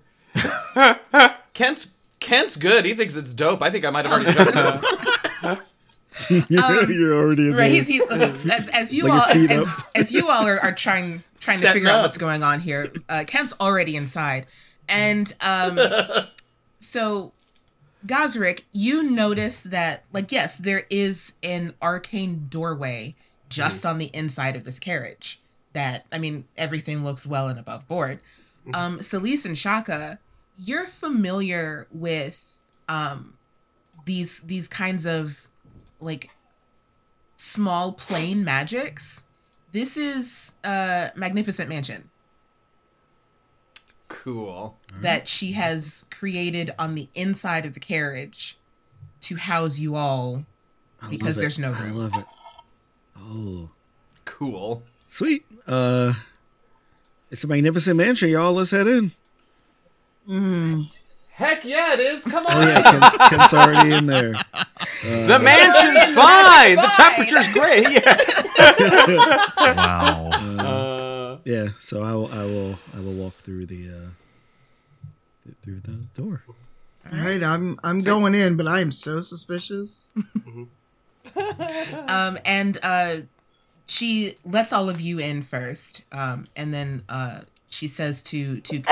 [0.82, 0.96] on.
[1.54, 2.84] Kent's Kent's good.
[2.84, 3.62] He thinks it's dope.
[3.62, 4.54] I think I might have already jumped
[5.42, 6.46] him.
[6.48, 7.82] You're already in Um, Right, there.
[7.84, 11.22] he's, he's, as, as you Like all as, as, as you all are, are trying
[11.40, 14.46] trying to Setting figure out what's going on here, uh, Kent's already inside,
[14.88, 15.78] and um,
[16.80, 17.32] so
[18.06, 23.14] Gosrick, you notice that like yes, there is an arcane doorway
[23.48, 25.40] just on the inside of this carriage.
[25.72, 28.20] That I mean, everything looks well and above board.
[28.74, 30.18] Um, Celise and Shaka,
[30.58, 32.42] you're familiar with
[32.88, 33.34] um
[34.06, 35.46] these these kinds of
[36.00, 36.30] like
[37.36, 39.22] small plane magics.
[39.72, 42.08] This is a Magnificent Mansion
[44.08, 44.76] cool.
[45.00, 48.56] that she has created on the inside of the carriage
[49.20, 50.44] to house you all
[51.10, 51.40] because love it.
[51.40, 51.96] there's no I room.
[51.96, 52.24] love it.
[53.18, 53.68] Oh,
[54.24, 54.82] Cool.
[55.08, 55.44] sweet.
[55.66, 56.12] Uh,
[57.30, 58.52] it's a magnificent mansion, y'all.
[58.52, 59.12] Let's head in.
[60.28, 60.90] Mm.
[61.30, 62.24] Heck yeah, it is.
[62.24, 62.52] Come on.
[62.56, 64.34] Oh yeah, Kent's, Kent's already in there.
[65.02, 66.76] The mansion's fine.
[66.76, 67.14] The fine.
[67.14, 67.86] temperature's great.
[69.58, 69.74] Yeah.
[69.76, 70.30] wow.
[70.36, 75.80] Um, Uh, yeah, so I will, I will, I will walk through the, uh, through
[75.80, 76.42] the door.
[77.12, 80.12] All right, I'm I'm going in, but I am so suspicious.
[82.08, 83.16] Um, and uh,
[83.86, 88.82] she lets all of you in first, um, and then uh, she says to to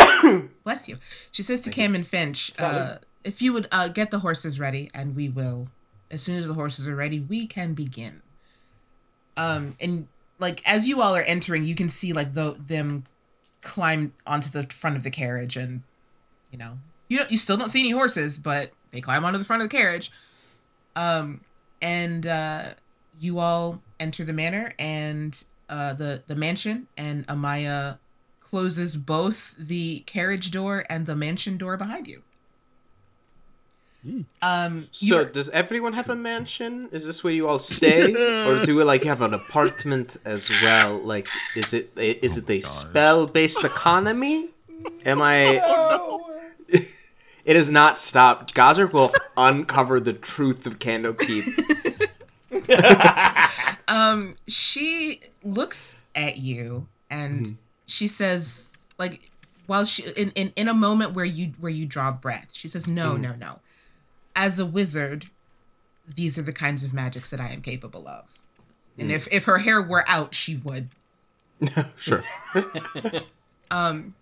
[0.64, 0.98] bless you.
[1.30, 4.90] She says to Cam and Finch, uh, if you would uh, get the horses ready,
[4.94, 5.68] and we will.
[6.10, 8.22] As soon as the horses are ready, we can begin.
[9.36, 10.06] Um, and
[10.38, 13.04] like as you all are entering, you can see like the them
[13.62, 15.82] climb onto the front of the carriage, and
[16.50, 16.78] you know
[17.08, 19.68] you don't, you still don't see any horses, but they climb onto the front of
[19.68, 20.12] the carriage.
[20.94, 21.40] Um,
[21.80, 22.74] and uh,
[23.18, 27.98] you all enter the manor and uh, the the mansion, and Amaya
[28.40, 32.22] closes both the carriage door and the mansion door behind you.
[34.42, 36.90] Um, you so are- does everyone have a mansion?
[36.92, 38.12] Is this where you all stay,
[38.46, 40.98] or do we like have an apartment as well?
[40.98, 41.26] Like,
[41.56, 44.50] is it is Oh it my a spell based economy?
[45.06, 45.58] Am I?
[47.44, 48.54] it has not stopped.
[48.54, 52.08] Gosrick will uncover the truth of Candlekeep.
[53.88, 57.56] um, she looks at you and
[57.86, 58.68] she says,
[58.98, 59.30] like,
[59.66, 62.86] while she in, in in a moment where you where you draw breath, she says,
[62.86, 63.60] "No, no, no.
[64.36, 65.30] As a wizard,
[66.12, 68.26] these are the kinds of magics that I am capable of."
[68.98, 70.90] And if if her hair were out, she would.
[72.04, 72.22] sure.
[73.70, 74.14] Um,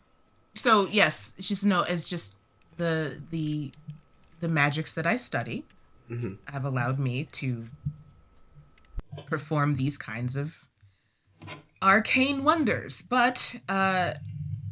[0.55, 2.35] so yes, she's no, it's just
[2.77, 3.73] the the
[4.40, 5.65] the magics that I study
[6.11, 6.39] Mhm.
[6.49, 7.69] have allowed me to
[9.27, 10.57] perform these kinds of
[11.81, 13.03] arcane wonders.
[13.03, 14.15] But uh,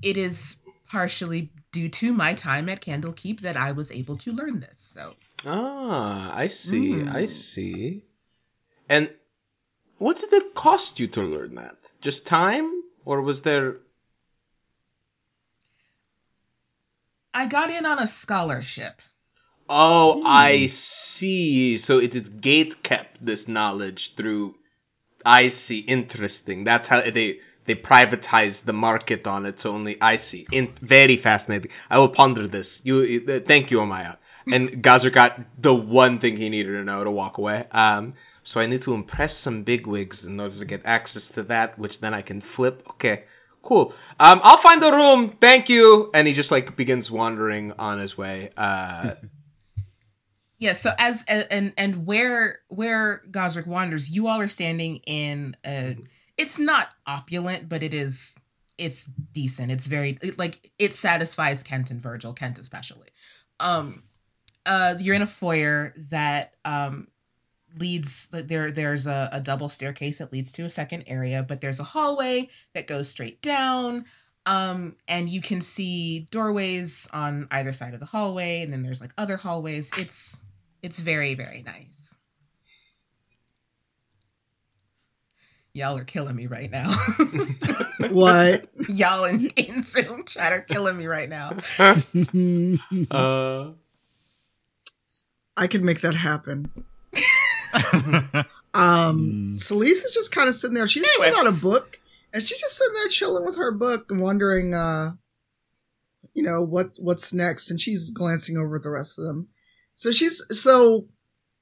[0.02, 0.56] it is
[0.88, 4.80] partially due to my time at Candlekeep that I was able to learn this.
[4.80, 5.14] So
[5.44, 6.92] Ah, I see.
[6.92, 7.14] Mm.
[7.14, 8.04] I see.
[8.88, 9.08] And
[9.98, 11.76] what did it cost you to learn that?
[12.02, 13.76] Just time, or was there?
[17.32, 19.00] I got in on a scholarship.
[19.68, 20.72] Oh, I
[21.18, 21.78] see.
[21.86, 24.54] So it is gate kept this knowledge through.
[25.24, 25.84] I see.
[25.86, 26.64] Interesting.
[26.64, 27.36] That's how they
[27.66, 29.54] they privatize the market on it.
[29.62, 30.46] So only I see.
[30.50, 31.70] In, very fascinating.
[31.88, 32.66] I will ponder this.
[32.82, 33.20] You.
[33.28, 34.16] Uh, thank you, Amaya.
[34.52, 37.66] And Gazer got the one thing he needed to know to walk away.
[37.72, 38.14] Um.
[38.52, 41.92] So I need to impress some bigwigs in order to get access to that, which
[42.00, 42.82] then I can flip.
[42.94, 43.22] Okay.
[43.62, 43.92] Cool.
[44.18, 45.36] Um, I'll find the room.
[45.40, 46.10] Thank you.
[46.14, 48.50] And he just like begins wandering on his way.
[48.56, 49.14] Uh,
[50.60, 55.96] Yeah, so as and and where where Gosrick wanders, you all are standing in a
[56.36, 58.34] it's not opulent, but it is
[58.76, 59.72] it's decent.
[59.72, 63.08] It's very it, like it satisfies Kent and Virgil, Kent especially.
[63.58, 64.02] Um
[64.66, 67.08] uh you're in a foyer that um
[67.78, 71.80] leads there there's a, a double staircase that leads to a second area, but there's
[71.80, 74.04] a hallway that goes straight down.
[74.46, 79.00] Um, and you can see doorways on either side of the hallway, and then there's
[79.00, 79.90] like other hallways.
[79.98, 80.40] It's
[80.82, 81.86] it's very, very nice.
[85.72, 86.92] Y'all are killing me right now.
[88.08, 88.66] What?
[88.88, 91.50] Y'all in, in Zoom chat are killing me right now.
[93.10, 93.72] uh,
[95.56, 96.70] I could make that happen.
[98.72, 100.86] Um, Celeste is just kind of sitting there.
[100.86, 101.32] She's Anyway.
[101.32, 101.98] pulled out a book,
[102.32, 105.14] and she's just sitting there chilling with her book and wondering, uh,
[106.34, 107.68] you know, what what's next.
[107.68, 109.48] And she's glancing over at the rest of them.
[109.96, 111.08] So she's so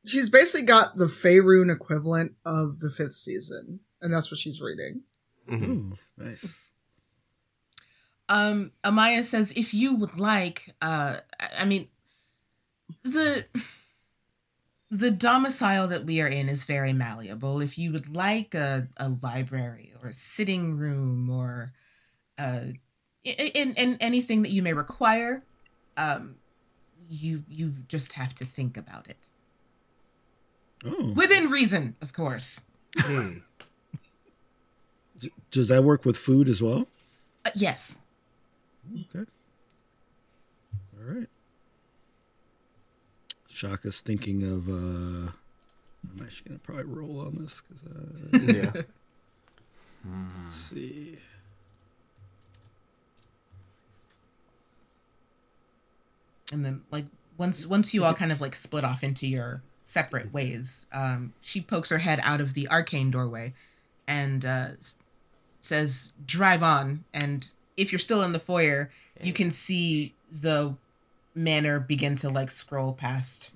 [0.06, 5.00] she's basically got the Faerun equivalent of the fifth season, and that's what she's reading.
[5.50, 5.64] mhm.
[5.66, 6.54] Ooh, nice.
[8.28, 11.88] Um, Amaya says, if you would like, uh, I- I mean,
[13.02, 13.46] the
[14.90, 17.60] the domicile that we are in is very malleable.
[17.60, 21.72] If you would like a, a library or a sitting room or
[22.38, 22.60] uh,
[23.24, 25.44] in, in anything that you may require,
[25.96, 26.36] um,
[27.10, 29.16] you you just have to think about it
[30.84, 32.60] Oh, within reason, of course.
[32.96, 33.38] Hmm.
[35.50, 36.86] does that work with food as well?
[37.44, 37.96] Uh, yes.
[38.92, 39.28] Okay.
[40.94, 41.28] All right.
[43.58, 44.68] Shaka's thinking of.
[44.68, 48.82] uh I'm actually gonna probably roll on this because uh, Yeah.
[50.44, 51.16] let's see.
[56.52, 57.06] and then like
[57.36, 61.60] once once you all kind of like split off into your separate ways um she
[61.60, 63.52] pokes her head out of the arcane doorway
[64.06, 64.68] and uh
[65.60, 68.90] says drive on and if you're still in the foyer
[69.22, 70.74] you can see the
[71.38, 73.50] manor begin to like scroll past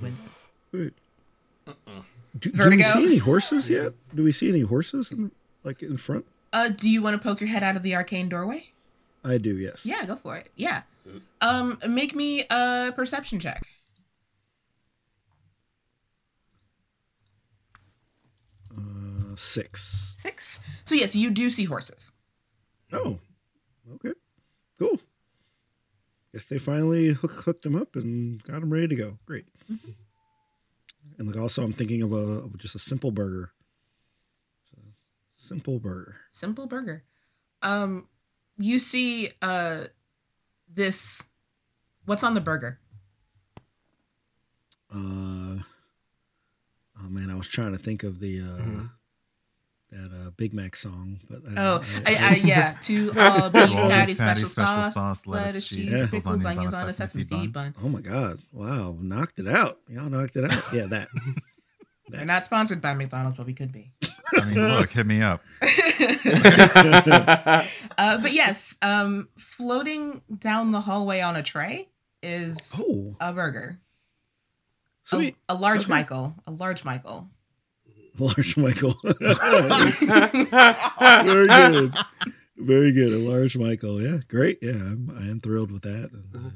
[0.00, 0.20] window
[0.72, 0.94] Wait.
[2.38, 3.92] Do, do we see any horses yet?
[4.14, 5.30] Do we see any horses in,
[5.64, 6.24] like in front?
[6.52, 8.70] uh do you want to poke your head out of the arcane doorway
[9.24, 9.56] I do.
[9.56, 9.84] Yes.
[9.84, 10.82] yeah go for it yeah
[11.40, 13.62] um make me a perception check
[18.74, 20.14] Uh, six.
[20.16, 22.12] six so yes you do see horses
[22.94, 23.18] Oh.
[23.94, 24.12] Okay.
[24.78, 25.00] Cool.
[26.32, 29.18] Guess they finally hook, hooked them up and got them ready to go.
[29.26, 29.46] Great.
[31.18, 33.52] And like also, I'm thinking of a of just a simple burger.
[34.70, 34.78] So,
[35.36, 36.16] simple burger.
[36.30, 37.04] simple burger
[37.62, 38.08] um
[38.58, 39.84] you see uh
[40.68, 41.22] this
[42.06, 42.80] what's on the burger
[44.94, 45.56] Uh,
[47.00, 48.88] oh man, I was trying to think of the uh,
[49.92, 53.88] that uh, Big Mac song, but I, oh I, I, yeah two all beef patty
[53.88, 57.24] patty, special, special sauce, sauce, lettuce, lettuce, cheese cheese, pickles, pickles, onions on a sesame
[57.24, 57.74] seed bun.
[57.82, 59.78] oh my god, wow, knocked it out!
[59.88, 60.64] Y'all knocked it out.
[60.72, 61.08] Yeah, that.
[62.08, 63.92] they're not sponsored by mcdonald's but we could be.
[64.34, 65.42] I mean, look, hit me up.
[65.62, 65.68] uh
[68.18, 71.88] but yes um floating down the hallway on a tray
[72.22, 73.78] is oh, a burger.
[75.04, 75.90] A, sweet, a large Okay.
[75.90, 77.28] michael a large michael
[78.18, 78.94] large Michael.
[81.24, 81.94] Very good.
[82.56, 83.12] Very good.
[83.12, 84.00] A large Michael.
[84.02, 84.58] Yeah, great.
[84.62, 86.10] Yeah, I'm, I am thrilled with that.
[86.12, 86.50] And, uh,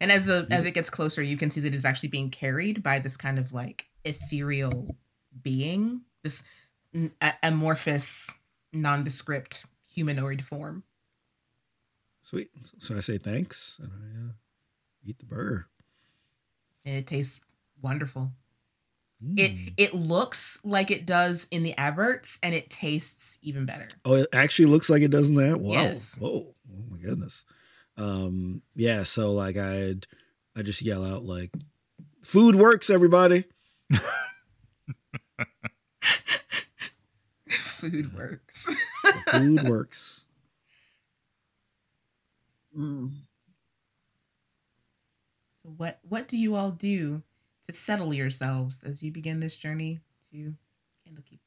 [0.00, 2.82] And as the as it gets closer, you can see that it's actually being carried
[2.82, 4.96] by this kind of like ethereal
[5.42, 6.02] being.
[6.22, 6.42] This
[6.92, 8.30] this n- a- amorphous,
[8.72, 10.84] nondescript humanoid form.
[12.20, 12.50] Sweet.
[12.80, 14.32] So I say thanks and I uh,
[15.04, 15.68] eat the burger.
[16.84, 17.40] And it tastes
[17.80, 18.32] wonderful.
[19.24, 19.38] Mm.
[19.38, 23.88] It it looks like it does in the adverts, and it tastes even better.
[24.04, 25.58] Oh, it actually looks like it does in that.
[25.58, 25.72] Wow.
[25.72, 26.16] Yes.
[26.18, 26.54] Whoa.
[26.70, 27.44] Oh my goodness.
[27.96, 28.62] Um.
[28.74, 29.04] Yeah.
[29.04, 30.06] So like I'd
[30.54, 31.50] I just yell out like,
[32.22, 33.44] "Food works, everybody!"
[37.48, 38.68] Food works.
[39.30, 40.26] Food works.
[42.76, 43.12] Mm.
[45.62, 47.22] So what what do you all do
[47.68, 50.54] to settle yourselves as you begin this journey to
[51.06, 51.38] Candlekeep?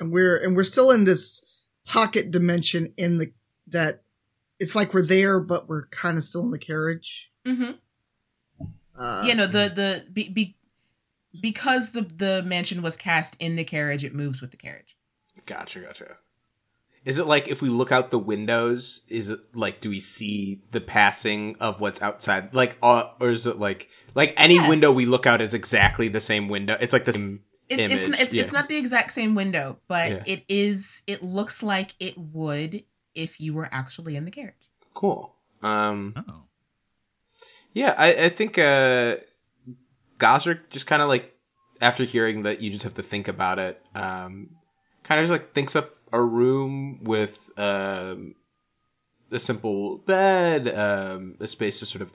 [0.00, 1.44] And we're and we're still in this
[1.86, 3.32] pocket dimension in the
[3.66, 4.02] that
[4.58, 7.30] it's like we're there, but we're kind of still in the carriage.
[7.44, 7.72] Mm-hmm.
[8.96, 10.56] Uh, yeah, no, the the be, be,
[11.40, 14.96] because the the mansion was cast in the carriage, it moves with the carriage.
[15.46, 16.16] Gotcha, gotcha.
[17.04, 18.82] Is it like if we look out the windows?
[19.10, 22.50] Is it like do we see the passing of what's outside?
[22.52, 23.82] Like, uh, or is it like
[24.14, 24.68] like any Yes.
[24.68, 26.74] window we look out is exactly the same window?
[26.80, 28.10] It's like the same It's image.
[28.10, 28.42] it's it's, yeah.
[28.42, 30.22] it's not the exact same window, but Yeah.
[30.26, 31.02] it is.
[31.06, 34.54] It looks like it would if you were actually in the carriage.
[34.94, 35.34] cool.
[35.62, 36.42] Um, Oh.
[37.74, 39.20] yeah, I I think uh,
[40.20, 41.32] Gosrick just kind of like
[41.80, 44.50] after hearing that you just have to think about it, um,
[45.06, 48.34] kind of just like thinks up a room with um,
[49.32, 52.08] a simple bed, um, a space to sort of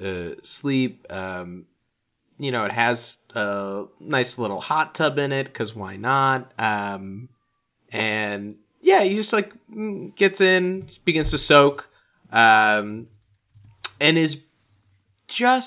[0.00, 1.04] uh, sleep.
[1.10, 1.66] Um,
[2.38, 2.98] you know, it has
[3.34, 6.52] a nice little hot tub in it because why not?
[6.58, 7.28] Um,
[7.92, 11.82] and yeah, he just like mm, gets in, begins to soak,
[12.32, 13.08] um,
[14.00, 14.36] and is
[15.38, 15.66] just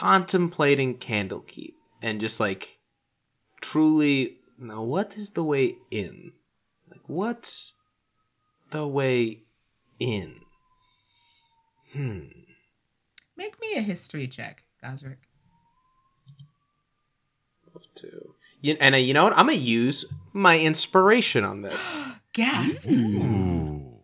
[0.00, 2.62] contemplating Candlekeep and just like
[3.72, 6.32] truly now what is the way in?
[6.90, 7.40] Like what's
[8.72, 9.42] the way
[10.00, 10.36] in?
[11.92, 12.20] Hmm.
[13.36, 15.16] Make me a history check, Gosrick.
[18.00, 18.34] Two.
[18.60, 19.32] You, and uh, you know what?
[19.32, 21.78] I'm gonna use my inspiration on this.
[22.32, 22.90] Gasp!
[22.90, 23.98] Ooh.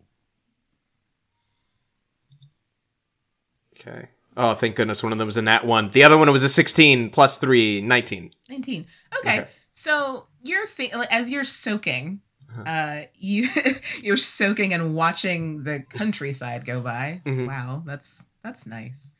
[3.79, 4.09] Okay.
[4.37, 5.91] Oh, thank goodness one of them was in that one.
[5.93, 8.31] The other one was a 16 plus 3, 19.
[8.49, 8.85] 19.
[9.19, 9.39] Okay.
[9.39, 9.49] Okay.
[9.73, 12.21] So you're th- as you're soaking.
[12.65, 13.47] Uh, you
[14.01, 17.21] you're soaking and watching the countryside go by.
[17.25, 17.47] Mhm.
[17.47, 19.11] Wow, that's that's nice.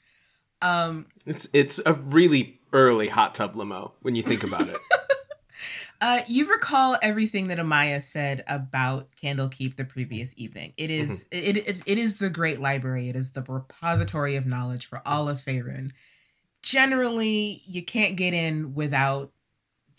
[0.61, 4.77] Um, It's it's a really early hot tub limo when you think about it.
[6.01, 10.73] uh, you recall everything that Amaya said about Candlekeep the previous evening.
[10.77, 13.09] It is- it, it it is the great library.
[13.09, 15.91] It is the repository of knowledge for all of Faerun.
[16.61, 19.31] Generally, you can't get in without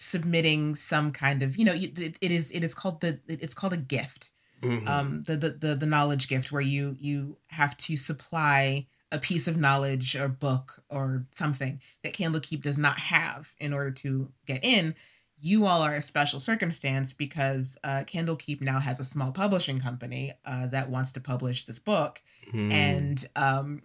[0.00, 3.72] submitting some kind of you know it, it is it is called the it's called
[3.72, 4.30] a gift
[4.62, 4.88] Mhm.
[4.88, 9.46] um the, the the the knowledge gift where you you have to supply a piece
[9.48, 14.64] of knowledge or book or something that Candlekeep does not have in order to get
[14.64, 14.94] in
[15.42, 20.32] you all are a special circumstance because uh, Candlekeep now has a small publishing company
[20.44, 22.70] uh, that wants to publish this book Hmm.
[22.72, 23.82] and um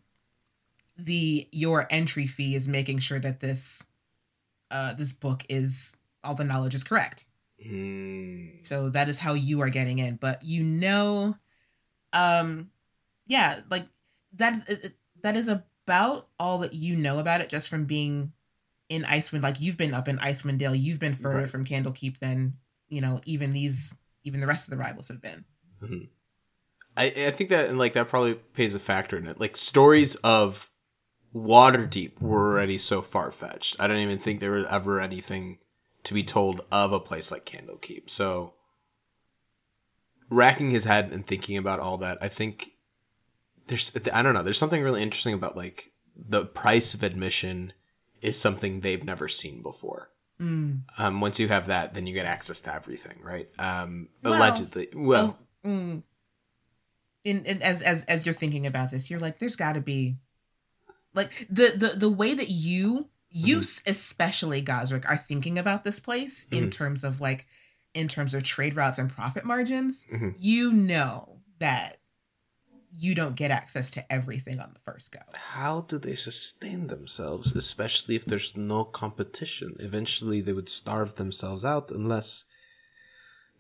[0.98, 3.84] the your entry fee is making sure that this
[4.72, 5.96] uh this book is
[6.26, 7.26] all the knowledge is correct
[7.66, 8.48] Hmm.
[8.64, 11.36] so that is how you are getting in but you know
[12.14, 12.70] um
[13.28, 13.88] yeah like
[14.34, 14.92] that is
[15.24, 18.34] that is about all that you know about it just from being
[18.90, 21.50] in Icewind like you've been up in Icewind Dale you've been further Right.
[21.50, 22.58] from Candlekeep than
[22.90, 25.46] you know even these even the rest of the rivals have been
[26.98, 29.40] I, I think that and like that probably plays a factor in it.
[29.40, 30.54] Like stories of
[31.36, 33.76] Waterdeep were already so far fetched.
[33.80, 35.58] I don't even think there was ever anything
[36.08, 38.04] to be told of a place like Candlekeep.
[38.18, 38.54] So
[40.30, 42.58] racking his head and thinking about all that, I think
[43.70, 43.84] there's
[44.14, 45.78] I don't know, there's something really interesting about like
[46.30, 47.74] the price of admission
[48.22, 50.10] is something they've never seen before.
[50.42, 50.82] mm.
[50.98, 53.48] Um, once you have that, then you get access to everything, right?
[53.60, 56.04] Um, Well, allegedly, well, Oh, mm.
[57.24, 60.18] in, in as as as you're thinking about this, you're like, there's got to be,
[61.14, 66.00] like the the the way that you you s especially Gosrick are thinking about this
[66.00, 66.72] place in Mhm.
[66.72, 67.48] terms of like
[67.94, 70.06] in terms of trade routes and profit margins.
[70.12, 70.36] Mhm.
[70.38, 71.98] You know that
[72.98, 75.20] you don't get access to everything on the first go.
[75.34, 79.76] how do they sustain themselves, especially if there's no competition?
[79.80, 82.26] Eventually, they would starve themselves out unless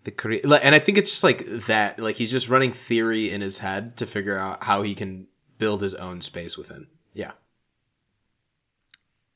[0.03, 0.43] the create.
[0.43, 1.99] And I think it's just like that.
[1.99, 5.27] Like he's just running theory in his head to figure out how he can
[5.57, 6.87] build his own space within.
[7.13, 7.31] Yeah.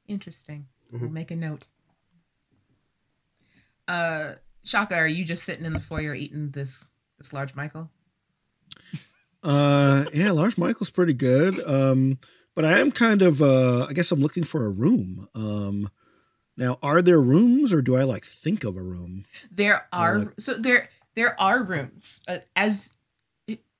[0.09, 0.67] Interesting.
[0.93, 1.01] Mhm.
[1.01, 1.65] We'll make a note.
[3.87, 4.33] Uh,
[4.63, 6.85] Shaka, are you just sitting in the foyer eating this
[7.17, 7.89] this large Michael?
[9.41, 11.65] Uh, yeah, Large Michael's pretty good.
[11.65, 12.19] Um,
[12.55, 15.29] but I am kind of, uh, I guess I'm looking for a room.
[15.33, 15.89] Um,
[16.57, 19.25] now, are there rooms, or do I like think of a room?
[19.49, 22.93] There are like- so there there are rooms uh, as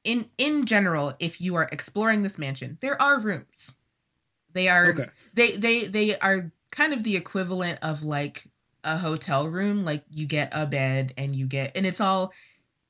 [0.03, 1.13] in in general.
[1.19, 3.75] If you are exploring this mansion, there are rooms.
[4.53, 5.05] They are Okay.
[5.33, 8.47] they they they are kind of the equivalent of like
[8.83, 9.85] a hotel room.
[9.85, 12.33] Like you get a bed and you get and it's all.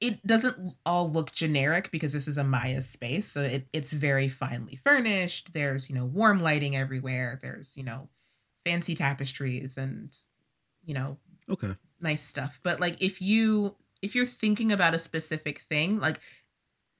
[0.01, 4.29] It doesn't all look generic because this is a Maya space, so it, it's very
[4.29, 5.53] finely furnished.
[5.53, 7.39] There's you know warm lighting everywhere.
[7.41, 8.09] There's you know
[8.65, 10.15] fancy tapestries and
[10.83, 11.19] you know
[11.49, 11.75] Okay.
[11.99, 16.19] nice stuff but like if you if you're thinking about a specific thing like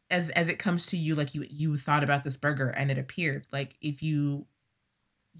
[0.10, 2.98] as as it comes to you like you you thought about this burger and it
[2.98, 4.48] appeared like if you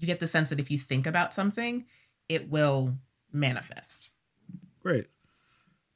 [0.00, 1.84] you get the sense that if you think about something
[2.28, 2.96] it will
[3.32, 4.10] manifest
[4.80, 5.08] Great.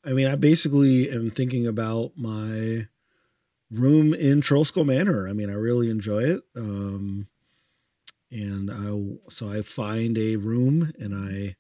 [0.05, 2.87] I mean, I basically am thinking about my
[3.71, 5.27] room in Trollskull Manor.
[5.27, 6.43] I mean, I really enjoy it.
[6.55, 7.29] Um,
[8.31, 11.57] and I so I find a room and I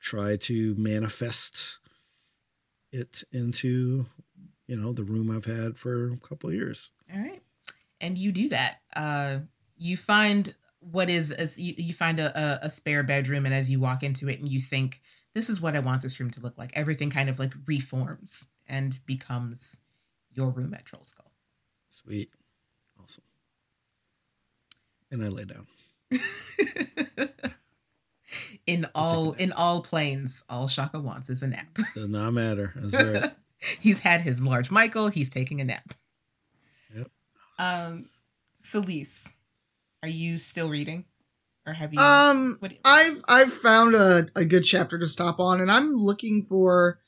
[0.00, 1.78] try to manifest
[2.92, 4.06] it into,
[4.66, 6.90] you know, the room I've had for a couple of years.
[7.12, 7.42] all right
[8.00, 9.38] and you do that uh
[9.78, 10.54] you find
[10.90, 14.02] what is as you, you find a, a, a spare bedroom and as you walk
[14.02, 15.00] into it and you think
[15.34, 18.46] this is what i want this room to look like everything kind of like reforms
[18.66, 19.76] and becomes
[20.32, 21.30] your room at Trollskull
[22.04, 22.30] Sweet.
[23.02, 23.24] Awesome.
[25.10, 25.66] And I lay down.
[28.66, 31.78] in all in all planes, all Shaka wants is a nap.
[31.94, 32.72] Does not matter.
[32.76, 33.32] That's right.
[33.80, 35.08] he's had his large Michael.
[35.08, 35.94] He's taking a nap.
[36.94, 37.10] Yep.
[37.58, 38.10] Um,
[38.62, 39.28] Felice,
[40.04, 41.06] are you still reading,
[41.66, 41.98] or have you?
[41.98, 45.72] Um, what do you- I've I've found a, a good chapter to stop on, and
[45.72, 47.00] I'm looking for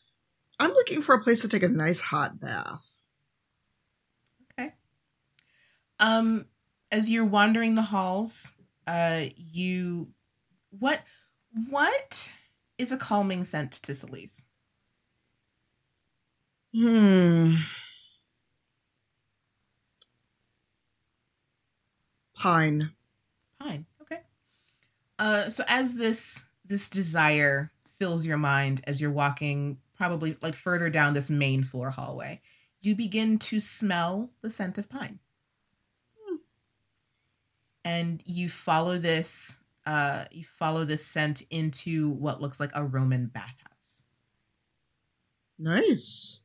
[0.58, 2.80] I'm looking for a place to take a nice hot bath.
[4.58, 4.72] okay.
[6.00, 6.46] Um,
[6.90, 8.54] as you're wandering the halls,
[8.86, 10.08] uh, you
[10.70, 11.02] what
[11.68, 12.30] what
[12.78, 14.44] is a calming scent to Celise?
[16.74, 17.56] Hmm.
[22.36, 22.92] Pine.
[23.58, 23.86] Pine.
[24.02, 24.20] Okay.
[25.18, 30.90] Uh, so as this this desire fills your mind as you're walking, probably like further
[30.90, 32.40] down this main floor hallway,
[32.80, 35.18] you begin to smell the scent of pine,
[37.84, 39.60] and you follow this.
[39.86, 44.02] Uh, you follow this scent into what looks like a Roman bathhouse.
[45.58, 46.40] Nice.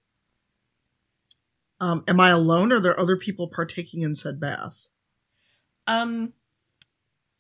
[1.80, 4.81] Um, am I alone or are there other people partaking in said bath?
[5.88, 6.34] Um,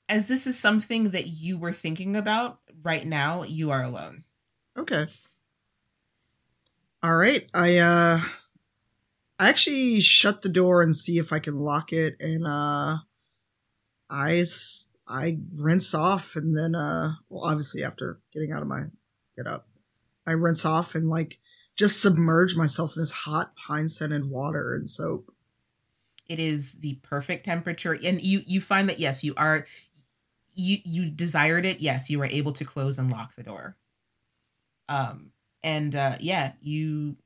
[0.10, 4.24] as this is something that you were thinking about right now, you are alone.
[4.78, 5.08] Okay.
[7.04, 7.48] All right.
[7.54, 8.20] I uh
[9.40, 12.98] I actually shut the door and see if I can lock it and uh
[14.10, 14.46] I
[15.08, 18.84] I rinse off and then uh well obviously after getting out of my
[19.36, 19.68] get up
[20.28, 21.40] I rinse off and like
[21.76, 25.34] just submerge myself in this hot pine scented water and soap.
[26.32, 27.98] It is the perfect temperature.
[28.02, 29.68] And you you find that yes you are
[30.56, 31.82] you you desired it.
[31.82, 33.76] Yes you were able to close and lock the door.
[34.88, 35.32] Um
[35.62, 37.18] and uh yeah you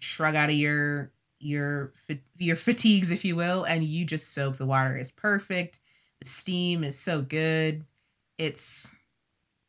[0.00, 1.92] shrug out of your your
[2.36, 4.56] your fatigues if you will and you just soak.
[4.56, 5.78] The water is perfect.
[6.20, 7.84] The steam is so good.
[8.38, 8.92] It's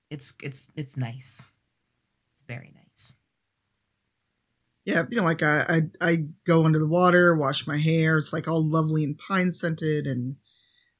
[0.09, 1.47] it's it's it's nice.
[2.31, 2.78] It's very nice
[4.89, 8.17] Yeah, you know, like I, I I go under the water, wash my hair.
[8.17, 10.37] It's like all lovely and pine scented, and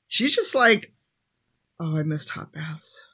[0.08, 0.94] she's just like,
[1.80, 3.06] "Oh, I missed hot baths."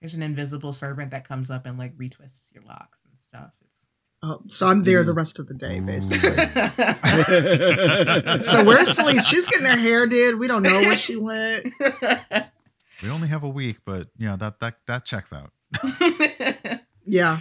[0.00, 3.86] there's an invisible servant that comes up and like retwists your locks and stuff it's
[4.22, 5.16] Oh, so I'm there the mm.
[5.16, 6.28] rest of the day, basically.
[8.42, 9.26] so where's Celeste?
[9.26, 10.38] She's getting her hair did.
[10.38, 11.72] We don't know where she went.
[13.02, 15.52] We only have a week, but yeah, that that that checks out.
[17.06, 17.40] Yeah,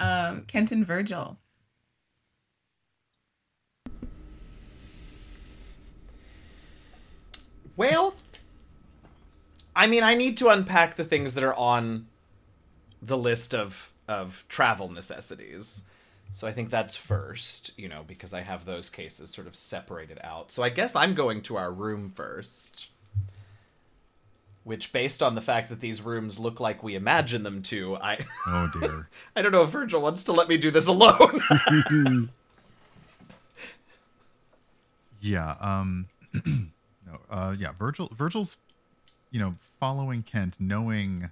[0.00, 1.38] um, Kenton Virgil.
[7.76, 8.14] Well,
[9.74, 12.06] I mean, I need to unpack the things that are on
[13.00, 15.84] the list of of travel necessities.
[16.30, 20.18] So I think that's first, you know, because I have those cases sort of separated
[20.22, 20.50] out.
[20.50, 22.88] So I guess I'm going to our room first.
[24.64, 28.24] Which based on the fact that these rooms look like we imagine them to, I
[28.46, 29.08] Oh dear.
[29.36, 31.40] I don't know if Virgil wants to let me do this alone.
[35.22, 35.54] Yeah.
[35.60, 36.08] Um.
[36.44, 37.18] no.
[37.30, 37.54] Uh.
[37.58, 37.72] Yeah.
[37.78, 38.10] Virgil.
[38.18, 38.56] Virgil's.
[39.30, 41.30] You know, following Kent, knowing,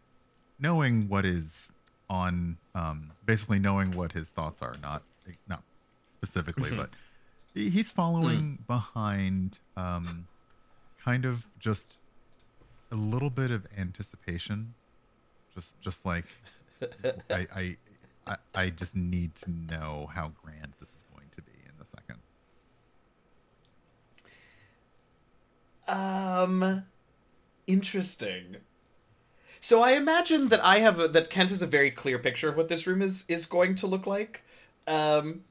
[0.59, 1.71] knowing what is
[2.09, 5.03] on um, basically knowing what his thoughts are, not
[5.49, 5.63] not
[6.09, 6.89] specifically, but
[7.55, 10.27] he's following behind, um,
[11.05, 11.97] kind of just
[12.93, 14.75] a little bit of anticipation,
[15.55, 16.25] just just like
[17.31, 17.77] I, I
[18.27, 21.87] I I just need to know how grand this is going to be in the
[21.97, 22.21] second.
[25.89, 26.85] Um,
[27.67, 28.57] interesting.
[29.61, 32.57] So I imagine that I have a, that Kent has a very clear picture of
[32.57, 34.43] what this room is is going to look like.
[34.87, 35.45] Um,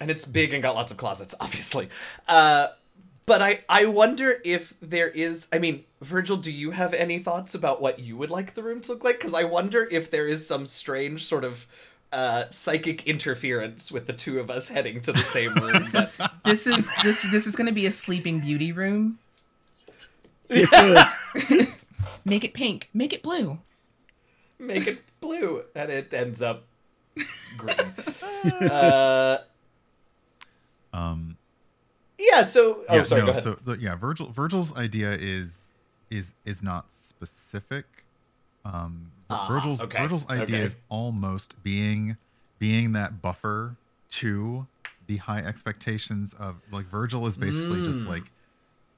[0.00, 1.88] and it's big and got lots of closets, obviously.
[2.28, 2.68] Uh,
[3.26, 5.48] but I I wonder if there is.
[5.52, 8.80] I mean, Virgil, do you have any thoughts about what you would like the room
[8.82, 9.16] to look like?
[9.18, 11.66] Because I wonder if there is some strange sort of
[12.12, 15.82] uh, psychic interference with the two of us heading to the same room.
[15.92, 19.18] This is this is this this is going to be a Sleeping Beauty room.
[22.26, 22.88] Make it pink.
[22.94, 23.58] Make it blue.
[24.58, 26.64] make it blue, and it ends up
[27.58, 27.76] green.
[28.70, 29.38] uh,
[30.92, 31.36] Um,
[32.30, 32.42] yeah.
[32.42, 33.20] So, oh, yeah, sorry.
[33.22, 33.44] no, go ahead.
[33.44, 35.56] So the, yeah, Virgil Virgil's idea is
[36.10, 37.86] is is not specific.
[38.64, 40.60] Um, Ah, Virgil's okay, Virgil's idea okay.
[40.64, 42.16] is almost being
[42.58, 43.74] being that buffer
[44.10, 44.66] to
[45.06, 48.08] the high expectations of like Virgil is basically just Mm.
[48.08, 48.24] like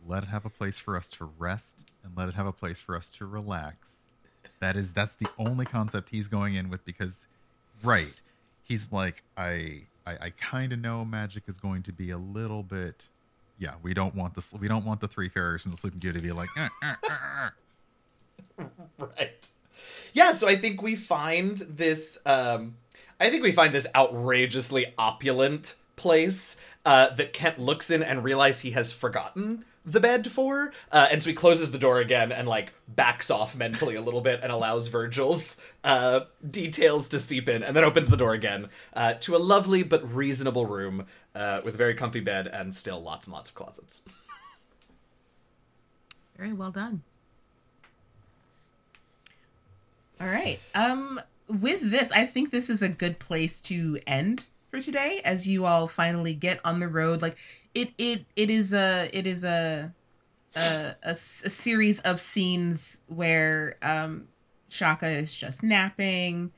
[0.07, 1.75] let it have a place for us to rest
[2.05, 3.77] and let it have a place for us to relax.
[4.61, 7.25] That is that's the only concept he's going in with because
[7.83, 8.21] right
[8.65, 12.63] he's like i i, I kind of know magic is going to be a little
[12.63, 13.03] bit
[13.59, 16.19] yeah we don't want this we don't want the three fairies from the sleeping beauty
[16.19, 17.49] to be like "Eh, eh, eh, eh."
[18.99, 19.49] right.
[20.13, 20.33] Yeah.
[20.33, 22.19] So I think we find this.
[22.27, 22.77] Um,
[23.21, 28.63] I think we find this outrageously opulent place uh, that Kent looks in and realizes
[28.63, 32.49] he has forgotten the bed for, uh, and so he closes the door again and
[32.49, 36.21] like backs off mentally a little bit and allows Virgil's uh,
[36.51, 40.13] details to seep in, and then opens the door again uh, to a lovely but
[40.13, 41.07] reasonable room
[41.37, 44.03] uh, with a very comfy bed and still lots and lots of closets.
[46.37, 47.03] Very well done.
[50.21, 50.59] All right.
[50.75, 55.47] Um with this, I think this is a good place to end for today as
[55.47, 57.23] you all finally get on the road.
[57.23, 57.37] Like
[57.75, 59.95] it it it is a It is a.
[60.59, 60.95] A.
[61.03, 64.29] A series of scenes where um
[64.71, 66.51] Shaka is just napping,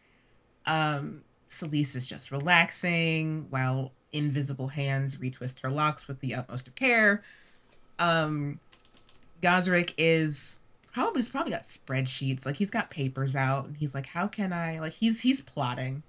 [0.66, 6.74] um Celise is just relaxing while invisible hands retwist her locks with the utmost of
[6.74, 7.22] care.
[7.98, 8.60] Um
[9.42, 10.60] Gosrick is
[10.92, 14.52] probably he's probably got spreadsheets like he's got papers out and he's like how can
[14.52, 16.02] i like he's he's plotting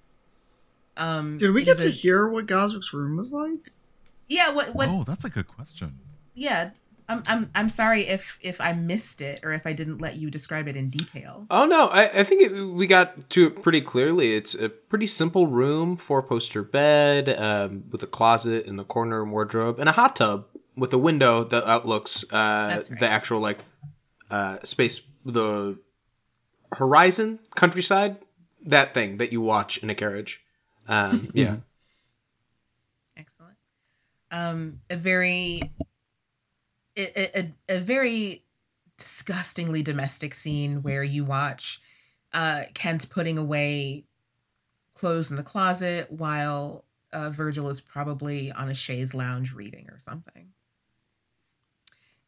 [0.97, 3.71] um Did we get to a- hear what Gosrick's room was like?
[4.27, 5.99] yeah what what oh that's a good question
[6.33, 6.71] yeah
[7.09, 10.29] I'm, I'm i'm sorry if if i missed it or if i didn't let you
[10.29, 13.81] describe it in detail Oh no, I, I think it, we got to it pretty
[13.81, 14.37] clearly.
[14.37, 19.23] It's a pretty simple room, four poster bed, um, with a closet in the corner
[19.23, 20.45] and wardrobe, and a hot tub
[20.77, 22.89] with a window that outlooks uh, right.
[22.99, 23.57] the actual like
[24.29, 24.91] uh, space,
[25.25, 25.77] the
[26.71, 28.17] horizon, countryside,
[28.67, 30.29] that thing that you watch in a carriage.
[30.87, 31.57] Um, yeah.
[33.17, 33.57] excellent
[34.31, 35.61] um a very
[36.99, 38.43] a, a, a very
[38.97, 41.81] disgustingly domestic scene where you watch
[42.33, 44.03] uh kent putting away
[44.93, 49.99] clothes in the closet while uh, virgil is probably on a chaise lounge reading or
[49.99, 50.49] something.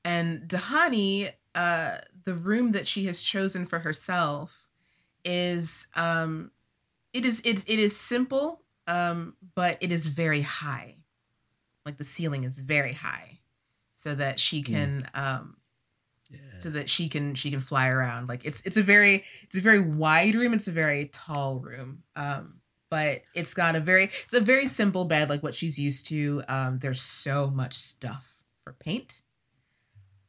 [0.03, 4.69] And dahani uh the room that she has chosen for herself
[5.25, 6.51] is um
[7.13, 10.95] it is it, it is simple um but it is very high.
[11.85, 13.40] Like the ceiling is very high
[14.01, 15.55] so that she can um
[16.59, 18.27] so that she can she can fly around.
[18.29, 22.03] Like it's it's a very it's a very wide room it's a very tall room.
[22.15, 22.55] Um
[22.89, 26.41] but it's got a very it's a very simple bed like what she's used to.
[26.47, 28.25] Um there's so much stuff
[28.63, 29.21] for paint.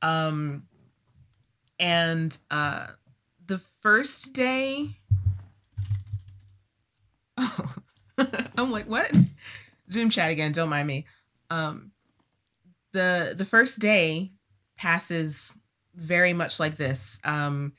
[0.03, 0.65] Um
[1.78, 2.89] and uh
[3.47, 4.99] the first day
[7.39, 7.74] oh
[8.59, 9.11] i'm like what?
[9.90, 11.07] Zoom chat again don't mind me.
[11.49, 11.91] Um
[12.93, 14.32] the the first day
[14.77, 15.52] passes
[15.94, 17.19] very much like this.
[17.24, 17.73] Um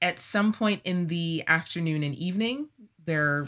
[0.00, 2.68] at some point in the afternoon and evening
[3.06, 3.46] there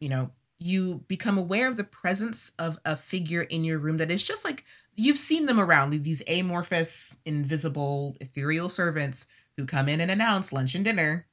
[0.00, 4.10] you know you become aware of the presence of a figure in your room that
[4.10, 4.64] is just like
[4.96, 10.74] you've seen them around these amorphous invisible ethereal servants who come in and announce lunch
[10.74, 11.26] and dinner.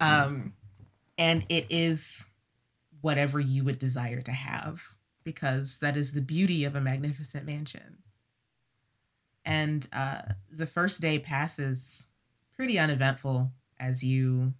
[0.00, 0.54] Um
[1.18, 2.24] and it is
[3.00, 4.82] whatever you would desire to have
[5.24, 7.98] because that is the beauty of a magnificent mansion
[9.44, 12.06] and uh the first day passes
[12.56, 13.50] pretty uneventful
[13.80, 14.54] as you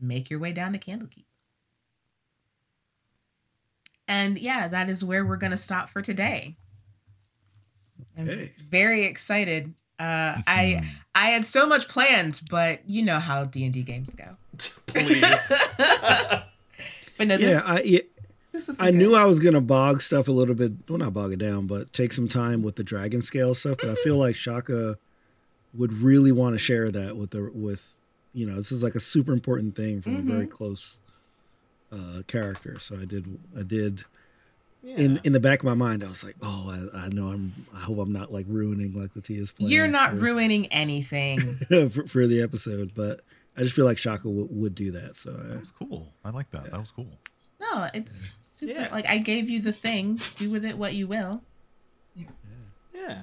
[0.00, 1.24] make your way down to Candlekeep.
[4.08, 6.56] And yeah, that is where we're going to stop for today.
[8.18, 8.50] I'm Okay.
[8.68, 9.74] very excited.
[9.98, 10.82] Uh, I
[11.14, 14.36] I had so much planned, but you know how D and D games go.
[14.86, 15.52] Please.
[17.18, 18.00] But no, this, Yeah, I yeah,
[18.52, 20.72] this is I knew I was gonna bog stuff a little bit.
[20.88, 23.78] Well, not bog it down, but take some time with the dragon scale stuff.
[23.80, 24.22] But I feel mm-hmm.
[24.22, 24.98] like Shaka
[25.74, 27.94] would really want to share that with the with
[28.34, 30.50] you know this is like a super important thing from a very mm-hmm.
[30.50, 31.00] close
[31.90, 32.78] uh, character.
[32.78, 34.04] So I did I did
[34.84, 37.66] in in the back of my mind I was like, oh, I, I know I'm
[37.74, 39.72] I hope I'm not like ruining like Latia's plans.
[39.72, 41.40] you're not for, ruining anything.
[41.90, 43.22] for, for the episode, but
[43.56, 45.16] I just feel like Shaka w- would do that.
[45.16, 46.12] So uh, That was cool.
[46.24, 46.70] I like that.
[46.70, 47.18] That was cool.
[47.72, 48.72] No, it's super.
[48.72, 48.88] Yeah.
[48.92, 50.20] Like I gave you the thing.
[50.36, 51.42] Do with it what you will.
[52.94, 53.22] yeah.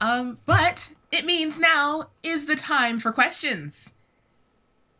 [0.00, 3.94] Um, but it means now is the time for questions.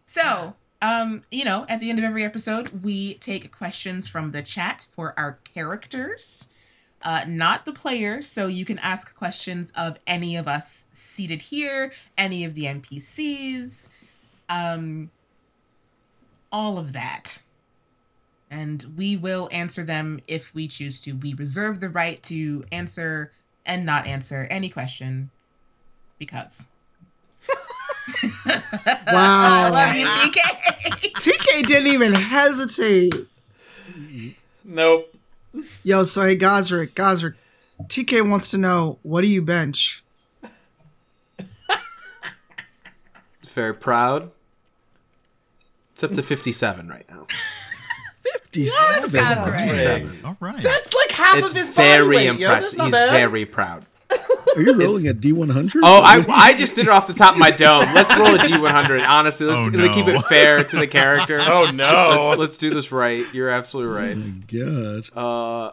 [0.07, 4.43] So, um, you know, at the end of every episode, we take questions from the
[4.43, 6.49] chat for our characters,
[7.03, 8.27] uh, not the players.
[8.27, 13.89] So you can ask questions of any of us seated here, any of the NPCs,
[14.49, 15.11] um,
[16.51, 17.43] all of that.
[18.57, 21.13] And we will answer them if we choose to.
[21.13, 23.31] We reserve the right to answer
[23.67, 25.29] and not answer any question
[26.19, 26.67] because.
[28.47, 28.63] wow.
[29.07, 30.41] I love you, TK.
[31.17, 33.15] TK didn't even hesitate.
[34.65, 35.15] Nope.
[35.85, 37.35] Yo, so hey, Gosrick, Gosrick,
[37.83, 40.03] TK wants to know what do you bench?
[43.55, 44.31] Very proud.
[45.97, 47.27] It's up to 57 right now.
[48.65, 49.69] fifty That's seven.
[49.69, 50.03] right.
[50.03, 50.21] Seven.
[50.25, 50.63] All right.
[50.63, 52.31] That's like half It's of his body very weight, yo.
[52.33, 52.63] impressive.
[52.63, 53.11] That's not He's bad.
[53.13, 53.87] very proud.
[54.57, 55.83] Are you rolling a D one hundred?
[55.85, 57.79] Oh, I, I just did it off the top of my dome.
[57.95, 59.07] Let's roll a D100.
[59.07, 61.39] Honestly, let's, Oh, let's keep it fair to the character.
[61.43, 62.29] Oh no.
[62.29, 63.23] Let's, let's do this right.
[63.35, 64.17] You're absolutely Oh right.
[64.17, 65.73] my god.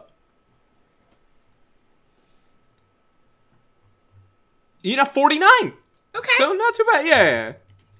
[4.82, 5.72] you know, 49.
[6.16, 6.28] Okay.
[6.38, 7.06] So not too bad.
[7.06, 7.52] Yeah,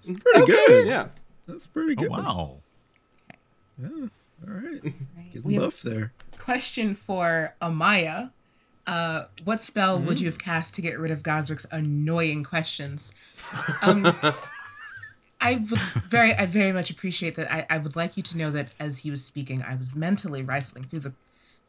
[0.05, 0.87] Pretty good.
[0.87, 1.07] yeah, yeah.
[1.47, 2.11] That's pretty Oh, good.
[2.11, 2.57] wow.
[3.79, 4.07] Yeah.
[4.47, 4.95] All right.
[5.43, 6.13] We have buff there.
[6.39, 8.31] question for Amaya.
[8.87, 13.15] Uh, what spell would you have cast to get rid of Gosrick's annoying questions?
[13.81, 14.15] Um,
[15.41, 17.51] I would very, I very much appreciate that.
[17.51, 20.43] I, I would like you to know that as he was speaking, I was mentally
[20.43, 21.15] rifling through the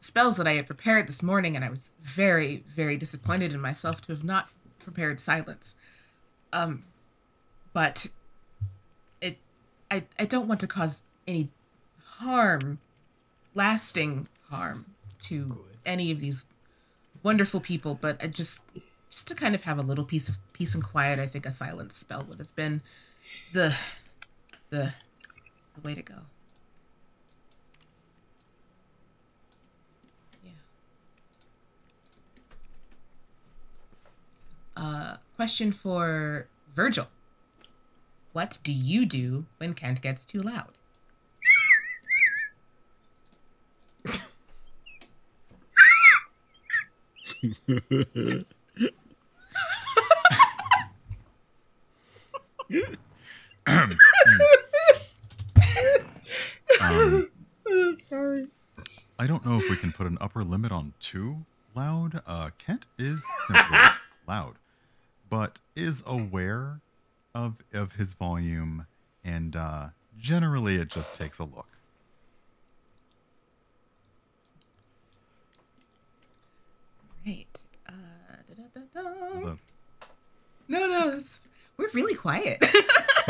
[0.00, 4.00] spells that I had prepared this morning, and I was very, very disappointed in myself
[4.02, 4.48] to have not
[4.78, 5.74] prepared silence.
[6.52, 6.84] Um,
[7.72, 8.06] but
[9.20, 9.38] it,
[9.90, 11.50] I, I don't want to cause any
[12.18, 12.78] harm,
[13.54, 14.86] lasting harm
[15.20, 16.44] to any of these
[17.22, 17.94] wonderful people.
[18.00, 18.62] But I just,
[19.10, 21.50] just to kind of have a little piece of peace and quiet, I think a
[21.50, 22.82] silent spell would have been
[23.52, 23.74] the,
[24.70, 24.94] the,
[25.74, 26.14] the way to go.
[30.44, 30.50] Yeah.
[34.76, 37.08] Uh, question for Virgil.
[38.32, 40.75] What do you do when Kent gets too loud?
[58.08, 58.46] Sorry.
[59.18, 61.44] I don't know if we can put an upper limit on too
[61.74, 62.22] loud.
[62.26, 63.78] Uh, Kent is simply
[64.28, 64.54] loud,
[65.28, 66.80] but is aware
[67.34, 68.86] of of his volume,
[69.24, 69.88] and uh,
[70.18, 71.75] generally it just takes a look.
[77.26, 77.46] Right.
[77.88, 77.92] Uh.
[80.68, 81.38] No, no, that's,
[81.76, 82.58] we're really quiet.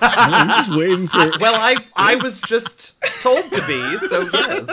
[0.00, 1.30] I'm just waiting for.
[1.40, 4.68] Well, I I was just told to be, so yes.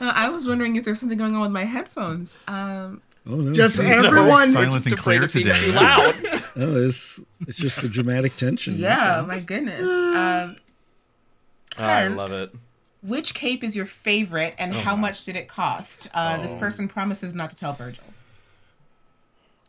[0.00, 2.36] uh, I was wondering if there's something going on with my headphones.
[2.48, 3.52] Um, Oh no!
[3.54, 3.86] Just no.
[3.88, 4.52] everyone.
[4.52, 5.52] Silent Just and clear today.
[5.54, 6.14] too loud.
[6.56, 8.74] Oh, it's it's just the dramatic tension.
[8.76, 9.80] yeah, my goodness.
[9.80, 10.56] Um,
[11.76, 12.54] Oh, I love it.
[13.06, 16.08] Which cape is your favorite, and how much did it cost?
[16.14, 16.58] Uh, This Oh.
[16.58, 18.04] person promises not to tell Virgil.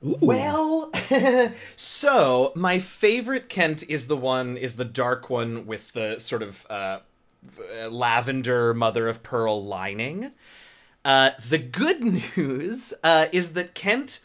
[0.06, 0.18] Ooh.
[0.22, 0.92] Well,
[1.76, 6.66] so my favorite Kent is the one is the dark one with the sort of
[6.70, 7.00] uh,
[7.90, 10.32] lavender mother of pearl lining.
[11.04, 12.02] Uh, the good
[12.36, 14.20] news uh, is that Kent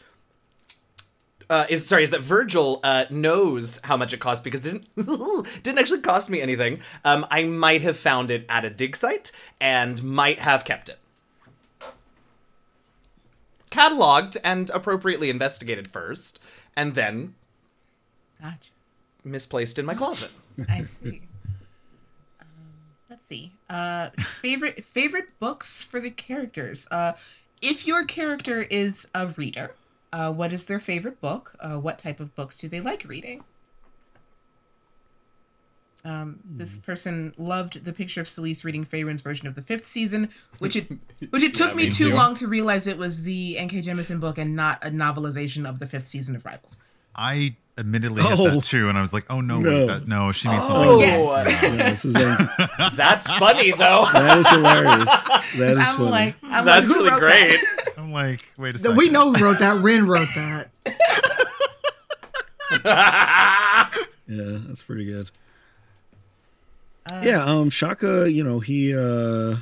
[1.51, 5.47] uh, is sorry is that Virgil uh, knows how much it cost because it didn't
[5.63, 6.79] didn't actually cost me anything.
[7.05, 10.97] Um, I might have found it at a dig site and might have kept it
[13.71, 16.39] cataloged and appropriately investigated first,
[16.75, 17.33] and then
[18.41, 18.69] Gotcha.
[19.23, 20.31] misplaced in my closet.
[20.69, 21.21] I see.
[22.41, 22.47] Um,
[23.09, 23.53] let's see.
[23.69, 24.09] Uh,
[24.41, 26.87] favorite favorite books for the characters.
[26.91, 27.13] Uh,
[27.61, 29.73] if your character is a reader,
[30.13, 31.55] uh, what is their favorite book?
[31.59, 33.43] Uh, what type of books do they like reading?
[36.03, 40.29] Um, this person loved the picture of Celise reading Faerun's version of the fifth season,
[40.57, 40.87] which it
[41.29, 42.15] which it took Yeah, me me too too.
[42.15, 43.81] long to realize it was the N.K.
[43.81, 46.79] Jemisin book and not a novelization of the fifth season of Rivals.
[47.15, 48.49] I admittedly hit Oh.
[48.49, 49.69] that too, and I was like, "Oh no, No.
[49.69, 51.63] wait, that, no, she means Oh, something." Yes.
[51.63, 52.13] Yeah, this is
[52.95, 54.07] that's funny though.
[54.13, 55.05] that is hilarious.
[55.05, 56.09] That is I'm funny.
[56.11, 57.49] like, I'm That's like, really great.
[57.59, 57.93] that?
[57.97, 58.97] I'm like, wait a second.
[58.97, 59.81] We know who wrote that.
[59.81, 60.69] Rin wrote that.
[64.27, 65.31] yeah, that's pretty good.
[67.11, 69.57] Uh, yeah, um, Shaka, you know, he, uh, like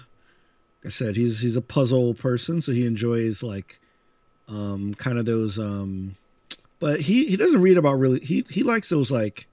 [0.86, 3.80] I said, he's he's a puzzle person, so he enjoys like,
[4.48, 6.16] um, kind of those, um,
[6.80, 8.20] but he he doesn't read about really.
[8.20, 9.48] He he likes those like,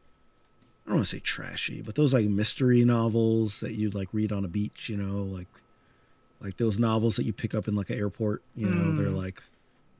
[0.84, 4.32] I don't want to say trashy, but those like mystery novels that you'd like read
[4.32, 5.48] on a beach, you know, like
[6.40, 8.42] like those novels that you pick up in like an airport.
[8.54, 9.16] You know, they're mm.
[9.16, 9.42] like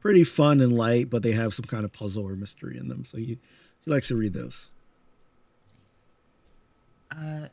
[0.00, 3.04] pretty fun and light, but they have some kind of puzzle or mystery in them.
[3.04, 3.38] So he
[3.84, 4.70] he likes to read those.
[7.10, 7.48] Uh,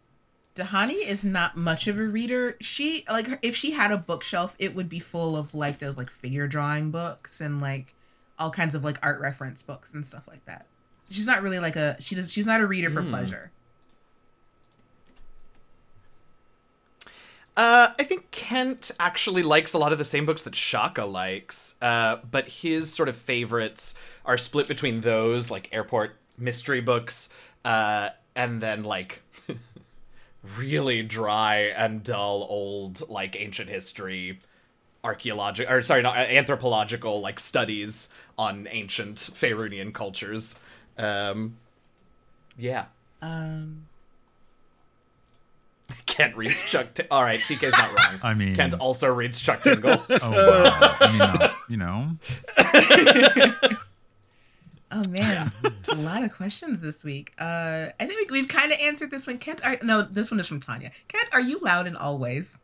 [0.55, 2.57] Dahani is not much of a reader.
[2.61, 6.11] She like if she had a bookshelf, it would be full of like those like
[6.11, 7.95] figure drawing books and like
[8.39, 10.65] all kinds of like art reference books and stuff like that.
[11.09, 13.51] She's not really like a she does she's not a reader for pleasure.
[17.55, 21.75] Uh, I think Kent actually likes a lot of the same books that Shaka likes,
[21.83, 23.93] uh, but his sort of favorites
[24.25, 27.29] are split between those, like airport mystery books,
[27.63, 29.21] uh, and then like
[30.57, 34.39] really dry and dull old like ancient history
[35.03, 40.57] archaeological or sorry not anthropological like studies on ancient Faerunian cultures
[40.97, 41.57] um
[42.57, 42.85] yeah
[43.21, 43.85] Um
[46.05, 46.93] Kent reads Chuck.
[46.93, 48.19] T- All right, TK's not wrong.
[48.23, 49.97] I mean- Kent also reads Chuck Tingle.
[50.09, 50.95] Oh wow!
[50.99, 52.17] I mean, uh, you know,
[54.91, 55.51] oh man,
[55.91, 57.33] a lot of questions this week.
[57.39, 59.37] Uh I think we, we've kind of answered this one.
[59.39, 60.91] Kent are, no, this one is from Tanya.
[61.07, 62.59] Kent, are you loud and always?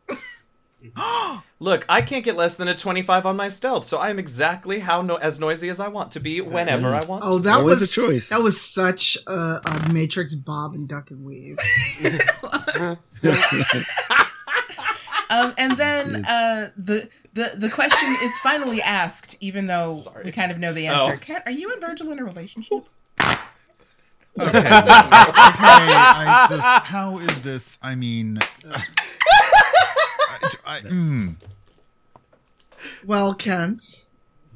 [1.60, 4.78] Look, I can't get less than a twenty-five on my stealth, so I am exactly
[4.80, 7.22] how no- as noisy as I want to be whenever I want.
[7.24, 7.44] Oh, to.
[7.44, 8.28] that Always was a choice.
[8.30, 11.58] That was such a, a Matrix Bob and Duck and Weave.
[15.30, 20.24] Um, and then uh, the the the question is finally asked, even though Sorry.
[20.24, 21.14] we kind of know the answer.
[21.14, 21.18] Oh.
[21.18, 22.84] Kat, are you and Virgil in a relationship?
[23.20, 23.38] okay.
[24.40, 27.78] okay, I just how is this?
[27.80, 28.40] I mean,
[30.66, 31.36] I, I, mm,
[33.04, 34.06] Well, Kent,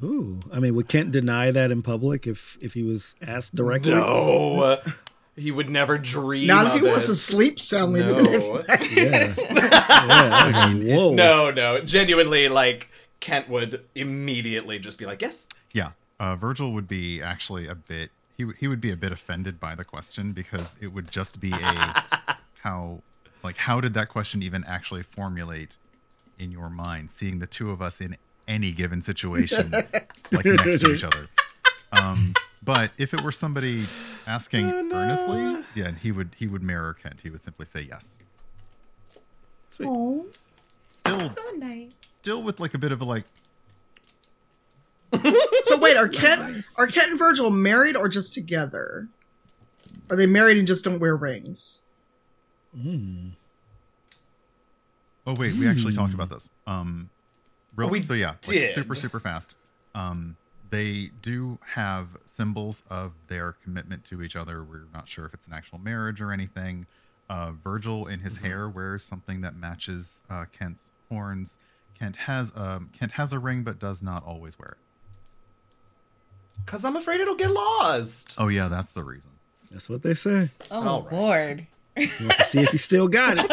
[0.02, 3.92] Ooh, I mean, would Kent deny that in public if if he was asked directly?
[3.92, 4.78] no,
[5.36, 6.46] he would never dream.
[6.46, 6.92] not if of he it.
[6.92, 8.64] was asleep soundly the No.
[8.90, 10.72] Yeah, yeah.
[10.74, 11.14] Like, whoa.
[11.14, 12.88] No, no, genuinely, like
[13.20, 15.90] Kent would immediately just be like, "Yes, yeah.
[16.20, 18.10] Uh, Virgil would be actually a bit.
[18.36, 21.40] He would he would be a bit offended by the question because it would just
[21.40, 23.00] be a how
[23.44, 25.76] like how did that question even actually formulate
[26.38, 27.10] in your mind?
[27.14, 28.16] Seeing the two of us in
[28.48, 29.70] any given situation
[30.32, 31.28] like next to each other.
[31.92, 32.34] Um,
[32.64, 33.86] but if it were somebody
[34.26, 37.20] asking earnestly, yeah, he would he would mirror Kent.
[37.22, 38.16] He would simply say yes.
[39.82, 40.26] Oh,
[41.00, 41.90] Still, so nice.
[42.22, 43.24] still with like a bit of a like.
[45.62, 49.08] So wait, are Kent are Kent and Virgil married or just together?
[50.10, 51.82] Are they married and just don't wear rings?
[55.26, 56.48] Oh wait, we actually talked about this.
[56.66, 57.08] Um,
[57.76, 59.54] real, Oh, we so yeah, like, super super fast.
[59.94, 60.36] Um,
[60.70, 64.64] they do have symbols of their commitment to each other.
[64.64, 66.86] We're not sure if it's an actual marriage or anything.
[67.30, 71.54] Uh, Virgil in his hair wears something that matches uh, Kent's horns.
[71.98, 76.64] Kent has um, Kent has a ring, but does not always wear it.
[76.66, 79.30] because I'm afraid it'll get lost." Oh yeah, that's the reason.
[79.70, 80.50] That's what they say.
[80.70, 81.12] Oh All right.
[81.12, 81.66] Lord.
[81.96, 83.50] Want to see if he still got it.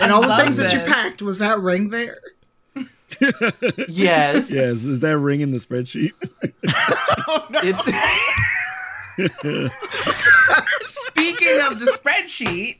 [0.00, 2.18] And all the love things that you packed, was that ring there?
[3.88, 6.12] Yes, Yes, is that ring in the spreadsheet?
[7.64, 7.84] It's
[11.08, 12.78] Speaking of the spreadsheet,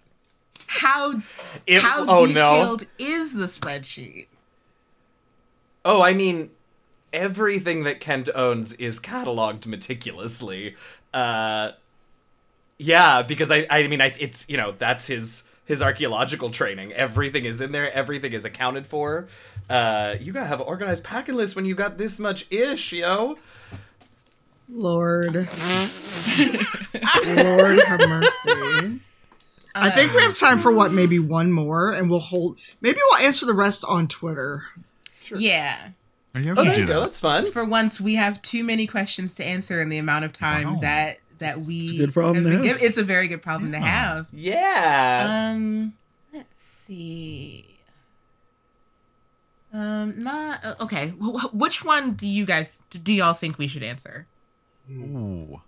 [0.66, 1.20] how
[1.66, 2.27] If- how oh, no.
[2.27, 4.27] detailed is the spreadsheet?
[5.85, 6.51] Oh, I mean,
[7.12, 10.74] everything that Kent owns is cataloged meticulously.
[11.12, 11.73] Uh,
[12.82, 16.92] yeah, because I, I mean, I, it's you know that's his his archaeological training.
[16.92, 17.92] Everything is in there.
[17.92, 19.28] Everything is accounted for.
[19.70, 23.36] Uh, you gotta have an organized packing list when you got this much ish, yo.
[24.68, 25.34] Lord.
[27.26, 29.00] Lord have mercy.
[29.74, 32.59] I think we have time for what, maybe one more, and we'll hold.
[32.80, 34.64] Maybe we'll answer the rest on Twitter.
[35.34, 35.90] Yeah.
[36.34, 37.00] Are you Oh, able there you do go.
[37.00, 37.50] That's fun.
[37.50, 40.80] For once, we have too many questions to answer in the amount of time Wow.
[40.80, 41.85] that that we.
[41.85, 42.82] It's a good problem to have.
[42.82, 44.27] It's a very good problem to have.
[44.32, 45.51] Yeah.
[45.55, 45.93] Um,
[46.32, 47.66] let's see.
[49.73, 51.12] Um, not uh, okay.
[51.20, 54.27] wh- wh- Which one do you guys do y'all think we should answer?
[54.90, 55.60] Ooh.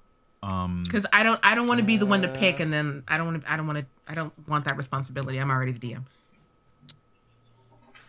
[0.42, 3.02] Um, Because I don't, I don't want to be the one to pick, and then
[3.08, 5.38] I don't want to, I don't want to, I don't want that responsibility.
[5.38, 6.02] I'm already the DM.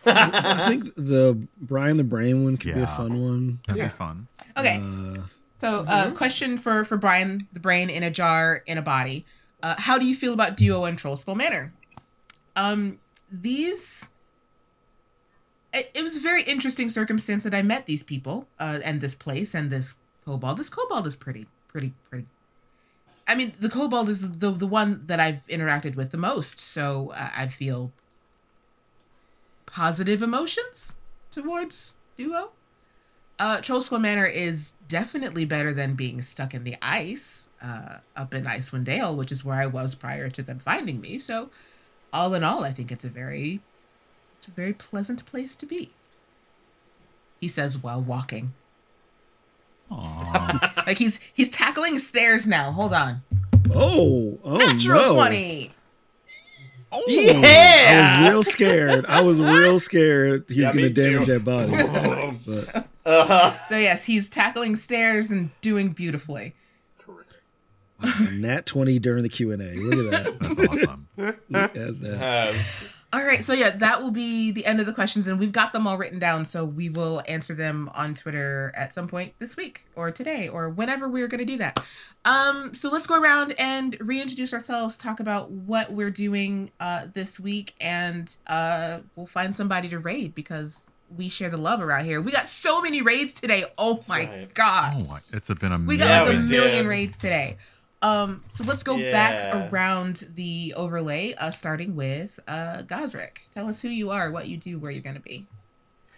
[0.08, 3.58] I think the Brian the Brain one could be a fun one.
[3.66, 3.88] that'd Yeah.
[3.88, 4.26] be fun.
[4.56, 5.22] Okay, Uh,
[5.58, 9.24] so uh, question for for Brian, the brain in a jar in a body.
[9.62, 11.72] Uh, how do you feel about Duo and Trollskull Manor?
[12.54, 12.98] Um,
[13.30, 14.08] these.
[15.72, 19.14] It, it was a very interesting circumstance that I met these people, uh, and this
[19.14, 20.58] place, and this kobold.
[20.58, 22.26] This kobold is pretty, pretty, pretty.
[23.28, 26.60] I mean, the kobold is the the, the one that I've interacted with the most,
[26.60, 27.92] so uh, I feel
[29.66, 30.94] positive emotions
[31.30, 32.50] towards Duo.
[33.38, 38.44] Uh, Trollskull Manor is definitely better than being stuck in the ice uh, up in
[38.44, 41.18] Icewind Dale, which is where I was prior to them finding me.
[41.18, 41.50] So,
[42.12, 43.60] all in all, I think it's a very,
[44.38, 45.90] it's a very pleasant place to be.
[47.40, 48.54] He says while walking,
[49.90, 50.82] Aw.
[50.86, 52.72] like he's he's tackling stairs now.
[52.72, 53.22] Hold on,
[53.74, 55.14] oh, oh natural no!
[55.14, 55.72] twenty.
[56.92, 58.16] I yeah.
[58.18, 59.06] I was real scared.
[59.06, 61.12] I was real scared he's Yeah, going to me too.
[61.24, 62.38] damage that body.
[62.46, 63.52] But Uh-huh.
[63.68, 66.54] So yes, he's tackling stairs and doing beautifully.
[68.00, 69.74] a nat twenty during the Q and A.
[69.74, 70.40] Look at that.
[70.40, 71.08] That's awesome.
[71.16, 71.96] That.
[72.02, 72.84] Yes.
[73.12, 75.72] All right, so yeah, that will be the end of the questions, and we've got
[75.72, 79.56] them all written down, so we will answer them on Twitter at some point this
[79.56, 81.82] week or today or whenever we're going to do that.
[82.26, 87.40] Um, so let's go around and reintroduce ourselves, talk about what we're doing uh, this
[87.40, 90.82] week, and uh, we'll find somebody to raid because
[91.14, 92.20] we share the love around here.
[92.20, 93.64] We got so many raids today.
[93.78, 94.54] Oh my right.
[94.54, 95.20] god, Oh my!
[95.32, 96.88] It's been a we got like a million did.
[96.88, 97.56] raids today.
[98.02, 99.10] Um, so let's go Yeah.
[99.10, 103.38] back around the overlay, uh, starting with uh, Gosrick.
[103.54, 105.46] Tell us who you are, what you do, where you're going to be.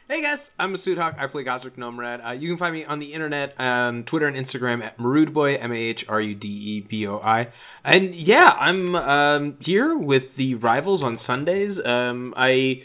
[0.09, 1.17] Hey guys, I'm Masood Hawk.
[1.19, 2.27] I play Gosrick Nomrad.
[2.27, 5.71] Uh, you can find me on the internet, on Twitter and Instagram at Mahrudeboi, M
[5.71, 7.49] A H R U D E B O I.
[7.85, 11.77] And yeah, I'm um, here with the Rivals on Sundays.
[11.85, 12.83] Um, I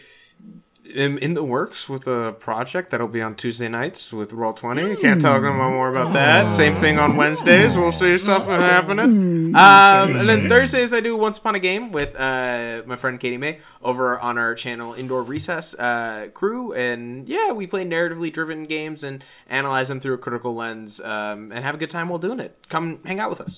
[0.96, 5.00] am in the works with a project that'll be on Tuesday nights with Roll20.
[5.02, 6.58] Can't talk about more about that.
[6.58, 7.72] Same thing on Wednesdays.
[7.76, 9.56] We'll see stuff happening.
[9.56, 13.38] Um, and then Thursdays I do Once Upon a Game with uh, my friend Katie
[13.38, 18.66] May over on our channel Indoor Recess uh, crew, and yeah, we play narratively driven
[18.66, 22.20] games and analyze them through a critical lens, um, and have a good time while
[22.20, 22.58] doing it.
[22.72, 23.52] Come hang out with us.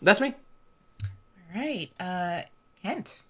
[0.00, 0.34] That's me.
[1.54, 2.42] All right, uh,
[2.82, 3.22] Kent.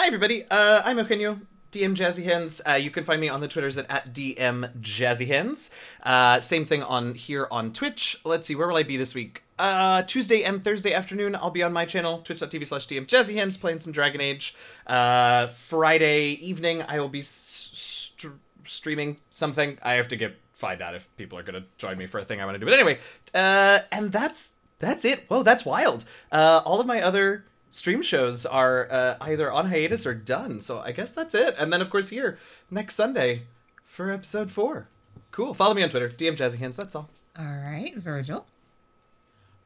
[0.00, 0.44] Hi, everybody.
[0.48, 1.40] Uh, I'm Okenyo,
[1.72, 2.62] DM Jazzy Hands.
[2.64, 5.72] Uh, you can find me on the Twitters at, at DM Jazzy Hands.
[6.04, 8.20] Uh, same thing on here on Twitch.
[8.24, 9.42] Let's see, where will I be this week?
[9.58, 13.56] Uh, Tuesday and Thursday afternoon, I'll be on my channel, twitch.tv slash DM Jazzy Hands,
[13.56, 14.54] playing some Dragon Age.
[14.86, 18.34] Uh, Friday evening, I will be st-
[18.66, 19.78] streaming something.
[19.82, 22.24] I have to get find out if people are going to join me for a
[22.24, 22.66] thing I want to do.
[22.66, 23.00] But anyway,
[23.34, 25.24] uh, and that's that's it.
[25.26, 26.04] Whoa, that's wild.
[26.30, 30.60] Uh, all of my other stream shows are uh, either on hiatus or done.
[30.60, 31.54] So I guess that's it.
[31.58, 32.38] And then of course here
[32.70, 33.42] next Sunday
[33.84, 34.88] for episode four.
[35.30, 35.54] Cool.
[35.54, 36.76] Follow me on Twitter, DM Jazzy Hands.
[36.76, 37.08] That's all.
[37.38, 38.46] All right, Virgil.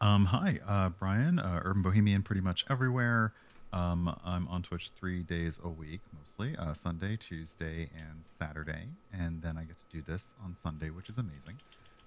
[0.01, 3.33] Um, hi, uh, Brian, uh, Urban Bohemian, pretty much everywhere.
[3.73, 9.41] Um, I'm on Twitch three days a week, mostly uh, Sunday, Tuesday, and Saturday, and
[9.41, 11.59] then I get to do this on Sunday, which is amazing.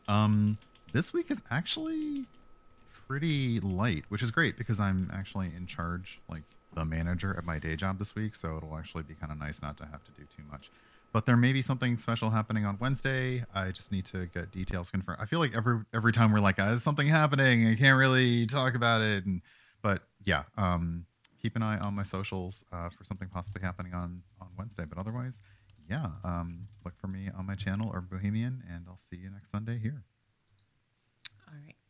[0.07, 0.57] Um,
[0.91, 2.26] this week is actually
[3.07, 6.44] pretty light, which is great because I'm actually in charge, like
[6.76, 9.61] the manager at my day job this week, so it'll actually be kind of nice
[9.61, 10.69] not to have to do too much.
[11.14, 13.45] But there may be something special happening on Wednesday.
[13.53, 15.19] I just need to get details confirmed.
[15.22, 18.45] I feel like every every time we're like, uh, "There's something happening," I can't really
[18.48, 19.26] talk about it.
[19.26, 19.41] And
[19.82, 21.06] but yeah, um,
[21.41, 24.84] keep an eye on my socials uh, for something possibly happening on on Wednesday.
[24.84, 25.41] But otherwise,
[25.90, 29.52] yeah, um, look for me on my channel Urban Bohemian, and I'll see you next
[29.52, 30.03] Sunday here.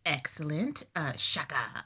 [0.06, 0.84] Excellent.
[0.96, 1.86] Uh, Shaka.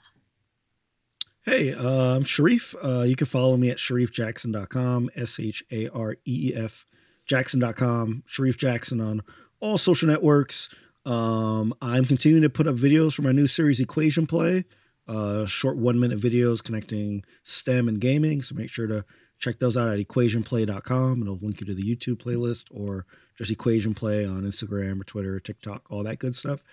[1.43, 2.75] Hey, uh, I'm Shareef.
[2.83, 6.85] Uh, you can follow me at shareefjackson.com, S H A R E E F
[7.25, 9.21] Jackson.com, Shareef Jackson on
[9.59, 10.73] all social networks.
[11.05, 14.65] Um, I'm continuing to put up videos for my new series Equation Play,
[15.07, 18.41] uh, short one minute videos connecting STEM and gaming.
[18.41, 19.05] So make sure to
[19.39, 21.21] check those out at equationplay.com.
[21.21, 23.05] It'll link you to the YouTube playlist or
[23.37, 26.63] just Equation Play on Instagram or Twitter or TikTok, all that good stuff.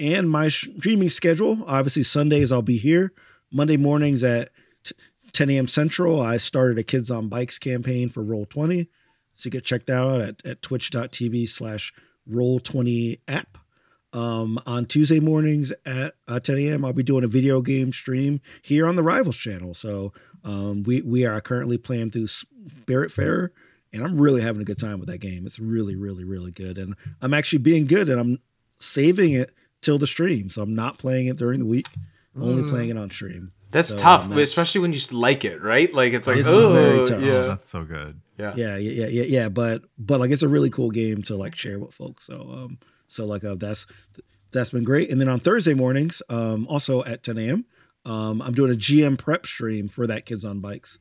[0.00, 3.12] And my streaming schedule obviously, Sundays I'll be here
[3.52, 4.48] Monday mornings at
[4.82, 4.94] t-
[5.32, 5.68] 10 a.m.
[5.68, 8.88] Central, I started a Kids on Bikes campaign for Roll20.
[9.34, 11.92] So you can check that out at, at twitch.tv slash
[12.28, 13.58] Roll20 app.
[14.12, 18.40] Um, on Tuesday mornings at uh, 10 a.m., I'll be doing a video game stream
[18.60, 19.72] here on the Rivals channel.
[19.72, 20.12] So
[20.42, 23.50] um, we we are currently playing through Spiritfarer,
[23.92, 25.46] and I'm really having a good time with that game.
[25.46, 28.38] It's really, really, really good, and I'm actually being good, and I'm
[28.80, 30.50] saving it till the stream.
[30.50, 31.86] So I'm not playing it during the week,
[32.38, 32.70] only Mm.
[32.70, 33.52] playing it on stream.
[33.72, 35.92] That's So, tough, um, that's- especially when you like it, right?
[35.94, 37.20] Like it's like It's oh very tough.
[37.22, 38.20] Oh, yeah, that's so good.
[38.38, 38.52] yeah.
[38.56, 41.54] yeah yeah yeah yeah yeah but but like it's a really cool game to like
[41.54, 43.86] share with folks so um so like uh, that's
[44.50, 47.64] that's been great and then on thursday mornings um also at 10 a.m
[48.06, 50.98] um i'm doing a gm prep stream for that kids on bikes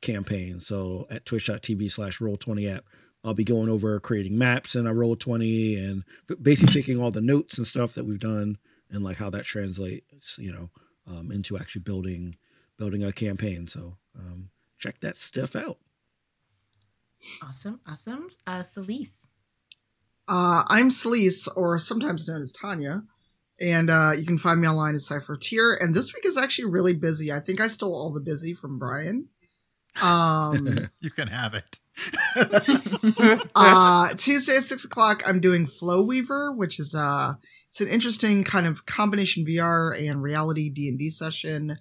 [0.00, 2.84] campaign so at twitch.tv slash roll 20 app
[3.24, 6.04] i'll be going over creating maps and a roll 20 and
[6.40, 8.58] basically taking all the notes and stuff that we've done
[8.90, 10.70] and like how that translates you know
[11.06, 12.36] um into actually building
[12.78, 15.78] building a campaign so um check that stuff out
[17.42, 18.28] Awesome, awesome.
[18.46, 19.10] Uh, Celise.
[20.28, 23.02] Uh, I'm Celise, or sometimes known as Tanya,
[23.60, 25.76] and uh, you can find me online at Cypher Tier.
[25.80, 27.32] And this week is actually really busy.
[27.32, 29.28] I think I stole all the busy from Brian.
[30.00, 31.80] Um, You can have it.
[33.54, 37.34] uh, Tuesday at six o'clock, I'm doing Flow Weaver, which is uh,
[37.70, 41.78] it's an interesting kind of combination VR and reality D and D session.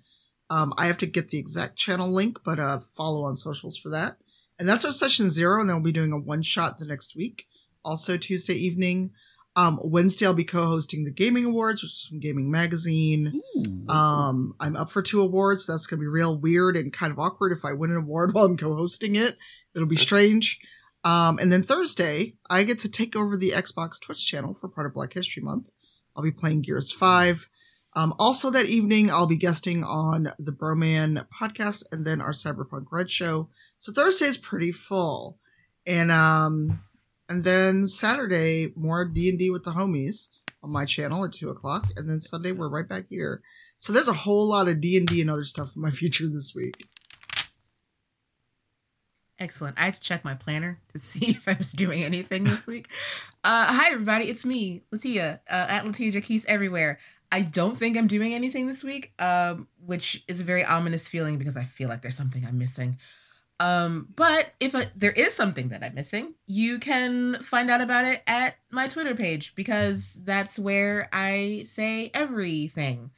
[0.49, 3.89] Um, I have to get the exact channel link, but uh, follow on socials for
[3.89, 4.18] that.
[4.60, 7.15] And that's our session zero, and then we'll be doing a one shot the next
[7.15, 7.48] week,
[7.84, 9.11] also Tuesday evening.
[9.57, 13.41] Um, Wednesday, I'll be co-hosting the Gaming Awards, which is from Gaming Magazine.
[13.89, 15.65] Um, I'm up for two awards.
[15.65, 17.98] So that's going to be real weird and kind of awkward if I win an
[17.98, 19.35] award while I'm co-hosting it.
[19.77, 20.59] It'll be strange.
[21.03, 24.87] Um, and then Thursday, I get to take over the Xbox Twitch channel for part
[24.87, 25.67] of Black History Month.
[26.15, 27.47] I'll be playing Gears 5.
[27.93, 32.87] Um, also that evening, I'll be guesting on the Broman podcast and then our Cyberpunk
[32.91, 33.49] Red show.
[33.79, 35.37] So Thursday is pretty full.
[35.85, 36.81] And, um,
[37.29, 40.29] and then Saturday, more D&D with the homies
[40.63, 41.85] on my channel at two o'clock.
[41.95, 43.41] And then Sunday, we're right back here.
[43.77, 46.87] So there's a whole lot of D&D and other stuff in my future this week.
[49.39, 49.80] Excellent.
[49.80, 52.89] I had to check my planner to see if I was doing anything this week.
[53.43, 54.26] Uh, hi, everybody.
[54.26, 56.99] It's me, Latia, uh, at Latia Jaquise everywhere.
[57.31, 61.38] I don't think I'm doing anything this week, um, which is a very ominous feeling
[61.38, 62.97] because I feel like there's something I'm missing.
[63.59, 68.22] Um, but if there is something that I'm missing, you can find out about it
[68.27, 73.11] at my Twitter page because that's where I say everything.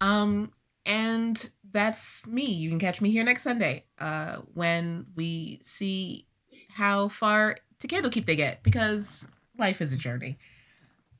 [0.00, 0.52] Um,
[0.86, 2.44] and that's me.
[2.46, 6.26] You can catch me here next Sunday uh, when we see
[6.70, 9.26] how far to Candlekeep they get because
[9.58, 10.38] life is a journey.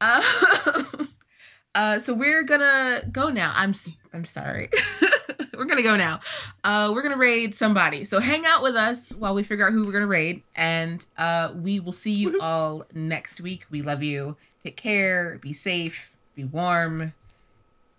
[0.00, 0.22] Uh,
[1.74, 3.52] uh, so we're gonna go now.
[3.56, 3.74] I'm
[4.12, 4.70] I'm sorry.
[5.54, 6.20] we're gonna go now.
[6.62, 8.04] Uh, we're gonna raid somebody.
[8.04, 11.52] So hang out with us while we figure out who we're gonna raid, and uh,
[11.56, 13.66] we will see you all next week.
[13.70, 14.36] We love you.
[14.62, 15.38] Take care.
[15.42, 16.14] Be safe.
[16.36, 17.12] Be warm.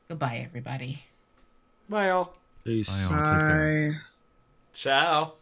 [0.08, 1.04] Goodbye, everybody.
[1.90, 2.39] Bye, all.
[2.70, 2.88] Peace.
[2.88, 3.10] Bye, all.
[3.10, 3.92] Take care.
[3.94, 4.00] Bye.
[4.74, 5.34] Ciao.